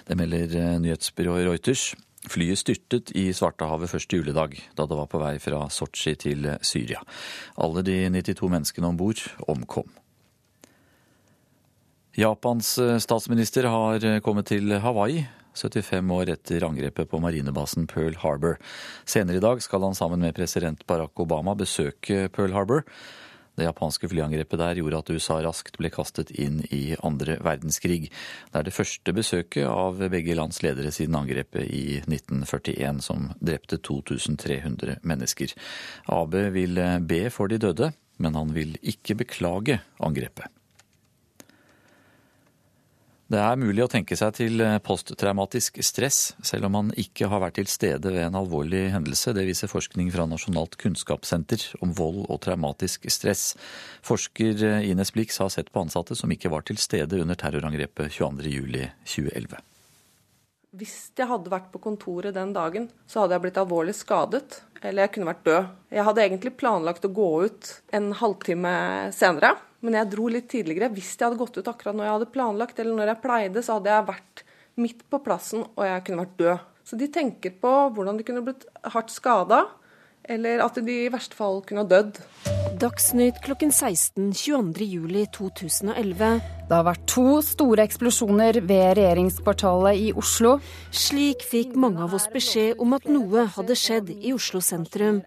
Det 0.04 0.18
melder 0.20 0.56
eh, 0.60 0.74
nyhetsbyrået 0.84 1.46
Reuters. 1.48 1.94
Flyet 2.28 2.60
styrtet 2.60 3.14
i 3.16 3.30
Svartehavet 3.32 3.88
første 3.88 4.20
juledag, 4.20 4.58
da 4.76 4.84
det 4.84 4.98
var 5.00 5.08
på 5.08 5.22
vei 5.22 5.38
fra 5.40 5.62
Sotsji 5.72 6.18
til 6.26 6.50
Syria. 6.60 7.00
Alle 7.56 7.86
de 7.88 7.96
92 8.12 8.52
menneskene 8.52 8.92
om 8.92 9.00
bord 9.00 9.24
omkom. 9.48 9.88
Japans 12.20 12.76
eh, 12.84 13.00
statsminister 13.00 13.72
har 13.72 14.10
kommet 14.28 14.52
til 14.52 14.76
Hawaii 14.84 15.24
75 15.56 16.12
år 16.12 16.32
etter 16.34 16.66
angrepet 16.68 17.10
på 17.10 17.20
marinebasen 17.24 17.88
Pearl 17.90 18.18
Harbor. 18.22 18.58
Senere 19.06 19.40
i 19.40 19.44
dag 19.44 19.62
skal 19.64 19.86
han 19.88 19.98
sammen 19.98 20.24
med 20.24 20.36
president 20.38 20.86
Barack 20.88 21.20
Obama 21.20 21.56
besøke 21.58 22.28
Pearl 22.34 22.56
Harbor. 22.56 22.84
Det 23.54 23.68
japanske 23.68 24.10
flyangrepet 24.10 24.58
der 24.58 24.80
gjorde 24.82 25.00
at 25.04 25.10
USA 25.14 25.36
raskt 25.46 25.78
ble 25.78 25.92
kastet 25.94 26.32
inn 26.42 26.64
i 26.74 26.96
andre 27.06 27.38
verdenskrig. 27.46 28.08
Det 28.50 28.60
er 28.60 28.66
det 28.66 28.74
første 28.74 29.14
besøket 29.14 29.68
av 29.70 30.02
begge 30.10 30.34
lands 30.38 30.64
ledere 30.66 30.90
siden 30.94 31.20
angrepet 31.20 31.68
i 31.70 32.00
1941, 32.02 33.04
som 33.06 33.30
drepte 33.38 33.78
2300 33.78 34.98
mennesker. 35.06 35.54
Abe 36.10 36.48
vil 36.56 36.82
be 37.06 37.28
for 37.34 37.52
de 37.52 37.62
døde. 37.62 37.94
men 38.18 38.36
han 38.36 38.54
vil 38.54 38.78
ikke 38.82 39.16
beklage 39.16 39.80
angrepet. 40.00 40.48
Det 43.34 43.40
er 43.42 43.58
mulig 43.58 43.82
å 43.82 43.90
tenke 43.90 44.14
seg 44.14 44.36
til 44.38 44.62
posttraumatisk 44.86 45.80
stress, 45.82 46.36
selv 46.46 46.68
om 46.68 46.76
man 46.76 46.92
ikke 47.02 47.26
har 47.32 47.42
vært 47.42 47.56
til 47.58 47.70
stede 47.72 48.12
ved 48.14 48.28
en 48.28 48.38
alvorlig 48.38 48.84
hendelse. 48.94 49.34
Det 49.34 49.48
viser 49.48 49.72
forskning 49.72 50.12
fra 50.14 50.28
Nasjonalt 50.30 50.78
kunnskapssenter 50.78 51.64
om 51.82 51.96
vold 51.98 52.28
og 52.28 52.44
traumatisk 52.46 53.08
stress. 53.10 53.56
Forsker 54.06 54.62
Ines 54.86 55.16
Blix 55.16 55.42
har 55.42 55.50
sett 55.50 55.74
på 55.74 55.82
ansatte 55.82 56.14
som 56.20 56.30
ikke 56.30 56.54
var 56.54 56.68
til 56.68 56.78
stede 56.78 57.24
under 57.24 57.40
terrorangrepet 57.40 58.14
22.07.2011. 58.20 59.58
Hvis 60.78 60.96
jeg 61.18 61.30
hadde 61.30 61.50
vært 61.54 61.74
på 61.74 61.82
kontoret 61.82 62.38
den 62.38 62.54
dagen, 62.54 62.92
så 63.10 63.24
hadde 63.24 63.40
jeg 63.40 63.48
blitt 63.48 63.62
alvorlig 63.64 63.98
skadet, 63.98 64.62
eller 64.84 65.08
jeg 65.08 65.16
kunne 65.16 65.34
vært 65.34 65.46
død. 65.50 65.76
Jeg 65.98 66.06
hadde 66.06 66.28
egentlig 66.28 66.58
planlagt 66.62 67.10
å 67.10 67.16
gå 67.18 67.30
ut 67.50 67.76
en 67.98 68.14
halvtime 68.22 68.78
senere, 69.18 69.56
men 69.84 69.98
jeg 70.00 70.12
dro 70.14 70.30
litt 70.32 70.50
tidligere. 70.52 70.92
Hvis 70.96 71.14
jeg 71.14 71.28
hadde 71.28 71.40
gått 71.42 71.60
ut 71.60 71.70
akkurat 71.70 71.98
når 71.98 72.08
jeg 72.08 72.16
hadde 72.18 72.34
planlagt, 72.34 72.80
eller 72.80 72.98
når 72.98 73.12
jeg 73.12 73.24
pleide, 73.26 73.64
så 73.66 73.78
hadde 73.78 73.92
jeg 73.92 74.10
vært 74.10 74.44
midt 74.80 75.04
på 75.12 75.20
plassen, 75.26 75.66
og 75.76 75.84
jeg 75.86 76.06
kunne 76.08 76.24
vært 76.24 76.38
død. 76.40 76.70
Så 76.88 77.00
de 77.00 77.08
tenker 77.12 77.54
på 77.62 77.72
hvordan 77.96 78.20
de 78.20 78.26
kunne 78.28 78.44
blitt 78.46 78.66
hardt 78.96 79.12
skada, 79.14 79.66
eller 80.30 80.64
at 80.64 80.78
de 80.80 81.00
i 81.06 81.12
verste 81.14 81.38
fall 81.38 81.62
kunne 81.68 81.84
ha 81.84 81.90
dødd. 81.90 82.20
Dagsnytt 82.82 83.38
klokken 83.44 83.72
16 83.72 84.32
22.07.2011. 84.34 86.42
Det 86.68 86.74
har 86.74 86.86
vært 86.88 87.06
to 87.12 87.42
store 87.46 87.84
eksplosjoner 87.86 88.58
ved 88.66 88.98
regjeringskvartalet 88.98 90.02
i 90.08 90.10
Oslo. 90.18 90.58
Slik 90.92 91.46
fikk 91.48 91.76
mange 91.80 92.02
av 92.04 92.16
oss 92.18 92.28
beskjed 92.34 92.82
om 92.84 92.96
at 92.98 93.08
noe 93.08 93.46
hadde 93.56 93.78
skjedd 93.78 94.10
i 94.16 94.34
Oslo 94.36 94.60
sentrum. 94.64 95.22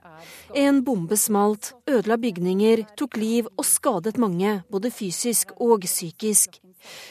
En 0.57 0.83
bombe 0.85 1.17
smalt, 1.21 1.73
ødela 1.89 2.17
bygninger, 2.21 2.85
tok 2.99 3.17
liv 3.21 3.49
og 3.55 3.65
skadet 3.69 4.19
mange, 4.21 4.63
både 4.73 4.91
fysisk 4.93 5.55
og 5.61 5.87
psykisk. 5.87 6.61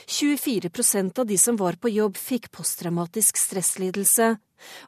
24% 0.08 1.20
av 1.20 1.28
de 1.28 1.38
som 1.38 1.58
var 1.60 1.78
på 1.82 1.92
jobb, 1.92 2.18
fikk 2.18 2.52
posttraumatisk 2.56 3.38
stresslidelse. 3.40 4.36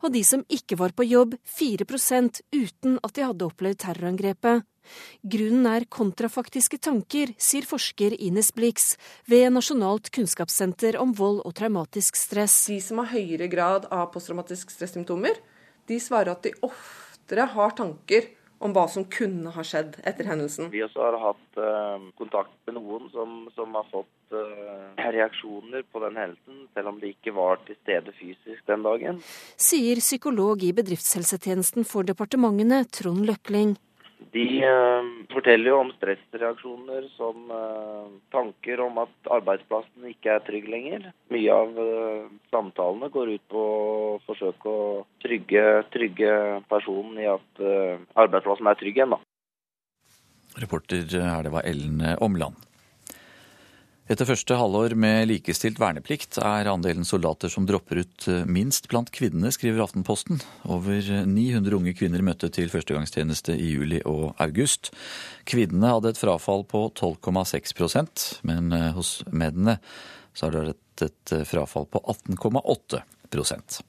Og 0.04 0.14
de 0.14 0.24
som 0.26 0.46
ikke 0.50 0.78
var 0.80 0.96
på 0.98 1.06
jobb, 1.08 1.36
4% 1.58 2.42
uten 2.56 2.98
at 3.04 3.16
de 3.16 3.26
hadde 3.28 3.48
opplevd 3.48 3.82
terrorangrepet. 3.84 4.66
Grunnen 5.28 5.68
er 5.68 5.86
kontrafaktiske 5.92 6.80
tanker, 6.80 7.34
sier 7.36 7.68
forsker 7.68 8.16
Ines 8.16 8.54
Blix 8.56 8.94
ved 9.28 9.50
Nasjonalt 9.52 10.12
kunnskapssenter 10.16 10.96
om 11.02 11.12
vold 11.18 11.42
og 11.44 11.56
traumatisk 11.58 12.16
stress. 12.20 12.56
De 12.72 12.80
som 12.84 13.02
har 13.04 13.12
høyere 13.12 13.50
grad 13.52 13.90
av 13.92 14.08
posttraumatisk 14.14 14.72
stressymptomer, 14.72 15.36
de 15.88 16.00
svarer 16.04 16.32
at 16.36 16.48
de 16.48 16.56
oftere 16.64 17.50
har 17.52 17.76
tanker 17.76 18.32
om 18.60 18.74
hva 18.74 18.86
som 18.90 19.06
kunne 19.12 19.52
ha 19.54 19.66
skjedd 19.66 19.98
etter 20.08 20.28
hendelsen. 20.30 20.72
Vi 20.74 20.84
også 20.86 21.04
har 21.04 21.18
hatt 21.22 21.60
uh, 21.62 22.08
kontakt 22.20 22.56
med 22.68 22.78
noen 22.80 23.10
som, 23.14 23.40
som 23.56 23.76
har 23.78 23.88
fått 23.92 24.36
uh, 24.36 24.94
reaksjoner 24.98 25.86
på 25.92 26.02
den 26.04 26.18
hendelsen, 26.20 26.64
selv 26.74 26.94
om 26.94 27.02
de 27.02 27.14
ikke 27.14 27.36
var 27.38 27.62
til 27.68 27.78
stede 27.84 28.14
fysisk 28.18 28.64
den 28.70 28.86
dagen. 28.88 29.22
Sier 29.70 30.02
psykolog 30.04 30.66
i 30.66 30.74
bedriftshelsetjenesten 30.78 31.88
for 31.88 32.08
departementene, 32.08 32.84
Trond 32.92 33.28
Løkling. 33.30 33.78
De 34.18 34.44
uh, 34.66 35.06
forteller 35.30 35.70
jo 35.70 35.80
om 35.84 35.92
stressreaksjoner 35.94 37.06
som 37.14 37.52
uh, 37.54 38.10
tanker 38.34 38.82
om 38.82 38.98
at 39.04 39.32
arbeidsplassen 39.38 40.08
ikke 40.10 40.34
er 40.34 40.46
trygg 40.48 40.68
lenger. 40.74 41.06
Mye 41.34 41.54
av 41.54 41.78
uh, 41.78 42.26
samtalene 42.54 43.12
går 43.14 43.36
ut 43.36 43.46
på 43.54 43.64
å 43.64 44.18
forsøke 44.26 44.74
å 44.74 44.88
trygge, 45.24 45.66
trygge 45.94 46.32
personen 46.72 47.22
i 47.22 47.30
at 47.30 47.64
arbeidsplassen 48.18 48.70
er 48.72 48.80
trygg 48.82 49.02
igjen. 49.02 49.14
Da. 49.14 49.22
Reporter 50.64 51.06
her, 51.14 51.46
det 51.46 51.54
var 51.54 51.70
Ellen 51.70 52.02
Omland. 52.18 52.58
Etter 54.08 54.24
første 54.24 54.56
halvår 54.56 54.94
med 54.96 55.26
likestilt 55.28 55.82
verneplikt 55.84 56.38
er 56.40 56.70
andelen 56.72 57.04
soldater 57.04 57.52
som 57.52 57.66
dropper 57.68 58.00
ut 58.06 58.28
minst 58.48 58.86
blant 58.88 59.10
kvinnene, 59.12 59.50
skriver 59.52 59.84
Aftenposten. 59.84 60.40
Over 60.64 61.04
900 61.28 61.76
unge 61.76 61.92
kvinner 61.92 62.24
møtte 62.24 62.48
til 62.56 62.72
førstegangstjeneste 62.72 63.58
i 63.60 63.74
juli 63.74 64.00
og 64.08 64.30
august. 64.40 64.94
Kvinnene 65.44 65.92
hadde 65.92 66.14
et 66.14 66.22
frafall 66.22 66.64
på 66.72 66.86
12,6% 66.96 68.30
men 68.48 68.72
hos 68.96 69.18
mennene 69.28 69.76
så 70.32 70.48
har 70.48 70.56
det 70.56 70.64
vært 70.70 71.06
et 71.10 71.36
frafall 71.50 71.90
på 71.92 72.00
18,8% 72.16 73.82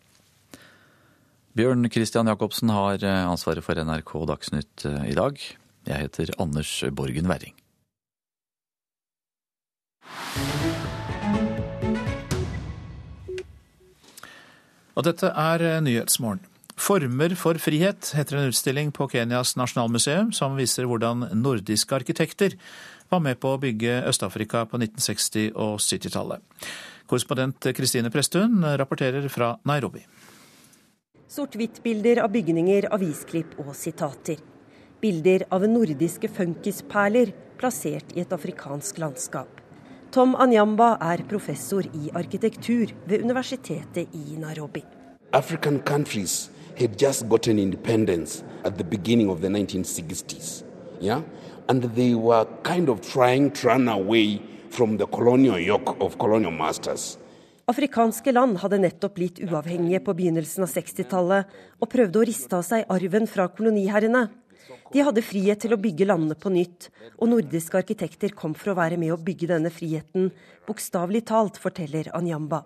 Bjørn 1.59 1.91
Christian 1.95 2.27
Jacobsen 2.31 2.75
har 2.75 3.07
ansvaret 3.07 3.63
for 3.67 3.79
NRK 3.79 4.13
Dagsnytt 4.35 4.85
i 5.07 5.15
dag. 5.15 5.39
Jeg 5.87 6.05
heter 6.09 6.35
Anders 6.43 6.75
Borgen 6.91 7.31
Werring. 7.31 7.55
Og 14.99 15.05
dette 15.07 15.31
er 15.31 15.81
Nyhetsmorgen. 15.85 16.43
Former 16.79 17.35
for 17.35 17.59
frihet 17.59 18.13
heter 18.15 18.39
en 18.39 18.53
utstilling 18.53 18.93
på 18.95 19.09
Kenyas 19.11 19.57
nasjonalmuseum 19.59 20.31
som 20.35 20.55
viser 20.59 20.87
hvordan 20.87 21.27
nordiske 21.35 21.95
arkitekter 21.95 22.55
var 23.11 23.23
med 23.25 23.41
på 23.43 23.51
å 23.55 23.61
bygge 23.61 23.97
Øst-Afrika 24.07 24.63
på 24.71 24.79
1960- 24.79 25.57
og 25.59 25.81
70-tallet. 25.83 26.43
Korrespondent 27.11 27.71
Kristine 27.75 28.13
Presttun 28.15 28.63
rapporterer 28.79 29.27
fra 29.33 29.57
Nairobi. 29.67 30.05
Sort-hvitt-bilder 31.29 32.23
av 32.23 32.31
bygninger, 32.33 32.89
avisklipp 32.95 33.59
og 33.61 33.75
sitater. 33.77 34.39
Bilder 35.03 35.45
av 35.55 35.67
nordiske 35.69 36.31
funkisperler 36.31 37.35
plassert 37.59 38.15
i 38.17 38.23
et 38.23 38.33
afrikansk 38.35 39.03
landskap. 39.03 39.58
Tom 40.11 40.35
Anyamba 40.41 40.97
er 41.05 41.21
professor 41.29 41.85
i 41.85 42.09
arkitektur 42.17 42.95
ved 43.05 43.21
universitetet 43.21 44.09
i 44.17 44.39
Nairobi. 44.41 44.83
African 45.33 45.81
countries 45.81 46.51
had 46.79 46.97
just 46.97 47.29
gotten 47.29 47.59
independence 47.59 48.43
at 48.65 48.79
the 48.79 48.85
beginning 48.85 49.29
of 49.29 49.41
the 49.41 49.49
1960s. 49.49 50.65
Yeah? 51.01 51.21
And 51.69 51.83
they 51.95 52.15
were 52.15 52.47
kind 52.63 52.89
of 52.89 53.03
trying 53.03 53.51
to 53.51 53.69
run 53.69 53.89
away 53.89 54.41
from 54.71 54.97
the 54.97 55.07
colonial 55.07 55.59
yoke 55.59 55.97
of 56.01 56.17
colonial 56.19 56.53
masters. 56.53 57.19
Afrikanske 57.69 58.33
land 58.33 58.63
hadde 58.63 58.79
nettopp 58.81 59.15
blitt 59.15 59.43
uavhengige 59.45 60.01
på 60.01 60.15
begynnelsen 60.17 60.65
av 60.65 60.73
60-tallet 60.73 61.59
og 61.83 61.93
prøvde 61.93 62.17
å 62.17 62.25
riste 62.25 62.57
av 62.57 62.65
seg 62.65 62.89
arven 62.89 63.29
fra 63.29 63.45
koloniherrene. 63.53 64.31
De 64.93 65.03
hadde 65.05 65.21
frihet 65.21 65.61
til 65.61 65.75
å 65.75 65.81
bygge 65.81 66.07
landene 66.09 66.37
på 66.39 66.49
nytt, 66.53 66.89
og 67.21 67.29
nordiske 67.29 67.77
arkitekter 67.77 68.33
kom 68.37 68.55
for 68.57 68.73
å 68.73 68.79
være 68.79 68.97
med 68.97 69.13
å 69.13 69.21
bygge 69.21 69.51
denne 69.51 69.73
friheten, 69.73 70.31
bokstavelig 70.69 71.27
talt, 71.29 71.61
forteller 71.61 72.09
Anyamba. 72.17 72.63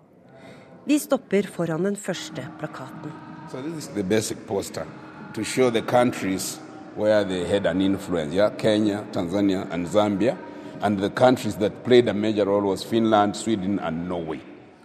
Vi 0.87 0.99
stopper 0.99 1.47
foran 1.47 1.83
den 1.87 1.95
første 1.99 2.45
plakaten. 2.59 3.11
So 3.51 3.61
this 3.61 3.85
is 3.85 3.87
the 3.95 4.03
basic 4.03 4.47
poster 4.47 4.87
to 5.33 5.43
show 5.43 5.69
the 5.69 5.81
countries 5.81 6.59
where 6.95 7.23
they 7.23 7.43
had 7.45 7.65
an 7.65 7.81
influence. 7.81 8.33
Yeah? 8.33 8.49
Kenya, 8.57 9.03
Tanzania 9.11 9.67
and 9.71 9.87
Zambia. 9.87 10.37
And 10.81 10.99
the 10.99 11.09
countries 11.09 11.55
that 11.57 11.83
played 11.83 12.07
a 12.09 12.13
major 12.13 12.45
role 12.45 12.67
was 12.69 12.83
Finland, 12.83 13.35
Sweden 13.35 13.79
and 13.79 14.09
Norway. 14.09 14.39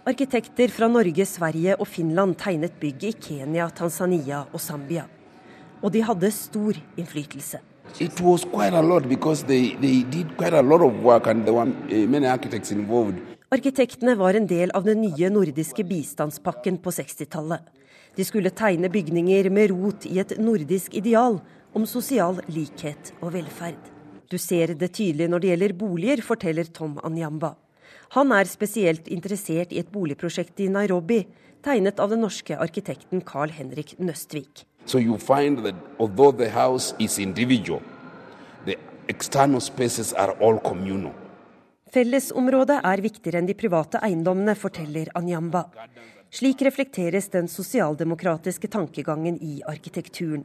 Arkitekter 0.05 0.67
fra 0.67 0.87
Norge, 0.87 1.25
Sverige 1.25 1.75
og 1.79 1.87
Finland 1.87 2.37
tegnet 2.39 2.79
bygg 2.79 3.03
i 3.03 3.11
Kenya, 3.11 3.69
Tanzania 3.69 4.45
og 4.53 4.59
Zambia. 4.59 5.03
Og 5.81 5.93
de 5.93 6.03
hadde 6.03 6.31
stor 6.31 6.77
innflytelse. 6.97 7.59
It 7.99 8.21
was 8.21 8.45
quite 8.45 8.73
a 8.73 8.81
lot 8.81 9.07
because 9.09 9.43
they, 9.43 9.75
they 9.81 10.03
did 10.03 10.37
quite 10.37 10.53
a 10.53 10.61
lot 10.61 10.81
of 10.81 11.03
work 11.03 11.27
and 11.27 11.45
there 11.45 11.53
were 11.53 11.67
uh, 11.67 12.07
many 12.07 12.27
architects 12.27 12.71
involved. 12.71 13.17
Arkitektene 13.49 14.13
var 14.15 14.37
en 14.37 14.45
del 14.45 14.69
av 14.77 14.83
den 14.85 15.01
nye 15.01 15.29
nordiske 15.33 15.83
bistandspakken 15.83 16.77
på 16.83 16.91
60-tallet. 16.93 17.63
De 18.15 18.25
skulle 18.25 18.51
tegne 18.53 18.91
bygninger 18.93 19.49
med 19.49 19.71
rot 19.71 20.05
i 20.05 20.19
et 20.21 20.35
nordisk 20.37 20.93
ideal 20.93 21.39
om 21.73 21.87
sosial 21.89 22.43
likhet 22.51 23.13
og 23.23 23.33
velferd. 23.33 23.79
Du 24.29 24.37
ser 24.37 24.75
det 24.77 24.91
tydelig 24.93 25.29
når 25.31 25.41
det 25.41 25.49
gjelder 25.49 25.73
boliger, 25.81 26.21
forteller 26.21 26.69
Tom 26.69 26.99
Anyamba. 27.03 27.55
Han 28.13 28.33
er 28.33 28.45
spesielt 28.49 29.09
interessert 29.09 29.73
i 29.73 29.81
et 29.81 29.89
boligprosjekt 29.89 30.61
i 30.61 30.69
Nairobi, 30.69 31.23
tegnet 31.65 31.97
av 31.99 32.13
den 32.13 32.21
norske 32.21 32.57
arkitekten 32.57 33.25
Carl 33.25 33.49
Henrik 33.53 33.95
Nøstvik. 33.97 34.65
So 34.85 34.99
you 34.99 35.17
find 35.17 35.63
that 35.65 35.75
although 35.99 36.31
the 36.31 36.49
house 36.49 36.95
is 36.99 37.19
individual, 37.19 37.81
the 38.65 38.77
external 39.07 39.59
spaces 39.59 40.13
are 40.13 40.31
all 40.39 40.59
communal. 40.59 41.13
Fellesområdet 41.89 42.83
er 42.85 43.01
viktigere 43.01 43.39
enn 43.41 43.47
de 43.49 43.55
private 43.57 43.97
eiendommene, 44.05 44.53
forteller 44.55 45.09
Anyamba. 45.17 45.63
Slik 46.29 46.61
reflekteres 46.61 47.31
den 47.33 47.47
sosialdemokratiske 47.49 48.69
tankegangen 48.69 49.39
i 49.41 49.63
arkitekturen. 49.65 50.43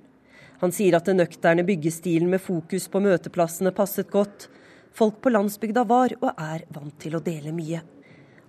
Han 0.62 0.72
sier 0.72 0.96
at 0.96 1.04
den 1.04 1.18
nøkterne 1.20 1.64
byggestilen 1.68 2.30
med 2.32 2.40
fokus 2.40 2.86
på 2.88 3.02
møteplassene 3.04 3.74
passet 3.76 4.08
godt. 4.08 4.48
Folk 4.96 5.18
på 5.20 5.32
landsbygda 5.34 5.84
var 5.84 6.14
og 6.22 6.30
er 6.40 6.64
vant 6.72 6.96
til 7.02 7.18
å 7.18 7.20
dele 7.20 7.52
mye. 7.52 7.82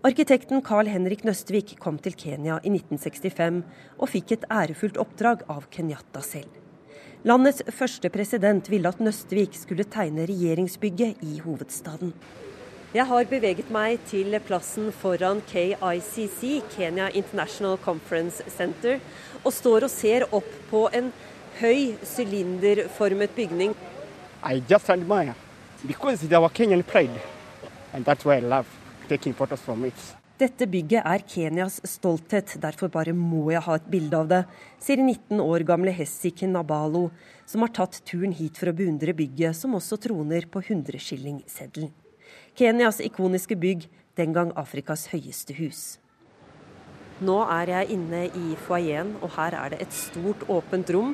Arkitekten 0.06 0.62
Carl 0.62 0.86
Henrik 0.86 1.24
Nøstvik 1.26 1.72
kom 1.82 1.96
til 1.98 2.14
Kenya 2.14 2.60
i 2.62 2.70
1965 2.70 3.64
og 3.98 4.12
fikk 4.12 4.36
et 4.36 4.44
ærefullt 4.54 5.00
oppdrag 5.02 5.42
av 5.50 5.64
Kenyatta 5.74 6.22
selv. 6.22 6.60
Landets 7.26 7.64
første 7.74 8.12
president 8.14 8.70
ville 8.70 8.92
at 8.92 9.02
Nøstvik 9.02 9.58
skulle 9.58 9.88
tegne 9.90 10.28
regjeringsbygget 10.30 11.26
i 11.26 11.40
hovedstaden. 11.42 12.14
Jeg 12.94 13.08
har 13.10 13.32
beveget 13.34 13.74
meg 13.74 13.98
til 14.06 14.38
plassen 14.46 14.94
foran 14.94 15.42
KICC, 15.50 16.62
Kenya 16.76 17.10
International 17.10 17.82
Conference 17.82 18.46
Center, 18.54 19.02
og 19.42 19.58
står 19.58 19.90
og 19.90 19.96
ser 19.96 20.30
opp 20.30 20.54
på 20.70 20.86
en 20.94 21.10
høy, 21.64 21.98
sylinderformet 22.06 23.34
bygning. 23.34 23.74
I 24.46 24.62
just 24.70 24.88
admire 24.88 25.34
because 25.88 26.22
it's 26.22 26.38
our 26.38 26.50
Kenyan 26.50 26.86
pride, 26.86 27.22
and 27.92 28.06
that's 28.06 28.24
why 28.24 28.38
I 28.38 28.42
love 28.42 28.85
Dette 30.36 30.68
bygget 30.68 31.06
er 31.08 31.24
Kenyas 31.24 31.78
stolthet, 31.88 32.58
derfor 32.60 32.90
bare 32.92 33.14
må 33.16 33.46
jeg 33.54 33.64
ha 33.64 33.76
et 33.80 33.86
bilde 33.88 34.20
av 34.20 34.28
det, 34.28 34.42
sier 34.84 35.00
19 35.00 35.40
år 35.40 35.64
gamle 35.64 35.94
Hessik 35.96 36.44
Nabalo, 36.50 37.06
som 37.48 37.64
har 37.64 37.72
tatt 37.72 38.02
turen 38.04 38.36
hit 38.36 38.60
for 38.60 38.68
å 38.68 38.76
beundre 38.76 39.16
bygget, 39.16 39.56
som 39.56 39.78
også 39.80 40.02
troner 40.04 40.50
på 40.52 40.60
100-skillingseddelen. 40.60 41.94
Kenyas 42.60 43.00
ikoniske 43.06 43.56
bygg, 43.56 43.88
den 44.20 44.36
gang 44.36 44.52
Afrikas 44.60 45.08
høyeste 45.14 45.56
hus. 45.56 45.86
Nå 47.24 47.38
er 47.48 47.72
jeg 47.72 47.96
inne 47.96 48.26
i 48.28 48.58
foajeen, 48.66 49.14
og 49.24 49.38
her 49.38 49.56
er 49.56 49.72
det 49.72 49.86
et 49.86 49.96
stort, 49.96 50.44
åpent 50.52 50.90
rom. 50.92 51.14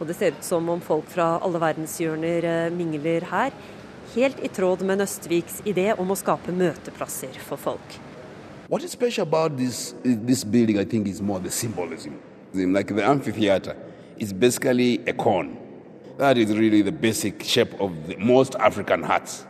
Og 0.00 0.08
det 0.08 0.16
ser 0.16 0.32
ut 0.32 0.46
som 0.46 0.68
om 0.72 0.80
folk 0.80 1.04
fra 1.12 1.34
alle 1.44 1.60
verdenshjørner 1.60 2.46
eh, 2.48 2.72
mingler 2.72 3.28
her. 3.28 3.52
Helt 4.14 4.44
i 4.44 4.48
tråd 4.48 4.82
med 4.84 4.98
Nøstviks 5.00 5.62
idé 5.64 5.86
om 5.96 6.10
å 6.12 6.16
skape 6.20 6.52
møteplasser 6.52 7.38
for 7.40 7.56
folk. 7.56 7.94
What 8.68 8.84
is 8.84 8.92
special 8.92 9.24
about 9.24 9.56
this 9.56 9.94
this 10.04 10.44
building? 10.44 10.78
I 10.78 10.84
think 10.84 11.08
is 11.08 11.22
more 11.22 11.40
the 11.40 11.50
symbolism. 11.50 12.18
Like 12.52 12.94
the 12.94 13.04
amphitheater, 13.08 13.74
it's 14.18 14.32
basically 14.32 15.00
a 15.06 15.14
cone. 15.14 15.56
That 16.18 16.36
is 16.36 16.52
really 16.52 16.82
the 16.82 16.92
basic 16.92 17.42
shape 17.42 17.72
of 17.80 17.90
the 18.06 18.16
most 18.18 18.54
African 18.54 19.02
huts. 19.02 19.46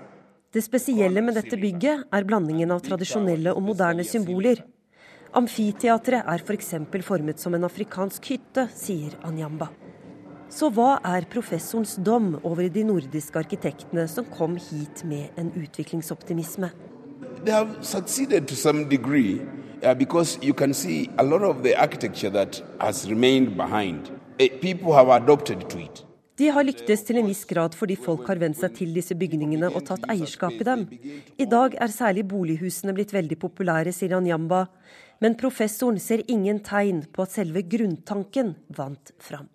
Det 0.53 0.63
spesielle 0.63 1.23
med 1.23 1.35
dette 1.35 1.57
bygget 1.59 2.07
er 2.13 2.25
blandingen 2.29 2.71
av 2.71 2.85
tradisjonelle 2.87 3.55
og 3.57 3.63
moderne 3.67 4.07
symboler. 4.07 4.63
Amfiteatret 5.35 6.23
er 6.23 6.45
f.eks. 6.45 6.75
For 6.93 7.03
formet 7.03 7.43
som 7.43 7.55
en 7.59 7.67
afrikansk 7.67 8.31
hytte, 8.31 8.69
sier 8.77 9.19
Anyamba. 9.27 9.73
Så 10.53 10.69
hva 10.69 10.99
er 11.09 11.25
professorens 11.33 11.97
dom 11.97 12.35
over 12.45 12.69
de 12.69 12.85
nordiske 12.85 13.41
arkitektene 13.41 14.05
som 14.11 14.29
kom 14.29 14.59
hit 14.61 15.01
med 15.09 15.33
en 15.41 15.49
utviklingsoptimisme? 15.57 16.71
they 17.45 17.53
have 17.53 17.85
succeeded 17.85 18.49
to 18.49 18.55
some 18.55 18.89
degree 18.89 19.41
uh, 19.83 19.95
because 19.95 20.39
you 20.43 20.55
can 20.55 20.73
see 20.75 21.11
a 21.19 21.23
lot 21.23 21.43
of 21.43 21.63
the 21.63 21.75
architecture 21.75 22.31
that 22.31 22.63
has 22.81 23.09
remained 23.09 23.57
behind. 23.57 24.11
Uh, 24.41 24.49
people 24.61 24.93
have 24.95 25.09
adopted 25.09 25.69
to 25.69 25.79
it. 25.79 26.05
De 26.37 26.49
har 26.49 26.65
lyktes 26.65 27.03
til 27.05 27.19
en 27.21 27.27
viss 27.29 27.45
grad 27.45 27.75
fordi 27.77 27.95
folk 28.01 28.27
har 28.31 28.41
vent 28.41 28.57
seg 28.59 28.73
til 28.79 28.95
disse 28.97 29.15
bygningene 29.19 29.69
og 29.69 29.85
tatt 29.87 30.07
eierskap 30.11 30.57
i 30.57 30.67
dem. 30.67 30.87
I 31.39 31.47
dag 31.47 31.77
er 31.77 31.93
særlig 31.93 32.25
bolighusene 32.31 32.95
blitt 32.97 33.13
veldig 33.13 33.37
populære, 33.39 33.93
sier 33.93 34.17
Anyamba. 34.17 34.65
Men 35.23 35.37
professoren 35.39 36.01
ser 36.03 36.25
ingen 36.33 36.63
tegn 36.65 37.05
på 37.13 37.27
at 37.27 37.37
selve 37.37 37.63
grunntanken 37.63 38.57
vant 38.75 39.13
fram. 39.23 39.51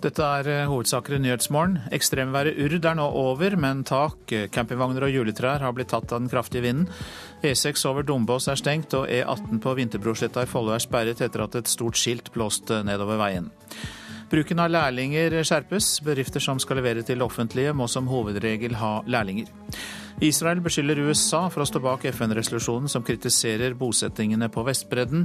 Dette 0.00 0.24
er 0.24 0.48
eh, 0.48 0.68
hovedsaker 0.68 1.18
i 1.18 1.20
Nyhetsmorgen. 1.20 1.76
Ekstremværet 1.92 2.56
Urd 2.64 2.86
er 2.88 2.96
nå 2.96 3.04
over, 3.20 3.52
men 3.60 3.82
tak, 3.84 4.32
eh, 4.32 4.46
campingvogner 4.48 5.04
og 5.04 5.12
juletrær 5.12 5.60
har 5.60 5.74
blitt 5.76 5.90
tatt 5.92 6.14
av 6.14 6.22
den 6.22 6.30
kraftige 6.32 6.64
vinden. 6.64 6.88
E6 7.44 7.84
over 7.90 8.06
Dombås 8.08 8.48
er 8.48 8.56
stengt, 8.56 8.96
og 8.96 9.10
E18 9.12 9.60
på 9.60 9.74
Vinterbrosletta 9.76 10.46
i 10.46 10.48
Follo 10.48 10.72
er 10.72 10.80
sperret 10.80 11.20
etter 11.20 11.44
at 11.44 11.58
et 11.60 11.68
stort 11.68 12.00
skilt 12.00 12.32
blåste 12.32 12.80
nedover 12.88 13.20
veien. 13.20 13.50
Bruken 14.30 14.62
av 14.62 14.70
lærlinger 14.72 15.40
skjerpes. 15.44 15.98
Bedrifter 16.06 16.40
som 16.40 16.60
skal 16.62 16.80
levere 16.80 17.04
til 17.04 17.20
offentlige, 17.20 17.74
må 17.76 17.88
som 17.90 18.08
hovedregel 18.08 18.78
ha 18.80 19.00
lærlinger. 19.04 19.52
Israel 20.20 20.60
beskylder 20.60 20.98
USA 21.00 21.46
for 21.48 21.64
å 21.64 21.68
stå 21.68 21.80
bak 21.80 22.04
FN-resolusjonen 22.10 22.90
som 22.92 23.04
kritiserer 23.06 23.72
bosettingene 23.78 24.50
på 24.52 24.64
Vestbredden. 24.66 25.24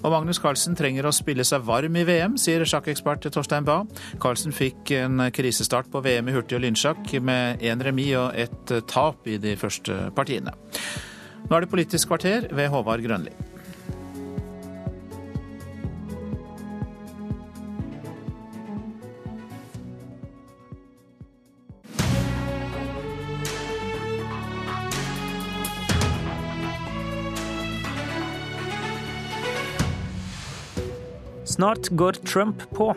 Og 0.00 0.14
Magnus 0.14 0.40
Carlsen 0.40 0.78
trenger 0.78 1.04
å 1.04 1.12
spille 1.12 1.44
seg 1.44 1.66
varm 1.68 1.98
i 2.00 2.06
VM, 2.08 2.38
sier 2.40 2.64
sjakkekspert 2.64 3.28
Torstein 3.34 3.68
Bae. 3.68 3.84
Carlsen 4.22 4.56
fikk 4.56 4.94
en 4.96 5.26
krisestart 5.36 5.92
på 5.92 6.00
VM 6.06 6.32
i 6.32 6.38
hurtig- 6.38 6.56
og 6.56 6.64
lynsjakk 6.64 7.12
med 7.20 7.60
én 7.60 7.84
remis 7.84 8.16
og 8.16 8.32
ett 8.32 8.74
tap 8.88 9.28
i 9.28 9.36
de 9.42 9.56
første 9.60 10.08
partiene. 10.16 10.56
Nå 11.44 11.56
er 11.56 11.66
det 11.66 11.72
Politisk 11.72 12.08
kvarter 12.08 12.48
ved 12.54 12.72
Håvard 12.72 13.04
Grønli. 13.04 13.49
Snart 31.60 31.88
går 31.88 32.12
Trump 32.12 32.70
på. 32.70 32.96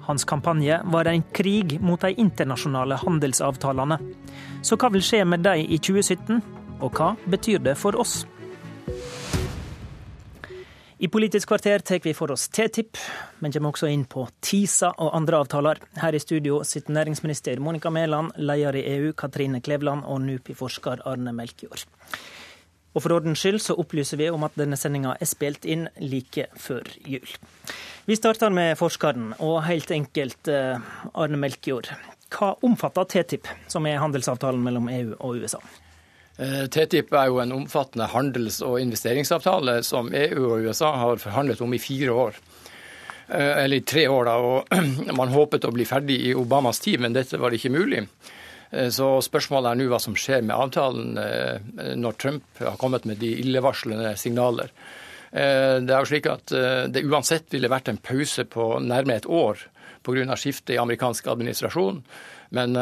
Hans 0.00 0.24
kampanje 0.24 0.80
var 0.84 1.04
en 1.04 1.22
krig 1.32 1.80
mot 1.80 2.00
de 2.00 2.14
internasjonale 2.16 2.96
handelsavtalene. 2.96 3.98
Så 4.64 4.78
hva 4.80 4.88
vil 4.94 5.04
skje 5.04 5.20
med 5.28 5.44
de 5.44 5.66
i 5.66 5.76
2017, 5.76 6.40
og 6.80 6.96
hva 6.96 7.10
betyr 7.28 7.60
det 7.60 7.74
for 7.76 8.00
oss? 8.00 8.22
I 10.96 11.12
Politisk 11.12 11.52
kvarter 11.52 11.84
tar 11.84 12.00
vi 12.00 12.16
for 12.16 12.32
oss 12.32 12.48
TTIP, 12.48 12.96
men 13.44 13.52
kommer 13.52 13.76
også 13.76 13.92
inn 13.92 14.08
på 14.08 14.24
TISA 14.40 14.94
og 14.96 15.12
andre 15.20 15.44
avtaler. 15.44 15.84
Her 16.00 16.16
i 16.16 16.24
studio 16.24 16.62
sitter 16.64 16.96
næringsminister 16.96 17.60
Monica 17.60 17.92
Mæland, 17.92 18.32
leder 18.40 18.80
i 18.80 18.86
EU 18.96 19.12
Katrine 19.12 19.60
Klevland 19.60 20.08
og 20.08 20.24
NUPI-forsker 20.24 21.04
Arne 21.04 21.36
Melkjord. 21.36 21.84
Og 22.94 23.04
For 23.04 23.12
ordens 23.14 23.44
skyld 23.44 23.60
så 23.62 23.76
opplyser 23.78 24.18
vi 24.18 24.32
om 24.32 24.48
at 24.48 24.56
denne 24.58 24.80
sendinga 24.80 25.18
er 25.20 25.28
spilt 25.28 25.68
inn 25.68 25.90
like 26.00 26.48
før 26.56 26.88
jul. 27.04 27.28
Vi 28.10 28.16
starter 28.16 28.50
med 28.50 28.72
forskeren, 28.74 29.28
og 29.38 29.60
helt 29.68 29.92
enkelt 29.94 30.48
eh, 30.50 30.80
Arne 31.14 31.38
Melkjord. 31.38 31.92
Hva 32.34 32.48
omfatter 32.66 33.04
TTIP, 33.06 33.46
som 33.70 33.84
er 33.86 34.00
handelsavtalen 34.02 34.64
mellom 34.64 34.88
EU 34.90 35.12
og 35.12 35.36
USA? 35.38 35.60
Eh, 36.34 36.64
TTIP 36.74 37.12
er 37.14 37.28
jo 37.30 37.38
en 37.38 37.54
omfattende 37.54 38.08
handels- 38.10 38.58
og 38.66 38.80
investeringsavtale 38.82 39.76
som 39.86 40.10
EU 40.10 40.40
og 40.48 40.66
USA 40.66 40.90
har 41.04 41.22
forhandlet 41.22 41.62
om 41.62 41.76
i 41.76 41.78
fire 41.78 42.16
år. 42.24 42.40
Eh, 43.28 43.62
eller 43.62 43.76
i 43.76 43.84
tre 43.86 44.08
år, 44.10 44.26
da. 44.26 44.34
Og 44.42 45.14
man 45.20 45.30
håpet 45.30 45.68
å 45.68 45.70
bli 45.76 45.86
ferdig 45.86 46.16
i 46.32 46.34
Obamas 46.34 46.82
tid, 46.82 46.98
men 47.04 47.14
dette 47.14 47.38
var 47.38 47.54
ikke 47.54 47.70
mulig. 47.70 48.08
Så 48.90 49.06
spørsmålet 49.22 49.70
er 49.70 49.78
nå 49.78 49.86
hva 49.90 50.02
som 50.02 50.18
skjer 50.18 50.42
med 50.46 50.54
avtalen 50.54 51.14
når 51.98 52.18
Trump 52.22 52.58
har 52.58 52.76
kommet 52.78 53.06
med 53.06 53.22
de 53.22 53.32
illevarslende 53.42 54.12
signaler. 54.18 54.74
Det 55.30 55.92
er 55.94 56.00
jo 56.00 56.08
slik 56.10 56.26
at 56.26 56.50
det 56.90 57.04
uansett 57.06 57.52
ville 57.54 57.70
vært 57.70 57.88
en 57.92 58.00
pause 58.02 58.42
på 58.50 58.64
nærmere 58.82 59.20
et 59.22 59.28
år 59.30 59.60
pga. 60.02 60.36
skiftet 60.36 60.74
i 60.74 60.78
amerikansk 60.82 61.26
administrasjon. 61.30 62.00
Men, 62.50 62.74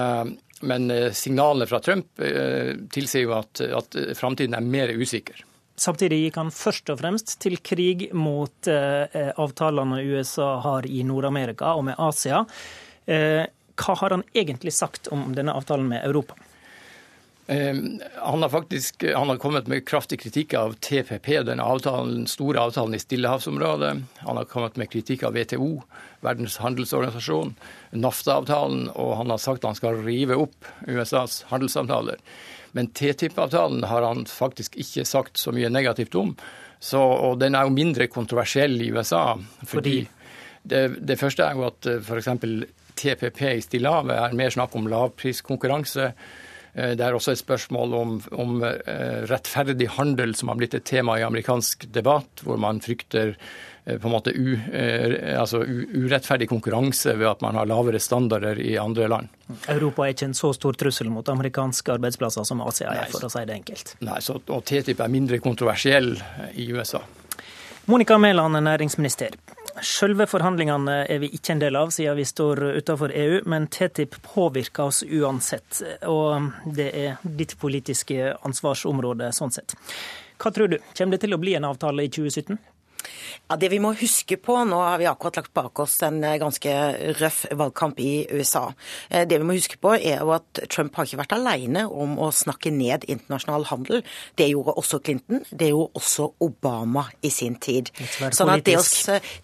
men, 0.61 0.89
signalene 1.13 1.67
fra 1.69 1.83
Trump 1.85 2.23
tilsier 2.95 3.27
jo 3.27 3.35
at, 3.37 3.61
at 3.61 3.99
framtiden 4.17 4.57
er 4.57 4.65
mer 4.65 4.95
usikker. 4.97 5.45
Samtidig 5.79 6.23
gikk 6.25 6.41
han 6.41 6.51
først 6.51 6.89
og 6.91 7.03
fremst 7.03 7.37
til 7.45 7.59
krig 7.61 8.09
mot 8.17 8.69
avtalene 8.73 10.01
USA 10.09 10.55
har 10.65 10.89
i 10.89 11.05
Nord-Amerika 11.05 11.77
og 11.77 11.85
med 11.91 12.01
Asia. 12.01 12.47
Hva 13.79 13.95
har 14.01 14.17
han 14.17 14.25
egentlig 14.35 14.73
sagt 14.75 15.13
om 15.15 15.31
denne 15.37 15.55
avtalen 15.55 15.91
med 15.93 16.07
Europa? 16.09 16.39
Han 17.49 18.43
har 18.43 18.49
faktisk 18.53 19.05
han 19.15 19.29
har 19.29 19.39
kommet 19.41 19.67
med 19.73 19.87
kraftig 19.89 20.19
kritikk 20.21 20.53
av 20.55 20.75
TPP, 20.85 21.31
den 21.49 21.63
avtalen, 21.65 22.27
store 22.29 22.61
avtalen 22.61 22.95
i 22.95 23.01
Stillehavsområdet. 23.01 23.93
Han 24.27 24.37
har 24.37 24.45
kommet 24.45 24.77
med 24.77 24.91
kritikk 24.93 25.25
av 25.25 25.33
WTO, 25.33 25.71
Verdens 26.21 26.59
handelsorganisasjon, 26.61 27.55
NAFTA-avtalen, 27.97 28.91
og 28.93 29.15
han 29.23 29.33
har 29.33 29.41
sagt 29.41 29.65
han 29.65 29.79
skal 29.79 30.03
rive 30.05 30.37
opp 30.37 30.69
USAs 30.85 31.47
handelsavtaler. 31.49 32.21
Men 32.77 32.91
TTIP-avtalen 32.93 33.87
har 33.89 34.05
han 34.05 34.27
faktisk 34.29 34.77
ikke 34.77 35.07
sagt 35.09 35.41
så 35.41 35.55
mye 35.57 35.71
negativt 35.73 36.19
om. 36.21 36.35
Så, 36.81 37.01
og 37.01 37.39
den 37.41 37.57
er 37.57 37.65
jo 37.65 37.75
mindre 37.75 38.11
kontroversiell 38.13 38.77
i 38.83 38.91
USA. 38.93 39.39
fordi, 39.65 39.71
fordi? 39.73 39.97
Det, 40.69 40.83
det, 41.01 41.17
første 41.17 41.47
er 41.47 41.57
jo 41.57 41.65
at 41.71 41.89
f.eks. 42.03 42.29
TPP 42.99 43.41
i 43.55 43.65
Stillehavet 43.65 44.19
er 44.19 44.37
mer 44.37 44.53
snakk 44.53 44.77
om 44.77 44.89
lavpriskonkurranse. 44.91 46.11
Det 46.79 47.03
er 47.03 47.17
også 47.17 47.33
et 47.35 47.41
spørsmål 47.41 47.95
om, 47.99 48.13
om, 48.39 48.61
rettferdig 49.31 49.89
handel 49.97 50.35
som 50.39 50.53
har 50.53 50.61
blitt 50.61 50.77
et 50.79 50.87
tema 50.87 51.17
i 51.19 51.25
amerikansk 51.27 51.89
debatt, 51.95 52.45
hvor 52.47 52.61
man 52.61 52.79
frykter 52.85 53.35
på 53.89 54.09
en 54.09 54.13
måte 54.13 54.35
u, 54.37 54.53
altså 55.33 55.63
urettferdig 55.65 56.49
konkurranse 56.51 57.15
ved 57.17 57.31
at 57.31 57.43
man 57.43 57.57
har 57.57 57.69
lavere 57.71 58.01
standarder 58.03 58.61
i 58.61 58.77
andre 58.79 59.09
land. 59.09 59.31
Europa 59.73 60.05
er 60.05 60.13
ikke 60.13 60.29
en 60.29 60.37
så 60.37 60.53
stor 60.57 60.77
trussel 60.77 61.09
mot 61.11 61.29
amerikanske 61.33 61.97
arbeidsplasser 61.97 62.45
som 62.45 62.61
Asia 62.67 62.93
er, 62.93 63.09
for 63.11 63.25
å 63.25 63.33
si 63.33 63.47
det 63.49 63.57
enkelt. 63.57 63.95
Nei, 64.05 64.21
så, 64.25 64.37
og 64.39 64.67
TTIP 64.69 65.01
er 65.01 65.15
mindre 65.15 65.41
kontroversiell 65.43 66.13
i 66.53 66.69
USA. 66.77 67.01
Monica 67.89 68.19
Mæland, 68.21 68.61
næringsminister. 68.61 69.33
Selve 69.85 70.27
forhandlingene 70.31 71.03
er 71.11 71.21
vi 71.23 71.31
ikke 71.35 71.55
en 71.55 71.63
del 71.63 71.77
av, 71.79 71.93
siden 71.95 72.17
vi 72.19 72.25
står 72.29 72.63
utenfor 72.79 73.13
EU, 73.15 73.41
men 73.51 73.69
TTIP 73.73 74.17
påvirker 74.25 74.91
oss 74.91 75.03
uansett. 75.05 75.83
Og 76.09 76.51
det 76.77 76.89
er 76.97 77.21
ditt 77.23 77.57
politiske 77.61 78.33
ansvarsområde 78.47 79.31
sånn 79.37 79.55
sett. 79.55 79.77
Hva 80.39 80.53
tror 80.55 80.71
du, 80.71 80.79
kommer 80.95 81.17
det 81.17 81.25
til 81.25 81.35
å 81.35 81.41
bli 81.43 81.57
en 81.59 81.67
avtale 81.69 82.07
i 82.07 82.13
2017? 82.15 82.59
Ja, 83.49 83.57
Det 83.57 83.71
vi 83.73 83.81
må 83.83 83.93
huske 83.97 84.37
på, 84.37 84.57
nå 84.69 84.79
har 84.83 84.99
vi 85.01 85.09
akkurat 85.09 85.41
lagt 85.41 85.55
bak 85.57 85.79
oss 85.81 85.97
en 86.07 86.23
eh, 86.25 86.39
ganske 86.41 86.75
røff 87.19 87.45
valgkamp 87.51 88.01
i 88.01 88.27
USA. 88.33 88.67
Eh, 89.11 89.27
det 89.29 89.39
vi 89.41 89.47
må 89.49 89.57
huske 89.57 89.79
på 89.81 89.95
er 89.97 90.21
jo 90.23 90.35
at 90.37 90.63
Trump 90.69 90.97
har 90.99 91.09
ikke 91.09 91.21
vært 91.23 91.37
alene 91.39 91.87
om 91.89 92.19
å 92.21 92.31
snakke 92.35 92.73
ned 92.75 93.07
internasjonal 93.09 93.69
handel. 93.71 94.05
Det 94.39 94.51
gjorde 94.51 94.77
også 94.81 95.01
Clinton, 95.05 95.43
det 95.51 95.71
gjorde 95.73 96.01
også 96.01 96.29
Obama 96.45 97.07
i 97.25 97.33
sin 97.33 97.57
tid. 97.63 97.91
Sånn 98.37 98.53
at 98.53 98.65
det 98.67 98.77
å, 98.79 98.85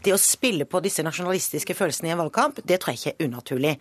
det 0.05 0.15
å 0.15 0.21
spille 0.21 0.69
på 0.69 0.83
disse 0.85 1.05
nasjonalistiske 1.07 1.77
følelsene 1.77 2.11
i 2.11 2.15
en 2.15 2.23
valgkamp, 2.23 2.61
det 2.65 2.81
tror 2.83 2.95
jeg 2.95 3.03
ikke 3.03 3.15
er 3.15 3.29
unaturlig. 3.29 3.75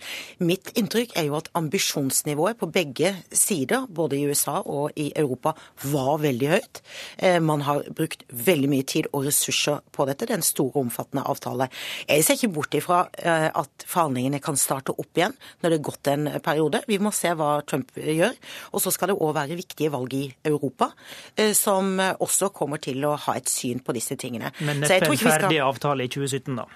Mitt 0.44 0.74
inntrykk 0.80 1.18
er 1.20 1.28
jo 1.30 1.38
at 1.40 1.52
ambisjonsnivået 1.58 2.60
på 2.60 2.70
begge 2.74 3.14
sider, 3.30 3.88
både 3.90 4.20
i 4.20 4.28
USA 4.30 4.60
og 4.62 4.96
i 5.00 5.10
Europa, 5.20 5.56
var 5.92 6.22
veldig 6.24 6.52
høyt. 6.56 6.84
Eh, 7.18 7.40
man 7.44 7.66
har 7.68 7.84
brukt 7.96 8.26
veldig 8.30 8.72
mye 8.72 8.88
tid 8.88 9.10
og 9.12 9.28
ressurser 9.28 9.82
på 9.94 10.08
dette. 10.10 10.28
Det 10.28 10.36
er 10.36 10.42
en 10.42 10.46
stor 10.46 10.72
og 10.74 10.82
omfattende 10.86 11.26
avtale. 11.30 11.70
Jeg 12.08 12.26
ser 12.26 12.40
ikke 12.40 12.54
bort 12.58 12.78
ifra 12.78 13.04
eh, 13.20 13.50
at 13.50 13.88
forhandlingene 13.90 14.42
kan 14.44 14.60
starte 14.60 14.96
opp 14.96 15.20
igjen 15.20 15.36
når 15.62 15.74
det 15.74 15.80
er 15.80 15.86
gått 15.90 16.12
en 16.12 16.30
periode. 16.44 16.84
Vi 16.90 17.00
må 17.04 17.14
se 17.16 17.34
hva 17.38 17.52
Trump 17.68 17.94
gjør. 17.98 18.36
Og 18.74 18.84
så 18.84 18.94
skal 18.94 19.12
det 19.14 19.18
òg 19.20 19.36
være 19.38 19.58
viktige 19.60 19.92
valg 19.94 20.14
i 20.18 20.24
Europa, 20.46 20.92
eh, 21.36 21.54
som 21.58 21.96
også 22.00 22.52
kommer 22.56 22.82
til 22.84 23.04
å 23.08 23.16
ha 23.28 23.38
et 23.40 23.50
syn 23.52 23.82
på 23.84 23.96
disse 23.96 24.18
tingene. 24.20 24.52
Men 24.64 24.84
neppe 24.84 25.00
en 25.10 25.18
ferdig 25.18 25.58
skal... 25.58 25.60
avtale 25.68 26.08
i 26.08 26.12
2017, 26.12 26.58
da? 26.58 26.68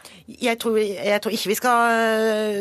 Jeg 0.48 0.60
tror, 0.62 0.78
jeg 0.80 1.22
tror, 1.24 1.38
ikke 1.38 1.52
vi 1.52 1.60
skal 1.60 1.98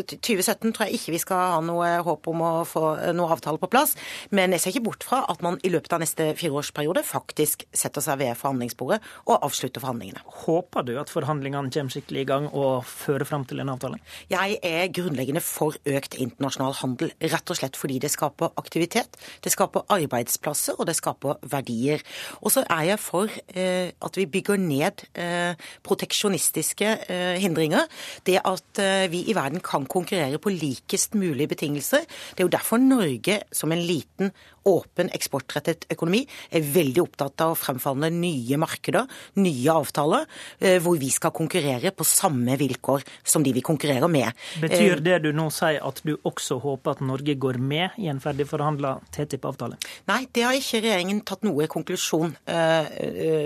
2017 0.07 0.73
tror 0.73 0.87
jeg 0.87 1.01
ikke 1.01 1.15
vi 1.15 1.21
skal 1.23 1.43
ha 1.55 1.61
noe 1.65 1.91
håp 2.07 2.29
om 2.31 2.43
å 2.45 2.53
få 2.69 2.85
noe 3.17 3.35
avtale 3.35 3.61
på 3.63 3.71
plass. 3.73 3.95
Men 4.35 4.55
jeg 4.55 4.63
ser 4.63 4.75
ikke 4.75 4.87
bort 4.89 5.07
fra 5.07 5.23
at 5.31 5.43
man 5.45 5.59
i 5.67 5.73
løpet 5.73 5.97
av 5.97 6.03
neste 6.03 6.31
fireårsperiode 6.39 7.05
faktisk 7.07 7.67
setter 7.77 8.05
seg 8.05 8.21
ved 8.23 8.37
forhandlingsbordet 8.39 9.01
og 9.27 9.37
avslutter 9.39 9.83
forhandlingene. 9.83 10.25
Håper 10.47 10.85
du 10.87 10.93
at 11.01 11.11
forhandlingene 11.11 11.73
kommer 11.75 11.91
skikkelig 11.91 12.23
i 12.23 12.29
gang 12.29 12.45
og 12.55 12.85
fører 12.87 13.27
fram 13.27 13.45
til 13.49 13.59
en 13.63 13.73
avtale? 13.73 13.99
Jeg 14.31 14.59
er 14.63 14.93
grunnleggende 14.95 15.43
for 15.43 15.75
økt 15.91 16.15
internasjonal 16.23 16.77
handel, 16.79 17.11
rett 17.19 17.51
og 17.51 17.59
slett 17.59 17.79
fordi 17.79 17.99
det 18.03 18.13
skaper 18.15 18.55
aktivitet, 18.61 19.19
det 19.43 19.51
skaper 19.55 19.87
arbeidsplasser 19.97 20.79
og 20.79 20.87
det 20.87 20.97
skaper 20.99 21.41
verdier. 21.51 22.05
Og 22.43 22.55
så 22.55 22.63
er 22.71 22.93
jeg 22.93 23.03
for 23.03 23.33
eh, 23.59 23.91
at 23.91 24.21
vi 24.21 24.29
bygger 24.31 24.63
ned 24.63 25.07
eh, 25.19 25.59
proteksjonistiske 25.87 26.93
eh, 27.11 27.37
hindringer. 27.43 27.89
Det 28.27 28.39
at 28.39 28.83
eh, 28.83 29.07
vi 29.11 29.25
i 29.27 29.35
verden 29.37 29.65
kan 29.65 29.89
konkurrere 29.91 30.39
på 30.39 30.55
likest 30.55 31.19
mulig 31.19 31.51
betingelser. 31.51 32.07
Det 32.07 32.45
er 32.45 32.47
jo 32.47 32.55
derfor 32.55 32.79
Norge 32.83 33.41
som 33.51 33.75
en 33.75 33.83
liten 33.83 34.31
åpen, 34.67 35.11
eksportrettet 35.17 35.89
økonomi 35.93 36.25
er 36.51 36.67
veldig 36.75 37.05
opptatt 37.07 37.47
av 37.47 37.55
å 37.55 37.61
fremforhandle 37.61 38.13
nye 38.15 38.61
markeder, 38.61 39.07
nye 39.41 39.77
avtaler, 39.77 40.27
Eh, 40.59 40.79
hvor 40.83 40.97
vi 40.99 41.11
skal 41.13 41.33
konkurrere 41.37 41.93
på 41.93 42.05
samme 42.07 42.57
vilkår 42.59 43.05
som 43.25 43.45
de 43.45 43.53
vi 43.53 43.63
konkurrerer 43.65 44.09
med. 44.09 44.33
Betyr 44.63 44.97
eh, 44.97 45.03
det 45.05 45.19
du 45.27 45.31
nå 45.37 45.49
sier 45.55 45.83
at 45.85 46.01
du 46.07 46.15
også 46.17 46.59
håper 46.63 46.97
at 46.97 47.05
Norge 47.05 47.37
går 47.41 47.61
med 47.61 47.99
i 48.01 48.09
en 48.13 48.21
ferdig 48.23 48.49
forhandla 48.49 48.97
TTIP-avtale? 49.15 49.79
Nei, 50.11 50.23
det 50.33 50.47
har 50.47 50.57
ikke 50.57 50.83
regjeringen 50.85 51.23
tatt 51.29 51.45
noe 51.47 51.69
konklusjon 51.71 52.35
uh, 52.49 52.89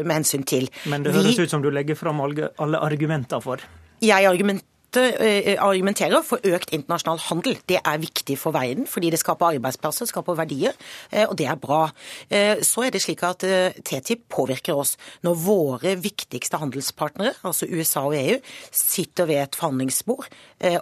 med 0.07 0.15
hensyn 0.15 0.47
til. 0.47 0.71
Men 0.91 1.05
det 1.05 1.15
høres 1.17 1.39
vi... 1.39 1.47
ut 1.47 1.53
som 1.53 1.65
du 1.65 1.71
legger 1.75 1.99
fram 1.99 2.23
alle 2.23 2.83
argumenter 2.87 3.43
for? 3.45 3.63
Jeg 4.01 4.25
argument 4.25 4.65
Eh, 4.65 4.70
argumenterer 4.97 6.23
for 6.27 6.43
økt 6.47 6.73
internasjonal 6.75 7.21
handel. 7.29 7.59
Det 7.69 7.79
er 7.79 8.01
viktig 8.03 8.37
for 8.41 8.55
verden, 8.55 8.87
fordi 8.91 9.11
det 9.13 9.21
skaper 9.21 9.55
arbeidsplasser, 9.55 10.09
skaper 10.11 10.39
verdier, 10.39 10.77
eh, 11.13 11.27
og 11.29 11.37
det 11.39 11.47
er 11.47 11.59
bra. 11.61 11.91
Eh, 12.31 12.63
så 12.67 12.87
er 12.87 12.95
det 12.95 13.03
slik 13.05 13.23
at 13.27 13.45
TTIP 13.85 14.29
påvirker 14.29 14.75
oss. 14.75 14.97
Når 15.23 15.39
våre 15.45 15.95
viktigste 16.01 16.59
handelspartnere, 16.61 17.35
altså 17.45 17.69
USA 17.71 18.07
og 18.09 18.17
EU, 18.19 18.39
sitter 18.71 19.29
ved 19.31 19.43
et 19.45 19.59
forhandlingsbord 19.59 20.27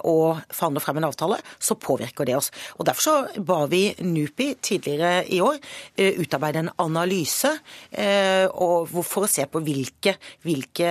og 0.02 0.40
forhandler 0.50 0.82
frem 0.82 0.98
en 0.98 1.06
avtale, 1.06 1.38
så 1.62 1.76
påvirker 1.78 2.26
det 2.26 2.34
oss. 2.36 2.50
Og 2.78 2.86
Derfor 2.88 3.02
så 3.02 3.42
ba 3.44 3.66
vi 3.70 3.94
NUPI 4.00 4.54
tidligere 4.62 5.26
i 5.28 5.40
år 5.44 5.58
utarbeide 6.18 6.64
en 6.64 6.70
analyse 6.78 7.50
for 7.92 9.22
å 9.22 9.30
se 9.30 9.46
på 9.46 9.62
hvilke, 9.62 10.16
hvilke 10.42 10.90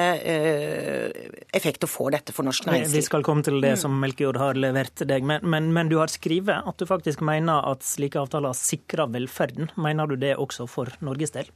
effekter 1.52 1.90
får 1.90 2.16
dette 2.16 2.36
for 2.36 2.48
norsk 2.48 2.70
næringsliv 2.70 3.07
skal 3.08 3.26
komme 3.26 3.46
til 3.46 3.60
det 3.64 3.76
mm. 3.76 3.82
som 3.82 3.96
Melkejord 4.02 4.40
har 4.42 4.60
levert 4.60 5.06
deg. 5.10 5.26
Men, 5.28 5.46
men, 5.48 5.72
men, 5.76 5.92
du 5.92 5.98
har 6.02 6.12
skrevet 6.12 6.68
at 6.68 6.80
du 6.80 6.88
faktisk 6.90 7.24
mener 7.26 7.66
at 7.72 7.86
slike 7.88 8.20
avtaler 8.22 8.56
sikrer 8.58 9.10
velferden. 9.14 9.72
Mener 9.80 10.10
du 10.10 10.18
det 10.20 10.36
også 10.38 10.68
for 10.70 10.92
Norges 11.04 11.34
del? 11.36 11.50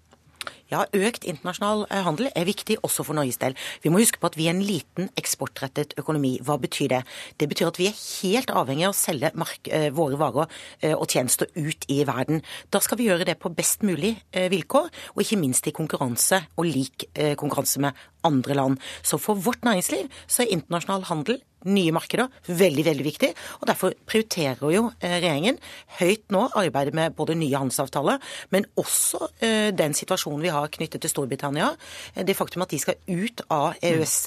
Ja, 0.72 0.86
økt 0.96 1.26
internasjonal 1.28 1.84
eh, 1.90 2.02
handel 2.06 2.30
er 2.32 2.48
viktig 2.48 2.78
også 2.86 3.04
for 3.04 3.18
Norges 3.18 3.40
del. 3.42 3.58
Vi 3.84 3.92
må 3.92 4.00
huske 4.00 4.22
på 4.22 4.30
at 4.30 4.38
vi 4.40 4.48
er 4.48 4.56
en 4.56 4.64
liten 4.64 5.10
eksportrettet 5.20 5.98
økonomi. 6.00 6.38
Hva 6.48 6.56
betyr 6.62 6.94
det? 6.94 7.02
Det 7.42 7.50
betyr 7.52 7.72
at 7.72 7.80
vi 7.82 7.90
er 7.90 7.98
helt 8.00 8.54
avhengig 8.56 8.88
av 8.88 8.96
å 8.96 8.98
selge 8.98 9.34
eh, 9.68 9.90
våre 9.96 10.20
varer 10.22 10.48
eh, 10.80 10.96
og 10.96 11.12
tjenester 11.12 11.52
ut 11.58 11.88
i 11.92 12.02
verden. 12.08 12.40
Da 12.72 12.80
skal 12.84 13.02
vi 13.02 13.10
gjøre 13.10 13.28
det 13.28 13.38
på 13.42 13.52
best 13.52 13.84
mulig 13.86 14.14
vilkår, 14.32 14.90
og 15.16 15.22
ikke 15.24 15.40
minst 15.40 15.68
i 15.68 15.74
konkurranse 15.76 16.40
og 16.56 16.68
lik 16.68 17.06
konkurranse 17.40 17.82
med 17.84 17.98
andre 18.28 18.56
land. 18.58 18.82
Så 19.04 19.20
for 19.22 19.40
vårt 19.40 19.66
næringsliv 19.66 20.10
så 20.28 20.44
er 20.44 20.54
internasjonal 20.56 21.08
handel 21.10 21.42
nye 21.70 21.94
markeder. 21.94 22.30
Veldig, 22.48 22.86
veldig 22.86 23.06
viktig. 23.06 23.32
Og 23.62 23.68
Derfor 23.70 23.96
prioriterer 24.10 24.74
jo 24.74 24.88
eh, 25.00 25.18
regjeringen 25.20 25.60
høyt 26.00 26.26
nå 26.34 26.48
arbeidet 26.58 26.96
med 26.98 27.16
både 27.18 27.36
nye 27.40 27.58
handelsavtaler, 27.58 28.22
men 28.54 28.68
også 28.80 29.30
eh, 29.44 29.70
den 29.76 29.96
situasjonen 29.98 30.44
vi 30.46 30.54
har 30.54 30.72
knyttet 30.74 31.04
til 31.04 31.14
Storbritannia. 31.14 31.72
Eh, 32.16 32.26
det 32.28 32.38
faktum 32.38 32.66
at 32.66 32.74
de 32.74 32.82
skal 32.82 33.00
ut 33.08 33.46
av 33.52 33.78
EØS 33.82 34.18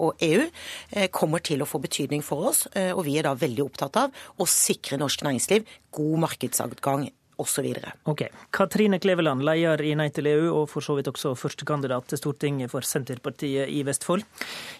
og 0.00 0.22
EU, 0.24 0.44
kommer 1.14 1.42
til 1.44 1.62
å 1.62 1.68
få 1.68 1.78
betydning 1.82 2.22
for 2.24 2.50
oss. 2.50 2.64
Og 2.74 3.02
vi 3.06 3.16
er 3.18 3.26
da 3.26 3.34
veldig 3.38 3.64
opptatt 3.64 3.96
av 4.00 4.24
å 4.40 4.46
sikre 4.48 4.98
norsk 5.00 5.24
næringsliv 5.26 5.68
god 5.94 6.24
markedsadgang 6.26 7.08
osv. 7.36 7.68
Ok. 8.04 8.22
Katrine 8.50 8.98
Kleveland, 8.98 9.44
leder 9.44 9.82
i 9.82 9.94
Nei 9.98 10.08
til 10.14 10.28
EU, 10.30 10.48
og 10.60 10.68
for 10.72 10.84
så 10.84 10.96
vidt 10.98 11.10
også 11.10 11.34
førstekandidat 11.38 12.08
til 12.10 12.20
Stortinget 12.20 12.72
for 12.72 12.86
Senterpartiet 12.86 13.70
i 13.70 13.82
Vestfold. 13.86 14.24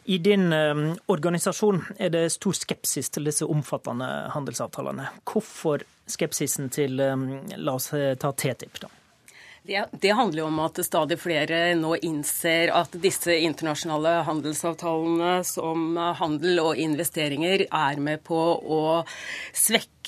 I 0.05 0.19
din 0.23 0.53
um, 0.53 0.85
organisasjon 1.13 1.83
er 1.99 2.13
det 2.15 2.27
stor 2.35 2.57
skepsis 2.57 3.11
til 3.15 3.31
disse 3.31 3.47
omfattende 3.47 4.11
handelsavtalene. 4.35 5.11
Hvorfor 5.25 5.87
skepsisen 6.11 6.71
til, 6.75 7.01
um, 7.01 7.31
la 7.57 7.79
oss 7.79 7.93
eh, 7.97 8.13
ta 8.21 8.33
TTIP, 8.33 8.85
da? 8.85 8.93
Det, 9.67 9.85
det, 9.93 10.11
handler 10.13 10.43
jo 10.43 10.47
om 10.51 10.59
at 10.61 10.77
stadig 10.85 11.17
flere 11.17 11.59
nå 11.81 11.95
innser 12.05 12.69
at 12.77 12.99
disse 13.01 13.33
internasjonale 13.47 14.19
handelsavtalene 14.27 15.39
som 15.49 15.97
handel 16.19 16.61
og 16.61 16.83
investeringer 16.83 17.65
er 17.71 17.97
med 17.97 18.21
på 18.29 18.37
å 18.61 18.81
svekke 19.57 20.04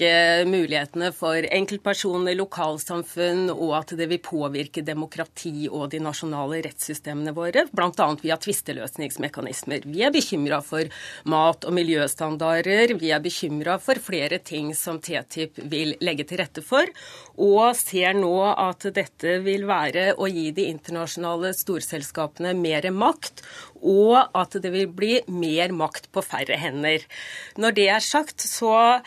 mulighetene 0.46 1.12
for 1.16 1.46
enkeltpersoner, 1.46 2.36
lokalsamfunn, 2.36 3.50
og 3.54 3.72
at 3.78 3.94
det 3.98 4.08
vil 4.10 4.20
påvirke 4.22 4.84
demokrati 4.84 5.68
og 5.70 5.90
de 5.92 6.00
nasjonale 6.04 6.60
rettssystemene 6.66 7.34
våre, 7.36 7.66
bl.a. 7.72 8.08
via 8.22 8.36
tvisteløsningsmekanismer. 8.40 9.86
Vi 9.86 10.02
er 10.04 10.14
bekymra 10.14 10.60
for 10.64 10.90
mat- 11.24 11.64
og 11.64 11.76
miljøstandarder. 11.76 12.96
Vi 13.00 13.12
er 13.14 13.22
bekymra 13.24 13.78
for 13.82 14.00
flere 14.02 14.38
ting 14.38 14.72
som 14.76 15.00
TTIP 15.00 15.62
vil 15.70 15.94
legge 16.04 16.26
til 16.28 16.42
rette 16.42 16.64
for, 16.64 16.90
og 17.36 17.76
ser 17.78 18.16
nå 18.16 18.34
at 18.52 18.88
dette 18.96 19.38
vil 19.44 19.66
være 19.68 20.12
å 20.16 20.28
gi 20.30 20.50
de 20.56 20.68
internasjonale 20.72 21.52
storselskapene 21.56 22.54
mer 22.56 22.90
makt, 22.92 23.44
og 23.86 24.36
at 24.36 24.56
det 24.62 24.72
vil 24.74 24.90
bli 24.90 25.20
mer 25.30 25.72
makt 25.76 26.10
på 26.14 26.22
færre 26.24 26.58
hender. 26.60 27.04
Når 27.60 27.76
det 27.76 27.86
er 27.92 28.04
sagt, 28.04 28.42
så 28.42 29.00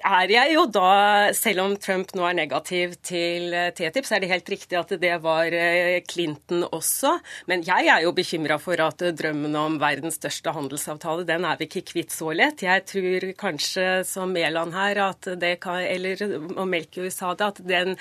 er 0.00 0.32
jeg 0.32 0.54
jo 0.56 0.66
da, 0.72 1.32
selv 1.36 1.64
om 1.66 1.76
Trump 1.80 2.14
nå 2.16 2.26
er 2.28 2.38
negativ 2.38 2.96
til 3.04 3.52
TTIP, 3.76 4.08
så 4.08 4.16
er 4.16 4.24
det 4.24 4.32
helt 4.32 4.52
riktig 4.54 4.78
at 4.80 4.94
det 5.02 5.14
var 5.24 5.52
eh, 5.56 6.00
Clinton 6.08 6.66
også. 6.68 7.14
Men 7.50 7.64
jeg 7.66 7.90
er 7.92 8.04
jo 8.06 8.14
bekymra 8.16 8.58
for 8.62 8.80
at 8.82 9.04
drømmen 9.18 9.56
om 9.58 9.78
verdens 9.82 10.18
største 10.20 10.54
handelsavtale, 10.54 11.26
den 11.28 11.46
er 11.48 11.60
vi 11.60 11.68
ikke 11.68 11.86
kvitt 11.92 12.14
så 12.14 12.32
lett. 12.36 12.64
Jeg 12.64 12.86
tror 12.88 13.28
kanskje 13.38 13.88
som 14.08 14.32
Mæland 14.32 14.74
her, 14.76 15.04
at 15.10 15.28
det 15.40 15.58
kan, 15.62 15.82
eller 15.82 16.20
og 16.56 16.66
Melchior 16.68 17.10
sa 17.12 17.34
det, 17.36 17.52
at 17.52 17.62
den 17.66 17.96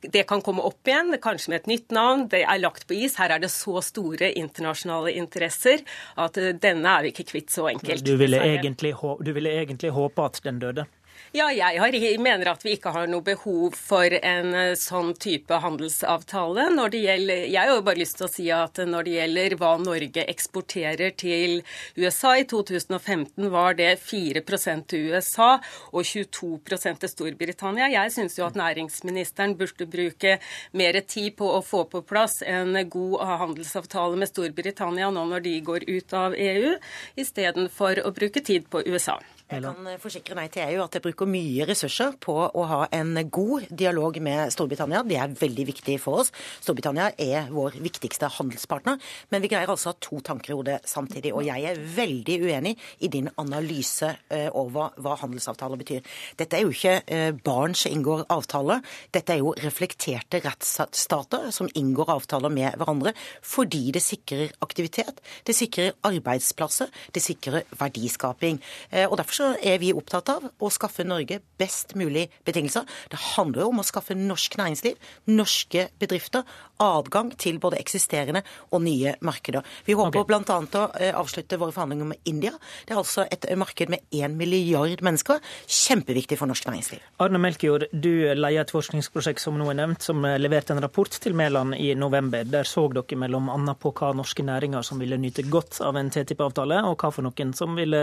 det 0.00 0.22
kan 0.28 0.42
komme 0.44 0.64
opp 0.64 0.88
igjen, 0.88 1.12
kanskje 1.22 1.52
med 1.52 1.62
et 1.62 1.70
nytt 1.70 1.94
navn. 1.94 2.26
Det 2.32 2.42
er 2.44 2.62
lagt 2.62 2.86
på 2.88 2.96
is. 2.96 3.18
Her 3.20 3.36
er 3.36 3.42
det 3.42 3.50
så 3.52 3.82
store 3.84 4.32
internasjonale 4.38 5.12
interesser 5.20 5.84
at 6.20 6.38
denne 6.62 6.94
er 6.96 7.06
vi 7.06 7.12
ikke 7.14 7.28
kvitt 7.32 7.52
så 7.52 7.68
enkelt. 7.72 8.04
Du 8.06 8.16
ville, 8.20 8.40
egentlig, 8.40 8.94
du 8.96 9.32
ville 9.36 9.52
egentlig 9.60 9.92
håpe 9.96 10.24
at 10.30 10.40
den 10.44 10.62
døde? 10.62 10.86
Ja, 11.30 11.44
jeg 11.54 11.78
har, 11.78 11.94
mener 12.18 12.48
at 12.50 12.64
vi 12.66 12.72
ikke 12.74 12.90
har 12.90 13.06
noe 13.06 13.22
behov 13.22 13.76
for 13.78 14.10
en 14.18 14.48
eh, 14.50 14.72
sånn 14.74 15.12
type 15.14 15.60
handelsavtale. 15.62 16.64
Gjelder, 16.90 17.44
jeg 17.46 17.54
har 17.54 17.70
jo 17.70 17.84
bare 17.86 18.00
lyst 18.00 18.18
til 18.18 18.26
å 18.26 18.30
si 18.32 18.48
at 18.50 18.80
når 18.82 19.06
det 19.06 19.12
gjelder 19.14 19.54
hva 19.60 19.70
Norge 19.78 20.24
eksporterer 20.26 21.14
til 21.14 21.60
USA, 21.94 22.34
i 22.34 22.48
2015 22.50 23.46
var 23.54 23.78
det 23.78 23.92
4 24.02 24.42
til 24.90 25.14
USA 25.14 25.52
og 25.94 26.02
22 26.02 26.50
til 26.66 27.14
Storbritannia. 27.14 27.92
Jeg 27.94 28.10
syns 28.18 28.34
jo 28.40 28.50
at 28.50 28.58
næringsministeren 28.58 29.54
burde 29.54 29.86
bruke 29.86 30.40
mer 30.74 30.98
tid 31.06 31.38
på 31.38 31.46
å 31.46 31.62
få 31.62 31.84
på 31.94 32.02
plass 32.10 32.40
en 32.42 32.74
god 32.90 33.20
handelsavtale 33.44 34.18
med 34.18 34.34
Storbritannia 34.34 35.14
nå 35.14 35.28
når 35.30 35.46
de 35.46 35.60
går 35.62 35.86
ut 35.94 36.22
av 36.26 36.34
EU, 36.34 36.74
istedenfor 37.14 38.02
å 38.02 38.18
bruke 38.18 38.42
tid 38.42 38.66
på 38.66 38.82
USA. 38.90 39.20
Jeg 39.50 39.64
kan 39.64 39.88
forsikre 39.98 40.36
Nei 40.38 40.44
til 40.52 40.62
EU 40.62 40.82
at 40.84 40.94
jeg 40.94 41.02
bruker 41.02 41.26
mye 41.26 41.64
ressurser 41.66 42.12
på 42.22 42.34
å 42.38 42.64
ha 42.70 42.84
en 42.94 43.16
god 43.34 43.64
dialog 43.74 44.14
med 44.22 44.52
Storbritannia. 44.54 45.00
Det 45.02 45.16
er 45.18 45.32
veldig 45.40 45.64
viktig 45.72 45.96
for 45.98 46.22
oss. 46.22 46.30
Storbritannia 46.62 47.08
er 47.18 47.48
vår 47.50 47.80
viktigste 47.82 48.28
handelspartner. 48.36 49.00
Men 49.34 49.42
vi 49.42 49.50
greier 49.50 49.72
altså 49.72 49.90
å 49.90 49.94
ha 49.96 49.98
to 50.06 50.20
tanker 50.22 50.52
i 50.52 50.58
hodet 50.60 50.76
samtidig. 50.86 51.32
Og 51.34 51.42
jeg 51.48 51.66
er 51.66 51.80
veldig 51.96 52.36
uenig 52.44 52.76
i 53.02 53.10
din 53.10 53.26
analyse 53.42 54.12
eh, 54.30 54.46
over 54.54 54.94
hva 55.02 55.16
handelsavtaler 55.24 55.82
betyr. 55.82 56.06
Dette 56.38 56.60
er 56.60 56.62
jo 56.62 56.70
ikke 56.76 56.94
eh, 57.10 57.32
barn 57.34 57.74
som 57.74 57.90
inngår 57.90 58.28
avtaler. 58.30 58.86
Dette 59.10 59.34
er 59.34 59.42
jo 59.42 59.56
reflekterte 59.58 60.44
rettsstater 60.46 61.50
som 61.50 61.72
inngår 61.74 62.14
avtaler 62.14 62.54
med 62.54 62.78
hverandre 62.78 63.16
fordi 63.42 63.88
det 63.90 64.04
sikrer 64.04 64.54
aktivitet, 64.62 65.18
det 65.46 65.56
sikrer 65.56 65.96
arbeidsplasser, 66.06 66.90
det 67.10 67.22
sikrer 67.24 67.66
verdiskaping. 67.80 68.62
Eh, 68.94 69.08
og 69.10 69.18
derfor 69.18 69.39
så 69.40 69.54
er 69.64 69.78
vi 69.80 69.92
opptatt 69.96 70.28
av 70.34 70.48
å 70.60 70.68
skaffe 70.72 71.04
Norge 71.06 71.40
best 71.60 71.94
mulig 71.96 72.26
betingelser. 72.44 72.84
Det 73.08 73.20
handler 73.36 73.64
jo 73.64 73.70
om 73.72 73.80
å 73.80 73.86
skaffe 73.86 74.16
norsk 74.18 74.58
næringsliv, 74.60 74.98
norske 75.32 75.86
bedrifter, 76.00 76.44
adgang 76.80 77.30
til 77.40 77.60
både 77.60 77.78
eksisterende 77.80 78.42
og 78.70 78.82
nye 78.84 79.14
markeder. 79.24 79.64
Vi 79.86 79.96
håper 79.96 80.22
okay. 80.22 80.28
bl.a. 80.28 80.58
å 80.80 80.84
eh, 81.00 81.12
avslutte 81.16 81.58
våre 81.60 81.72
forhandlinger 81.72 82.10
med 82.12 82.28
India. 82.28 82.52
Det 82.84 82.94
er 82.94 83.00
altså 83.00 83.24
et 83.28 83.46
marked 83.60 83.92
med 83.92 84.04
én 84.16 84.36
milliard 84.36 85.04
mennesker. 85.04 85.40
Kjempeviktig 85.68 86.36
for 86.40 86.50
norsk 86.50 86.68
næringsliv. 86.68 87.04
Arne 87.24 87.40
Melkjord, 87.40 87.88
du 87.92 88.12
leier 88.36 88.64
et 88.64 88.74
forskningsprosjekt 88.74 89.40
som 89.44 89.56
nå 89.60 89.70
er 89.72 89.80
nevnt, 89.80 90.04
som 90.04 90.24
leverte 90.24 90.76
en 90.76 90.82
rapport 90.84 91.12
til 91.12 91.36
Mæland 91.36 91.76
i 91.80 91.94
november. 91.96 92.44
Der 92.48 92.68
så 92.68 92.86
dere 92.92 93.20
mellom 93.20 93.48
annet 93.52 93.80
på 93.80 93.94
hva 93.96 94.12
norske 94.16 94.44
næringer 94.44 94.84
som 94.84 95.00
ville 95.00 95.20
nyte 95.20 95.46
godt 95.48 95.80
av 95.84 95.96
en 96.00 96.12
TTIP-avtale, 96.12 96.82
og 96.88 97.00
hva 97.00 97.12
for 97.14 97.24
noen 97.24 97.56
som 97.56 97.76
ville 97.78 98.00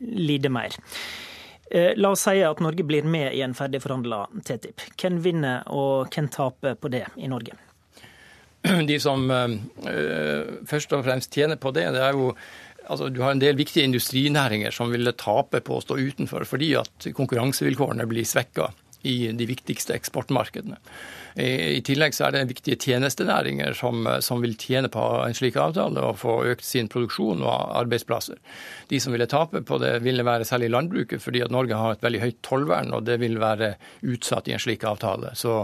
lide 0.00 0.52
mer 0.52 0.57
mer. 0.58 0.78
Eh, 1.70 1.92
la 1.96 2.12
oss 2.14 2.24
si 2.24 2.40
at 2.44 2.60
Norge 2.64 2.84
blir 2.84 3.04
med 3.04 3.34
i 3.36 3.42
en 3.44 3.56
ferdigforhandla 3.56 4.22
TTIP. 4.44 4.86
Hvem 5.00 5.18
vinner 5.24 5.66
og 5.74 6.08
hvem 6.14 6.30
taper 6.32 6.78
på 6.80 6.90
det 6.92 7.04
i 7.16 7.28
Norge? 7.28 7.56
De 8.90 8.96
som 9.00 9.28
uh, 9.30 9.52
først 10.66 10.94
og 10.96 11.04
fremst 11.06 11.34
tjener 11.34 11.60
på 11.60 11.70
det, 11.76 11.86
det 11.94 12.02
er 12.02 12.16
jo 12.16 12.32
altså 12.88 13.10
Du 13.12 13.20
har 13.20 13.34
en 13.34 13.40
del 13.40 13.56
viktige 13.58 13.84
industrinæringer 13.84 14.72
som 14.72 14.88
ville 14.88 15.12
tape 15.12 15.60
på 15.60 15.76
å 15.76 15.82
stå 15.84 15.98
utenfor, 16.00 16.46
fordi 16.48 16.70
at 16.80 17.08
konkurransevilkårene 17.12 18.06
blir 18.08 18.24
svekka 18.24 18.70
i 19.02 19.32
de 19.32 19.46
viktigste 19.46 19.94
eksportmarkedene. 19.94 20.78
I 21.38 21.78
tillegg 21.86 22.16
så 22.16 22.26
er 22.26 22.34
det 22.34 22.48
viktige 22.50 22.78
tjenestenæringer 22.82 23.76
som, 23.78 24.02
som, 24.24 24.40
vil 24.42 24.56
tjene 24.58 24.90
på 24.90 25.02
en 25.22 25.36
slik 25.38 25.58
avtale 25.60 26.02
og 26.02 26.18
få 26.18 26.34
økt 26.50 26.66
sin 26.66 26.90
produksjon 26.90 27.44
og 27.44 27.76
arbeidsplasser. 27.78 28.40
De 28.90 28.98
som 28.98 29.14
ville 29.14 29.28
tape 29.30 29.62
på 29.62 29.78
det, 29.78 30.00
ville 30.02 30.26
være 30.26 30.48
særlig 30.48 30.72
landbruket, 30.74 31.22
fordi 31.22 31.44
at 31.44 31.54
Norge 31.54 31.78
har 31.78 31.94
et 31.94 32.02
veldig 32.02 32.22
høyt 32.24 32.40
tollvern, 32.42 32.90
og 32.96 33.06
det 33.06 33.20
vil 33.22 33.38
være 33.38 33.76
utsatt 34.02 34.50
i 34.50 34.56
en 34.56 34.62
slik 34.62 34.86
avtale. 34.88 35.30
Så 35.38 35.60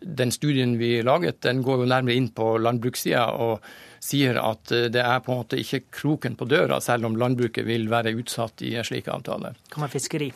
den 0.00 0.32
studien 0.32 0.78
vi 0.80 1.02
laget, 1.04 1.42
den 1.44 1.60
går 1.62 1.82
jo 1.82 1.90
nærmere 1.92 2.16
inn 2.16 2.30
på 2.34 2.54
landbrukssida 2.62 3.26
og 3.36 3.66
sier 4.02 4.40
at 4.40 4.72
det 4.92 5.02
er 5.02 5.20
på 5.22 5.34
en 5.34 5.42
måte 5.42 5.60
ikke 5.60 5.84
kroken 5.92 6.38
på 6.40 6.48
døra, 6.50 6.80
selv 6.82 7.06
om 7.10 7.20
landbruket 7.20 7.68
vil 7.68 7.86
være 7.92 8.16
utsatt 8.16 8.64
i 8.66 8.74
en 8.78 8.88
slik 8.88 9.12
avtale. 9.12 9.52
Hva 9.70 9.84
med 9.84 9.92
fiskeri? 9.92 10.32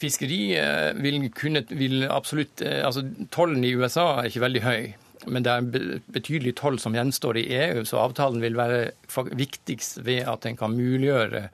Fiskeri 0.00 0.40
eh, 0.56 0.90
vil, 0.96 1.20
kunne, 1.36 1.62
vil 1.76 2.06
absolutt 2.08 2.62
eh, 2.64 2.80
altså 2.86 3.04
Tollen 3.32 3.64
i 3.66 3.74
USA 3.76 4.06
er 4.20 4.30
ikke 4.30 4.44
veldig 4.46 4.62
høy. 4.64 4.92
Men 5.28 5.44
det 5.44 5.52
er 5.52 5.98
betydelig 6.14 6.54
toll 6.56 6.78
som 6.80 6.94
gjenstår 6.96 7.36
i 7.42 7.48
EU, 7.52 7.82
så 7.84 8.00
avtalen 8.00 8.40
vil 8.40 8.56
være 8.56 8.94
viktigst 9.36 10.00
ved 10.06 10.24
at 10.30 10.46
den 10.46 10.56
kan 10.56 10.72
muliggjøre 10.72 11.50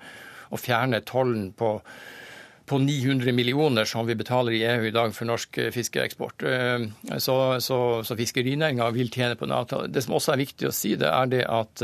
å 0.55 0.61
fjerne 0.63 1.01
tollen 1.03 1.49
på, 1.59 1.73
på 2.71 2.79
900 2.79 3.35
millioner 3.35 3.89
som 3.91 4.07
vi 4.07 4.15
betaler 4.15 4.55
i 4.55 4.63
EU 4.71 4.87
i 4.87 4.95
dag 4.95 5.11
for 5.17 5.27
norsk 5.27 5.59
eh, 5.65 5.73
fiskeeksport. 5.75 6.47
Så, 7.19 7.37
så, 7.67 7.81
så 8.07 8.19
fiskerinæringa 8.23 8.93
vil 8.95 9.11
tjene 9.11 9.35
på 9.35 9.51
en 9.51 9.57
avtale. 9.59 9.91
Det 9.91 10.07
som 10.07 10.15
også 10.21 10.37
er 10.37 10.45
viktig 10.45 10.71
å 10.71 10.77
si, 10.77 10.95
det 11.01 11.11
er 11.11 11.35
det 11.35 11.43
at 11.51 11.83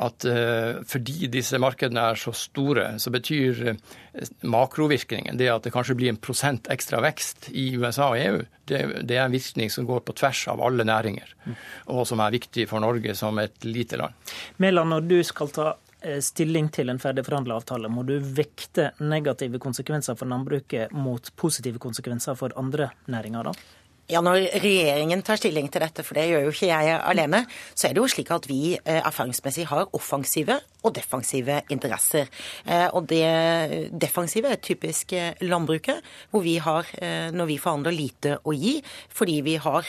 at 0.00 0.24
uh, 0.24 0.80
fordi 0.88 1.28
disse 1.32 1.58
markedene 1.60 2.00
er 2.12 2.18
så 2.20 2.32
store, 2.36 2.94
så 3.02 3.12
betyr 3.12 3.60
uh, 3.68 4.30
makrovirkningen, 4.48 5.36
det 5.36 5.50
at 5.52 5.66
det 5.66 5.74
kanskje 5.74 5.96
blir 5.98 6.12
en 6.12 6.20
prosent 6.20 6.70
ekstra 6.72 7.02
vekst 7.04 7.50
i 7.52 7.70
USA 7.76 8.08
og 8.12 8.18
EU, 8.20 8.40
det, 8.70 8.80
det, 9.04 9.18
er 9.18 9.26
en 9.26 9.34
virkning 9.34 9.70
som 9.72 9.86
går 9.88 10.04
på 10.06 10.16
tvers 10.16 10.46
av 10.52 10.62
alle 10.64 10.86
næringer, 10.88 11.34
og 11.92 12.06
som 12.08 12.22
er 12.24 12.34
viktig 12.38 12.68
for 12.70 12.84
Norge 12.84 13.14
som 13.18 13.40
et 13.42 13.66
lite 13.68 14.00
land. 14.00 14.16
Mæland, 14.62 14.94
når 14.94 15.08
du 15.10 15.18
skal 15.26 15.52
ta 15.52 15.68
eh, 16.00 16.22
stilling 16.24 16.70
til 16.72 16.88
en 16.88 17.02
ferdig 17.02 17.26
avtale, 17.28 17.90
må 17.92 18.06
du 18.08 18.16
vekte 18.18 18.92
negative 19.00 19.58
konsekvenser 19.58 20.16
for 20.16 20.30
landbruket 20.30 20.92
mot 20.92 21.32
positive 21.36 21.82
konsekvenser 21.82 22.38
for 22.38 22.54
andre 22.56 22.92
næringer, 23.06 23.50
da? 23.50 23.81
Ja, 24.12 24.20
Når 24.20 24.44
regjeringen 24.60 25.22
tar 25.24 25.40
stilling 25.40 25.70
til 25.72 25.80
dette, 25.80 26.04
for 26.04 26.18
det 26.18 26.26
gjør 26.28 26.44
jo 26.44 26.52
ikke 26.52 26.68
jeg 26.68 26.96
alene, 27.00 27.46
så 27.72 27.88
er 27.88 27.94
det 27.96 28.02
jo 28.02 28.10
slik 28.12 28.28
at 28.34 28.44
vi 28.50 28.74
eh, 28.76 29.00
erfaringsmessig 29.00 29.64
har 29.70 29.88
offensive 29.96 30.58
og 30.82 30.92
defensive 30.96 31.60
interesser. 31.72 32.28
Eh, 32.66 32.88
og 32.92 33.06
det 33.08 33.88
defensive 34.02 34.50
er 34.52 34.60
typisk 34.60 35.14
eh, 35.16 35.38
landbruket, 35.46 36.02
hvor 36.32 36.44
vi 36.44 36.58
har, 36.60 36.88
når 37.32 37.48
vi 37.48 37.56
forhandler, 37.60 37.94
lite 37.94 38.34
å 38.48 38.52
gi 38.56 38.74
fordi 39.12 39.38
vi 39.44 39.54
har 39.60 39.86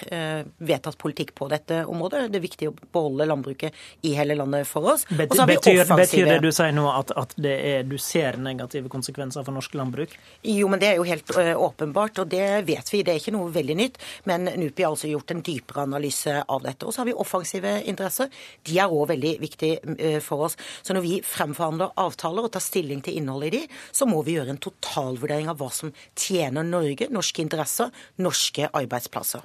vedtatt 0.57 0.97
politikk 0.99 1.33
på 1.37 1.47
dette 1.51 1.81
området. 1.89 2.25
Det 2.31 2.39
er 2.39 2.43
viktig 2.43 2.69
å 2.69 2.73
beholde 2.75 3.27
landbruket 3.27 3.75
i 4.07 4.13
hele 4.17 4.35
landet 4.37 4.67
for 4.69 4.93
oss. 4.93 5.05
Betyr, 5.09 5.43
offensive... 5.43 5.97
betyr, 5.99 6.29
det 6.29 6.39
du 6.43 6.51
sier 6.55 6.73
nå 6.75 6.85
at, 6.91 7.13
at 7.19 7.35
er, 7.39 7.83
du 7.87 7.95
ser 8.01 8.37
negative 8.41 8.91
konsekvenser 8.91 9.45
for 9.45 9.55
norsk 9.55 9.75
landbruk? 9.79 10.15
Jo, 10.47 10.69
men 10.71 10.81
det 10.83 10.91
er 10.91 11.01
jo 11.01 11.07
helt 11.07 11.33
åpenbart, 11.33 12.23
og 12.23 12.31
det 12.31 12.47
vet 12.67 12.93
vi. 12.93 13.03
Det 13.03 13.15
er 13.15 13.21
ikke 13.23 13.35
noe 13.35 13.51
veldig 13.53 13.79
nytt. 13.79 14.01
Men 14.29 14.47
NUPI 14.47 14.85
har 14.85 14.93
altså 14.93 15.11
gjort 15.11 15.33
en 15.33 15.43
dypere 15.45 15.85
analyse 15.87 16.35
av 16.41 16.63
dette. 16.65 16.85
Og 16.85 16.93
så 16.93 17.03
har 17.03 17.09
vi 17.09 17.15
offensive 17.25 17.73
interesser. 17.89 18.31
De 18.67 18.77
er 18.79 18.91
òg 18.91 19.09
veldig 19.13 19.33
viktige 19.43 19.95
eh, 19.97 20.19
for 20.23 20.47
oss. 20.47 20.57
Så 20.81 20.95
når 20.95 21.05
vi 21.05 21.15
fremforhandler 21.25 21.95
avtaler 22.03 22.47
og 22.47 22.53
tar 22.55 22.63
stilling 22.63 23.03
til 23.05 23.19
innholdet 23.19 23.51
i 23.51 23.57
de, 23.57 23.79
så 23.91 24.07
må 24.09 24.21
vi 24.25 24.37
gjøre 24.37 24.55
en 24.55 24.63
totalvurdering 24.63 25.51
av 25.51 25.59
hva 25.61 25.71
som 25.73 25.93
tjener 26.15 26.65
Norge, 26.67 27.09
norske 27.13 27.43
interesser, 27.43 27.91
norske 28.21 28.69
arbeidsplasser. 28.71 29.43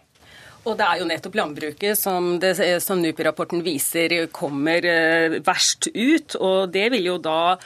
Og 0.69 0.77
det 0.77 0.85
er 0.85 1.01
jo 1.01 1.07
nettopp 1.09 1.37
landbruket 1.39 1.99
som, 1.99 2.35
som 2.85 3.01
NUPI-rapporten 3.01 3.63
viser 3.65 4.15
kommer 4.35 4.85
eh, 4.85 5.39
verst 5.45 5.89
ut. 5.95 6.37
Og 6.37 6.69
det 6.75 6.89
vil 6.95 7.09
jo 7.09 7.17
da 7.23 7.57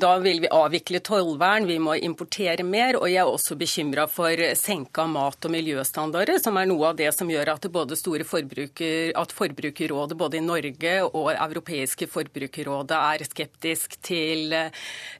Da 0.00 0.12
vil 0.22 0.42
vi 0.42 0.50
avvikle 0.52 1.00
tollvern, 1.04 1.66
vi 1.66 1.78
må 1.82 1.94
importere 1.98 2.64
mer. 2.66 2.98
Og 2.98 3.08
jeg 3.10 3.22
er 3.22 3.30
også 3.30 3.56
bekymra 3.58 4.08
for 4.10 4.42
senka 4.58 5.06
mat- 5.06 5.46
og 5.46 5.54
miljøstandarder, 5.54 6.40
som 6.42 6.58
er 6.58 6.68
noe 6.70 6.90
av 6.90 6.98
det 6.98 7.10
som 7.14 7.30
gjør 7.30 7.54
at 7.54 7.68
både 7.72 7.98
store 7.98 8.26
forbruker, 8.26 9.12
at 9.18 9.32
Forbrukerrådet 9.32 10.16
både 10.18 10.38
i 10.38 10.44
Norge 10.44 10.94
og 11.08 11.30
europeiske 11.32 12.08
forbrukerrådet 12.10 12.98
er 12.98 13.26
skeptisk 13.26 13.96
til, 14.04 14.54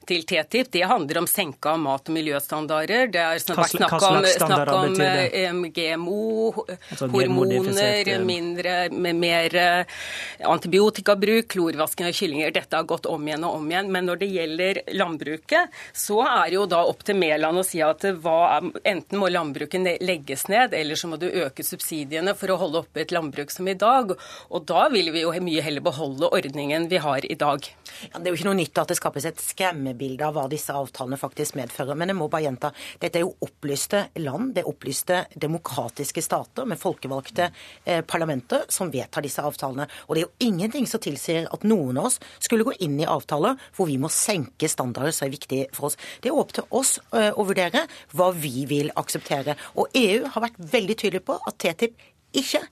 til 0.07 0.25
TTIP. 0.27 0.71
Det 0.73 0.83
handler 0.89 1.23
om 1.23 1.29
senka 1.29 1.75
mat- 1.77 2.09
og 2.09 2.17
miljøstandarder. 2.17 3.07
Det 3.13 3.23
er 3.23 3.43
snakk, 3.43 3.69
snakk 3.71 3.97
om, 3.99 4.19
snakk 4.27 4.73
om 4.73 5.01
eh, 5.03 5.51
GMO. 5.73 6.65
Altså 6.91 7.12
hormoner, 7.13 8.19
mindre, 8.25 8.75
med 8.91 9.19
mer 9.21 9.55
eh, 9.55 9.99
antibiotikabruk, 10.49 11.47
klorvasking 11.53 12.09
av 12.09 12.17
kyllinger. 12.17 12.51
Dette 12.55 12.79
har 12.79 12.87
gått 12.89 13.07
om 13.09 13.27
igjen 13.27 13.45
og 13.47 13.59
om 13.59 13.69
igjen. 13.71 13.91
Men 13.93 14.09
når 14.09 14.21
det 14.23 14.31
gjelder 14.33 14.81
landbruket, 14.97 15.73
så 15.93 16.21
er 16.25 16.49
det 16.49 16.57
jo 16.57 16.65
da 16.69 16.83
opp 16.89 17.05
til 17.07 17.17
Mæland 17.19 17.61
å 17.61 17.65
si 17.67 17.81
at 17.85 18.05
hva, 18.23 18.59
enten 18.83 19.21
må 19.21 19.29
landbruket 19.31 20.01
legges 20.03 20.47
ned, 20.51 20.75
eller 20.77 20.99
så 20.99 21.09
må 21.11 21.19
du 21.21 21.29
øke 21.29 21.65
subsidiene 21.65 22.35
for 22.37 22.53
å 22.53 22.59
holde 22.61 22.83
oppe 22.83 23.03
et 23.03 23.13
landbruk 23.15 23.53
som 23.53 23.67
i 23.69 23.77
dag. 23.79 24.15
Og 24.49 24.67
da 24.69 24.87
vil 24.93 25.13
vi 25.13 25.23
jo 25.25 25.33
mye 25.43 25.63
heller 25.65 25.83
beholde 25.83 26.29
ordningen 26.33 26.89
vi 26.91 27.01
har 27.03 27.25
i 27.25 27.37
dag. 27.39 27.65
Ja, 28.09 28.19
det 28.19 28.27
er 28.27 28.31
jo 28.33 28.39
ikke 28.39 28.49
noe 28.51 28.59
nytt 28.59 28.79
at 28.81 28.91
det 28.91 28.99
skapes 28.99 29.27
et 29.29 29.41
skremmebilde 29.41 30.27
av 30.27 30.37
hva 30.37 30.45
disse 30.51 30.73
avtalene 30.75 31.19
faktisk 31.19 31.57
medfører. 31.59 31.97
Men 31.97 32.13
jeg 32.13 32.19
må 32.19 32.29
bare 32.31 32.47
gjenta, 32.47 32.73
dette 33.01 33.19
er 33.19 33.25
jo 33.25 33.33
opplyste 33.43 34.05
land, 34.21 34.53
det 34.55 34.63
er 34.63 34.69
opplyste 34.69 35.23
demokratiske 35.33 36.23
stater 36.23 36.67
med 36.69 36.79
folk 36.81 36.92
folkevalgte 36.93 37.51
parlamentet 38.07 38.33
parlamenter 38.33 38.65
som 38.69 38.91
vedtar 38.91 39.23
disse 39.23 39.41
avtalene. 39.41 39.87
Og 40.07 40.15
det 40.15 40.23
er 40.23 40.27
jo 40.27 40.47
ingenting 40.47 40.87
som 40.87 41.01
tilsier 41.01 41.47
at 41.51 41.65
noen 41.67 41.97
av 41.97 42.09
oss 42.09 42.19
skulle 42.39 42.65
gå 42.67 42.75
inn 42.83 42.99
i 43.01 43.09
avtaler 43.09 43.59
hvor 43.75 43.89
vi 43.89 43.97
må 43.97 44.09
senke 44.09 44.69
standarder 44.69 45.13
som 45.13 45.27
er 45.27 45.35
viktige 45.35 45.67
for 45.73 45.89
oss. 45.89 45.97
Det 46.21 46.31
er 46.31 46.37
opp 46.37 46.53
til 46.53 46.67
oss 46.71 46.97
eh, 47.13 47.31
å 47.31 47.45
vurdere 47.47 47.85
hva 48.13 48.31
vi 48.35 48.65
vil 48.69 48.91
akseptere. 48.95 49.57
Og 49.75 49.93
EU 49.97 50.27
har 50.29 50.47
vært 50.47 50.59
veldig 50.59 50.97
tydelig 50.99 51.23
på 51.27 51.37
at 51.39 51.59
TTIP 51.61 52.12
ikke 52.33 52.63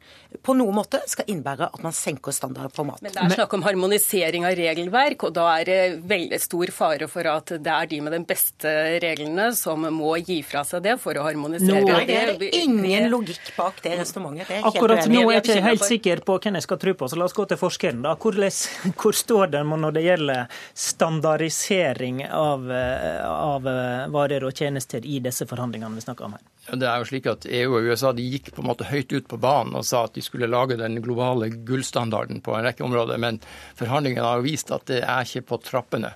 på 0.41 0.53
noen 0.55 0.73
måte 0.73 1.01
skal 1.11 1.27
innebære 1.29 1.67
at 1.75 1.81
man 1.83 1.93
senker 1.93 2.33
standarder 2.33 2.71
på 2.73 2.85
mat. 2.87 3.01
Men 3.03 3.13
det 3.13 3.19
er 3.19 3.33
snakk 3.35 3.53
om 3.57 3.65
harmonisering 3.65 4.45
av 4.47 4.55
regelverk, 4.57 5.25
og 5.27 5.33
da 5.35 5.47
er 5.59 5.67
det 5.67 5.79
veldig 6.07 6.39
stor 6.41 6.71
fare 6.73 7.09
for 7.11 7.27
at 7.29 7.51
det 7.59 7.73
er 7.73 7.89
de 7.91 7.99
med 8.05 8.15
de 8.15 8.21
beste 8.29 8.71
reglene 9.03 9.49
som 9.57 9.83
må 9.93 10.13
gi 10.23 10.39
fra 10.47 10.63
seg 10.67 10.85
det 10.87 10.95
for 11.03 11.19
å 11.19 11.25
harmonisere. 11.27 11.83
Nå, 11.83 11.99
det 12.07 12.17
er 12.17 12.45
ingen 12.61 13.09
logikk 13.11 13.51
bak 13.57 13.83
det 13.83 13.97
resonnementet. 13.99 14.63
Akkurat 14.71 15.03
nå 15.11 15.25
er 15.27 15.37
jeg 15.37 15.45
ikke 15.45 15.67
helt 15.67 15.87
sikker 15.89 16.23
på 16.25 16.39
hvem 16.45 16.59
jeg 16.61 16.67
skal 16.67 16.81
tro 16.85 16.95
på, 17.01 17.11
så 17.11 17.19
la 17.19 17.27
oss 17.27 17.37
gå 17.37 17.45
til 17.51 17.59
forskeren. 17.59 18.01
da. 18.07 18.15
Hvor, 18.15 18.39
hvor 19.03 19.17
står 19.17 19.53
den 19.57 19.75
når 19.81 19.97
det 19.97 20.05
gjelder 20.07 20.63
standardisering 20.87 22.23
av, 22.31 22.71
av 22.71 23.69
varer 24.15 24.47
og 24.47 24.55
tjenester 24.55 25.05
i 25.05 25.19
disse 25.23 25.47
forhandlingene 25.49 25.99
vi 25.99 26.07
snakker 26.07 26.29
om 26.29 26.39
her? 26.39 26.47
Det 26.71 26.87
er 26.87 27.01
jo 27.01 27.09
slik 27.09 27.27
at 27.27 27.45
EU 27.49 27.75
og 27.75 27.89
USA 27.89 28.13
de 28.15 28.23
gikk 28.23 28.53
på 28.55 28.63
en 28.63 28.69
måte 28.69 28.87
høyt 28.87 29.11
ut 29.11 29.27
på 29.27 29.39
banen 29.41 29.75
og 29.75 29.83
sa 29.87 30.05
at 30.07 30.15
de 30.15 30.23
skulle 30.23 30.47
lage 30.47 30.79
den 30.79 31.01
globale 31.03 31.49
gullstandarden 31.67 32.39
på 32.45 32.55
en 32.55 32.65
rekke 32.67 32.85
områder, 32.85 33.19
men 33.19 33.41
forhandlingene 33.79 34.23
har 34.23 34.39
jo 34.39 34.47
vist 34.47 34.71
at 34.71 34.87
det 34.87 35.01
er 35.03 35.27
ikke 35.27 35.47
på 35.51 35.61
trappene. 35.67 36.13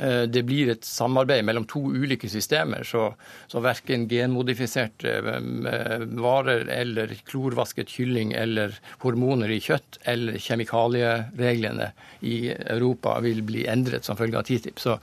Eh, 0.00 0.22
det 0.30 0.44
blir 0.48 0.70
et 0.72 0.86
samarbeid 0.86 1.44
mellom 1.44 1.66
to 1.68 1.82
ulike 1.90 2.28
systemer, 2.30 2.86
så, 2.86 3.10
så 3.50 3.62
verken 3.64 4.06
genmodifiserte 4.10 5.16
eh, 5.18 6.06
varer 6.22 6.68
eller 6.72 7.12
klorvasket 7.28 7.90
kylling 7.90 8.32
eller 8.38 8.78
hormoner 9.04 9.50
i 9.52 9.60
kjøtt 9.64 10.00
eller 10.10 10.38
kjemikaliereglene 10.40 11.90
i 12.24 12.38
Europa 12.54 13.18
vil 13.24 13.42
bli 13.46 13.66
endret 13.70 14.08
som 14.08 14.18
følge 14.20 14.40
av 14.40 14.48
TTIP. 14.48 14.80
Så 14.80 14.96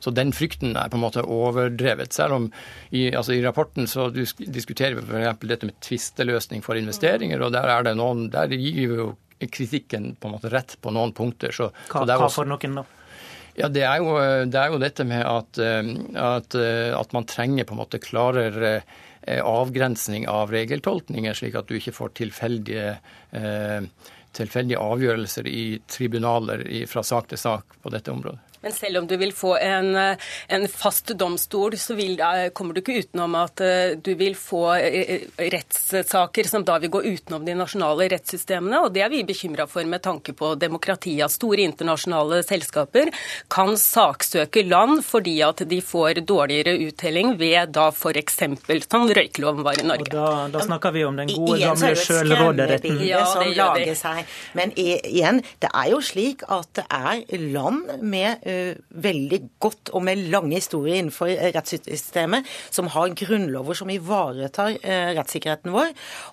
så 0.00 0.12
den 0.16 0.32
frykten 0.36 0.76
er 0.76 0.90
på 0.90 0.98
en 0.98 1.04
måte 1.04 1.24
overdrevet. 1.24 2.14
Selv 2.16 2.36
om 2.38 2.50
i, 2.90 3.08
altså 3.14 3.36
i 3.36 3.42
rapporten 3.44 3.88
så 3.90 4.08
diskuterer 4.10 4.98
vi 4.98 5.04
f.eks. 5.06 5.42
dette 5.46 5.68
med 5.68 5.80
tvisteløsning 5.84 6.64
for 6.64 6.80
investeringer, 6.80 7.42
og 7.44 7.52
der 7.56 7.68
er 7.70 7.86
det 7.86 7.96
noen, 8.00 8.28
der 8.32 8.52
gir 8.56 8.80
vi 8.80 9.02
jo 9.04 9.10
kritikken 9.40 10.14
på 10.20 10.28
en 10.28 10.36
måte 10.36 10.50
rett 10.52 10.76
på 10.80 10.92
noen 10.92 11.12
punkter. 11.16 11.54
Så, 11.56 11.70
hva, 11.92 12.04
så 12.04 12.16
hva 12.20 12.32
for 12.32 12.48
noen 12.48 12.80
da? 12.80 12.88
Ja, 13.58 13.68
det 13.68 13.82
er, 13.84 14.00
jo, 14.00 14.14
det 14.48 14.56
er 14.56 14.72
jo 14.72 14.80
dette 14.80 15.04
med 15.08 15.24
at, 15.26 15.58
eh, 15.60 15.88
at, 16.16 16.56
eh, 16.56 16.90
at, 16.96 17.14
man 17.16 17.26
trenger 17.28 17.66
på 17.66 17.74
en 17.74 17.80
måte 17.82 18.00
klarere 18.02 18.74
eh, 18.78 19.40
avgrensning 19.42 20.28
av 20.30 20.52
regeltolkninger, 20.54 21.36
slik 21.36 21.58
at 21.58 21.68
du 21.68 21.76
ikke 21.76 21.96
får 21.96 22.14
tilfeldige, 22.22 22.94
tilfeldige 24.36 24.80
avgjørelser 24.80 25.48
i 25.50 25.64
tribunaler 25.90 26.64
fra 26.88 27.02
sak 27.04 27.28
til 27.30 27.40
sak 27.40 27.76
på 27.82 27.92
dette 27.92 28.14
området. 28.14 28.49
Men 28.62 28.72
selv 28.72 28.98
om 28.98 29.06
du 29.06 29.16
vil 29.16 29.32
få 29.32 29.54
en, 29.56 29.94
en 30.48 30.66
fast 30.68 31.14
domstol, 31.16 31.78
så 31.80 31.94
vil, 31.96 32.18
kommer 32.52 32.76
du 32.76 32.82
ikke 32.82 32.98
utenom 33.00 33.36
at 33.40 33.60
eh, 33.64 33.94
du 33.96 34.12
vil 34.20 34.34
få 34.36 34.64
eh, 34.76 35.24
rettssaker 35.40 36.48
som 36.48 36.66
da 36.68 36.76
vil 36.82 36.92
gå 36.92 37.00
utenom 37.06 37.46
de 37.46 37.54
nasjonale 37.56 38.10
rettssystemene. 38.12 38.82
Og 38.84 38.92
det 38.92 39.04
er 39.06 39.12
vi 39.12 39.22
bekymra 39.24 39.64
for 39.70 39.88
med 39.88 40.04
tanke 40.04 40.34
på 40.36 40.52
demokratiet. 40.60 41.24
At 41.24 41.32
store 41.32 41.64
internasjonale 41.64 42.42
selskaper 42.44 43.08
kan 43.52 43.72
saksøke 43.80 44.66
land 44.68 45.00
fordi 45.08 45.38
at 45.46 45.64
de 45.70 45.80
får 45.80 46.20
dårligere 46.28 46.76
uttelling 46.90 47.32
ved 47.40 47.72
da 47.78 47.88
f.eks. 47.94 48.38
sånn 48.84 49.08
røykeloven 49.16 49.64
var 49.64 49.80
i 49.80 49.88
Norge. 49.88 50.10
Og 50.10 50.18
da, 50.18 50.28
da 50.52 50.66
snakker 50.68 50.92
vi 50.98 51.06
om 51.08 51.16
den 51.16 51.32
gode, 51.32 51.62
gamle 51.64 51.94
sjølråderetten. 51.96 53.00
Ja, 53.08 53.24
som 53.32 53.48
lager 53.56 53.96
seg. 53.96 54.36
Men 54.58 54.76
igjen, 54.76 55.40
det 55.64 55.72
er 55.72 55.90
jo 55.94 56.04
slik 56.04 56.44
at 56.52 56.68
det 56.76 56.84
er 56.92 57.24
land 57.56 57.96
med 58.04 58.49
Eh, 58.49 58.49
veldig 58.90 59.40
godt 59.62 59.92
og 59.94 60.04
med 60.06 60.26
lange 60.32 60.56
historier 60.56 61.00
innenfor 61.00 61.30
rettssystemet, 61.54 62.48
som 62.70 62.90
har 62.94 63.14
grunnlover 63.16 63.76
som 63.78 63.90
ivaretar 63.92 64.76
eh, 64.80 65.12
rettssikkerheten 65.16 65.74
vår. 65.74 65.92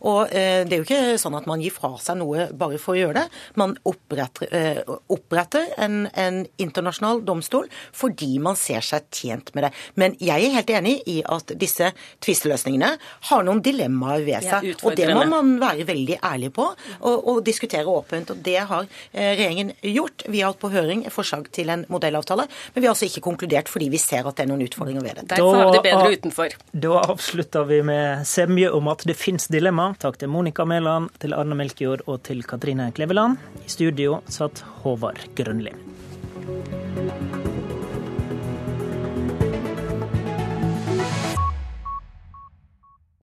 Og 0.10 0.34
eh, 0.34 0.64
det 0.68 0.76
er 0.76 0.82
jo 0.82 0.88
ikke 0.88 1.20
sånn 1.22 1.38
at 1.40 1.48
man 1.50 1.64
gir 1.64 1.76
fra 1.76 1.94
seg 2.02 2.20
noe 2.22 2.48
bare 2.58 2.80
for 2.82 2.96
å 2.96 3.00
gjøre 3.02 3.22
det. 3.24 3.42
Man 3.60 3.76
oppretter, 3.88 4.84
oppretter 5.14 5.72
en, 5.82 6.06
en 6.14 6.44
internasjonal 6.62 7.24
domstol 7.28 7.68
fordi 7.96 8.38
man 8.44 8.58
ser 8.60 8.86
seg 8.86 9.08
tjent 9.14 9.54
med 9.56 9.68
det. 9.68 9.72
Men 10.00 10.18
jeg 10.22 10.48
er 10.48 10.56
helt 10.58 10.74
enig 10.78 10.96
i 11.10 11.20
at 11.26 11.54
disse 11.60 11.92
tvisteløsningene 12.24 12.94
har 13.30 13.46
noen 13.48 13.64
dilemmaer 13.66 14.26
ved 14.28 14.48
seg. 14.48 14.70
Og 14.84 14.98
det 14.98 15.10
må 15.14 15.26
man 15.30 15.56
være 15.62 15.88
veldig 15.88 16.20
ærlig 16.26 16.52
på 16.56 16.68
og, 16.68 17.16
og 17.18 17.44
diskutere 17.46 17.88
åpent. 17.90 18.34
Og 18.34 18.42
det 18.46 18.60
har 18.70 18.88
regjeringen 19.14 19.74
gjort. 19.82 20.26
Vi 20.28 20.42
har 20.42 20.54
hatt 20.54 20.62
på 20.62 20.72
høring 20.74 21.06
forslag 21.14 21.50
til 21.56 21.72
en 21.74 21.86
modell 21.92 22.07
modellavtale. 22.08 22.48
Men 22.74 22.82
vi 22.82 22.88
har 22.88 22.96
altså 22.96 23.08
ikke 23.08 23.24
konkludert 23.28 23.70
fordi 23.72 23.90
vi 23.94 24.02
ser 24.02 24.28
at 24.28 24.38
det 24.38 24.46
er 24.46 24.52
noen 24.52 24.66
utfordringer 24.68 25.06
ved 25.06 25.22
det. 25.22 25.28
Derfor 25.36 25.62
er 25.62 25.72
det 25.76 25.84
bedre 25.86 26.12
utenfor. 26.16 26.58
Da 26.72 27.02
avslutter 27.04 27.68
vi 27.70 27.82
med 27.86 28.26
semje 28.28 28.72
om 28.72 28.92
at 28.94 29.06
det 29.08 29.18
finnes 29.20 29.48
dilemma. 29.52 29.92
Takk 30.00 30.20
til 30.22 30.32
Monica 30.32 30.66
Mæland, 30.66 31.12
til 31.22 31.36
Arne 31.38 31.58
Melkjord 31.58 32.06
og 32.08 32.24
til 32.28 32.44
Katrine 32.48 32.92
Kleveland. 32.96 33.38
I 33.66 33.72
studio 33.72 34.22
satt 34.32 34.64
Håvard 34.84 35.22
Grønli. 35.38 35.76